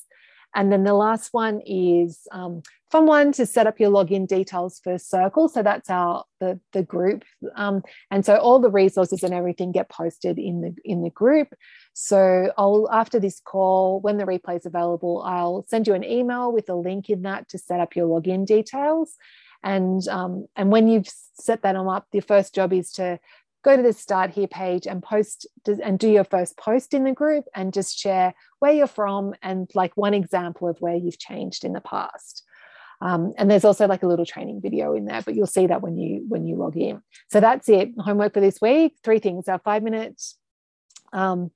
And 0.55 0.71
then 0.71 0.83
the 0.83 0.93
last 0.93 1.33
one 1.33 1.61
is 1.65 2.27
um, 2.31 2.63
fun 2.89 3.05
one 3.05 3.31
to 3.33 3.45
set 3.45 3.67
up 3.67 3.79
your 3.79 3.91
login 3.91 4.27
details 4.27 4.79
for 4.83 4.97
Circle. 4.97 5.49
So 5.49 5.61
that's 5.61 5.89
our 5.89 6.23
the, 6.39 6.59
the 6.73 6.83
group. 6.83 7.23
Um, 7.55 7.83
and 8.09 8.25
so 8.25 8.37
all 8.37 8.59
the 8.59 8.69
resources 8.69 9.23
and 9.23 9.33
everything 9.33 9.71
get 9.71 9.89
posted 9.89 10.39
in 10.39 10.61
the 10.61 10.75
in 10.83 11.03
the 11.03 11.09
group. 11.09 11.49
So 11.93 12.51
I'll 12.57 12.87
after 12.91 13.19
this 13.19 13.39
call, 13.39 13.99
when 14.01 14.17
the 14.17 14.25
replay 14.25 14.57
is 14.57 14.65
available, 14.65 15.21
I'll 15.25 15.65
send 15.67 15.87
you 15.87 15.93
an 15.93 16.03
email 16.03 16.51
with 16.51 16.69
a 16.69 16.75
link 16.75 17.09
in 17.09 17.23
that 17.23 17.49
to 17.49 17.57
set 17.57 17.79
up 17.79 17.95
your 17.95 18.07
login 18.07 18.45
details. 18.45 19.15
And 19.63 20.07
um, 20.07 20.47
and 20.55 20.71
when 20.71 20.87
you've 20.87 21.09
set 21.33 21.61
that 21.63 21.75
up, 21.75 22.07
your 22.11 22.21
first 22.23 22.55
job 22.55 22.73
is 22.73 22.91
to 22.93 23.19
go 23.67 23.75
to 23.75 23.83
the 23.83 23.91
start 23.91 24.31
here 24.31 24.47
page 24.47 24.87
and 24.87 25.03
post 25.03 25.45
and 25.83 25.99
do 25.99 26.09
your 26.09 26.23
first 26.23 26.57
post 26.57 26.93
in 26.93 27.03
the 27.03 27.11
group 27.11 27.43
and 27.53 27.73
just 27.73 27.99
share 27.99 28.33
where 28.59 28.71
you're 28.71 28.87
from 28.87 29.35
and 29.41 29.69
like 29.75 29.97
one 29.97 30.13
example 30.13 30.69
of 30.69 30.77
where 30.79 30.95
you've 30.95 31.19
changed 31.19 31.65
in 31.65 31.73
the 31.73 31.81
past. 31.81 32.43
Um, 33.01 33.33
and 33.37 33.51
there's 33.51 33.65
also 33.65 33.85
like 33.85 34.03
a 34.03 34.07
little 34.07 34.25
training 34.25 34.61
video 34.61 34.93
in 34.93 35.03
there, 35.03 35.21
but 35.21 35.35
you'll 35.35 35.47
see 35.47 35.67
that 35.67 35.81
when 35.81 35.97
you 35.97 36.23
when 36.29 36.47
you 36.47 36.55
log 36.55 36.77
in. 36.77 37.01
So 37.29 37.41
that's 37.41 37.67
it. 37.67 37.91
Homework 37.99 38.33
for 38.33 38.39
this 38.39 38.61
week. 38.61 38.95
Three 39.03 39.19
things: 39.19 39.49
our 39.49 39.59
five 39.59 39.83
minutes 39.83 40.37
um, 41.11 41.51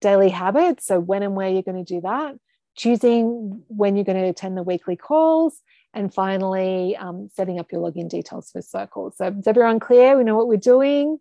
daily 0.00 0.28
habits. 0.28 0.86
So 0.86 1.00
when 1.00 1.22
and 1.22 1.34
where 1.34 1.48
you're 1.48 1.62
going 1.62 1.82
to 1.82 1.94
do 1.94 2.02
that. 2.02 2.36
Choosing 2.76 3.62
when 3.68 3.96
you're 3.96 4.04
going 4.04 4.22
to 4.22 4.28
attend 4.28 4.56
the 4.56 4.62
weekly 4.62 4.96
calls, 4.96 5.60
and 5.94 6.12
finally 6.12 6.94
um, 6.96 7.30
setting 7.34 7.58
up 7.58 7.72
your 7.72 7.80
login 7.80 8.08
details 8.10 8.50
for 8.50 8.60
Circle. 8.60 9.14
So 9.16 9.34
is 9.38 9.46
everyone 9.46 9.80
clear? 9.80 10.18
We 10.18 10.24
know 10.24 10.36
what 10.36 10.46
we're 10.46 10.58
doing. 10.58 11.18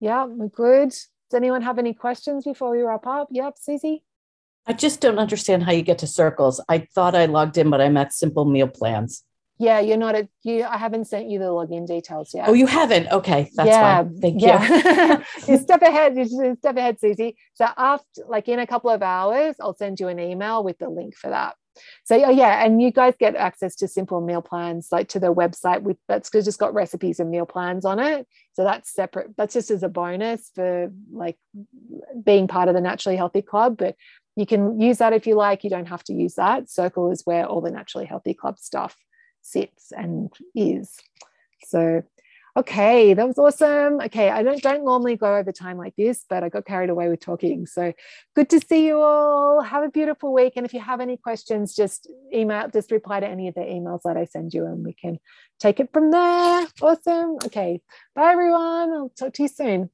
Yeah, 0.00 0.26
we're 0.26 0.48
good. 0.48 0.90
Does 0.90 1.34
anyone 1.34 1.62
have 1.62 1.78
any 1.78 1.94
questions 1.94 2.44
before 2.44 2.70
we 2.70 2.82
wrap 2.82 3.06
up? 3.06 3.28
Yep, 3.30 3.54
Susie. 3.58 4.04
I 4.66 4.72
just 4.72 5.00
don't 5.00 5.18
understand 5.18 5.62
how 5.62 5.72
you 5.72 5.82
get 5.82 5.98
to 5.98 6.06
circles. 6.06 6.60
I 6.68 6.88
thought 6.94 7.14
I 7.14 7.26
logged 7.26 7.56
in, 7.56 7.70
but 7.70 7.80
I'm 7.80 7.96
at 7.96 8.12
simple 8.12 8.44
meal 8.44 8.68
plans. 8.68 9.22
Yeah, 9.58 9.80
you're 9.80 9.96
not 9.96 10.14
a 10.14 10.28
you. 10.42 10.64
I 10.64 10.76
haven't 10.76 11.06
sent 11.06 11.30
you 11.30 11.38
the 11.38 11.46
login 11.46 11.86
details 11.86 12.34
yet. 12.34 12.48
Oh, 12.48 12.52
you 12.52 12.66
haven't? 12.66 13.08
Okay, 13.08 13.50
that's 13.54 13.68
yeah, 13.68 14.02
fine. 14.02 14.20
Thank 14.20 14.42
yeah. 14.42 15.18
you. 15.18 15.24
you 15.48 15.58
step 15.58 15.80
ahead. 15.80 16.16
You 16.16 16.56
step 16.58 16.76
ahead, 16.76 17.00
Susie. 17.00 17.36
So 17.54 17.66
after, 17.76 18.22
like 18.28 18.48
in 18.48 18.58
a 18.58 18.66
couple 18.66 18.90
of 18.90 19.02
hours, 19.02 19.56
I'll 19.58 19.74
send 19.74 19.98
you 19.98 20.08
an 20.08 20.20
email 20.20 20.62
with 20.62 20.78
the 20.78 20.90
link 20.90 21.16
for 21.16 21.30
that. 21.30 21.54
So 22.04 22.16
yeah, 22.16 22.64
and 22.64 22.80
you 22.80 22.90
guys 22.90 23.14
get 23.18 23.36
access 23.36 23.74
to 23.76 23.88
simple 23.88 24.20
meal 24.20 24.42
plans, 24.42 24.88
like 24.90 25.08
to 25.08 25.20
the 25.20 25.32
website 25.32 25.82
with 25.82 25.96
that's 26.08 26.30
just 26.30 26.58
got 26.58 26.74
recipes 26.74 27.20
and 27.20 27.30
meal 27.30 27.46
plans 27.46 27.84
on 27.84 27.98
it. 27.98 28.26
So 28.54 28.64
that's 28.64 28.92
separate. 28.92 29.36
That's 29.36 29.54
just 29.54 29.70
as 29.70 29.82
a 29.82 29.88
bonus 29.88 30.50
for 30.54 30.90
like 31.12 31.36
being 32.24 32.48
part 32.48 32.68
of 32.68 32.74
the 32.74 32.80
Naturally 32.80 33.16
Healthy 33.16 33.42
Club. 33.42 33.76
But 33.76 33.96
you 34.36 34.46
can 34.46 34.80
use 34.80 34.98
that 34.98 35.12
if 35.12 35.26
you 35.26 35.34
like. 35.34 35.64
You 35.64 35.70
don't 35.70 35.88
have 35.88 36.04
to 36.04 36.12
use 36.12 36.34
that. 36.34 36.70
Circle 36.70 37.10
is 37.10 37.22
where 37.24 37.46
all 37.46 37.60
the 37.60 37.70
Naturally 37.70 38.06
Healthy 38.06 38.34
Club 38.34 38.58
stuff 38.58 38.96
sits 39.42 39.92
and 39.92 40.32
is. 40.54 40.96
So 41.64 42.02
Okay, 42.56 43.12
that 43.12 43.26
was 43.26 43.38
awesome. 43.38 44.00
Okay, 44.00 44.30
I 44.30 44.42
don't 44.42 44.62
don't 44.62 44.82
normally 44.82 45.14
go 45.16 45.36
over 45.36 45.52
time 45.52 45.76
like 45.76 45.94
this, 45.96 46.24
but 46.28 46.42
I 46.42 46.48
got 46.48 46.64
carried 46.64 46.88
away 46.88 47.06
with 47.10 47.20
talking. 47.20 47.66
So 47.66 47.92
good 48.34 48.48
to 48.48 48.60
see 48.60 48.86
you 48.86 48.98
all. 48.98 49.60
Have 49.60 49.82
a 49.84 49.90
beautiful 49.90 50.32
week. 50.32 50.54
And 50.56 50.64
if 50.64 50.72
you 50.72 50.80
have 50.80 51.00
any 51.00 51.18
questions, 51.18 51.76
just 51.76 52.08
email, 52.32 52.68
just 52.70 52.90
reply 52.90 53.20
to 53.20 53.28
any 53.28 53.48
of 53.48 53.54
the 53.54 53.60
emails 53.60 54.00
that 54.06 54.16
I 54.16 54.24
send 54.24 54.54
you, 54.54 54.64
and 54.64 54.82
we 54.86 54.94
can 54.94 55.18
take 55.60 55.80
it 55.80 55.90
from 55.92 56.10
there. 56.10 56.66
Awesome. 56.80 57.36
Okay, 57.44 57.82
bye 58.14 58.32
everyone. 58.32 58.90
I'll 58.90 59.12
talk 59.18 59.34
to 59.34 59.42
you 59.42 59.48
soon. 59.48 59.90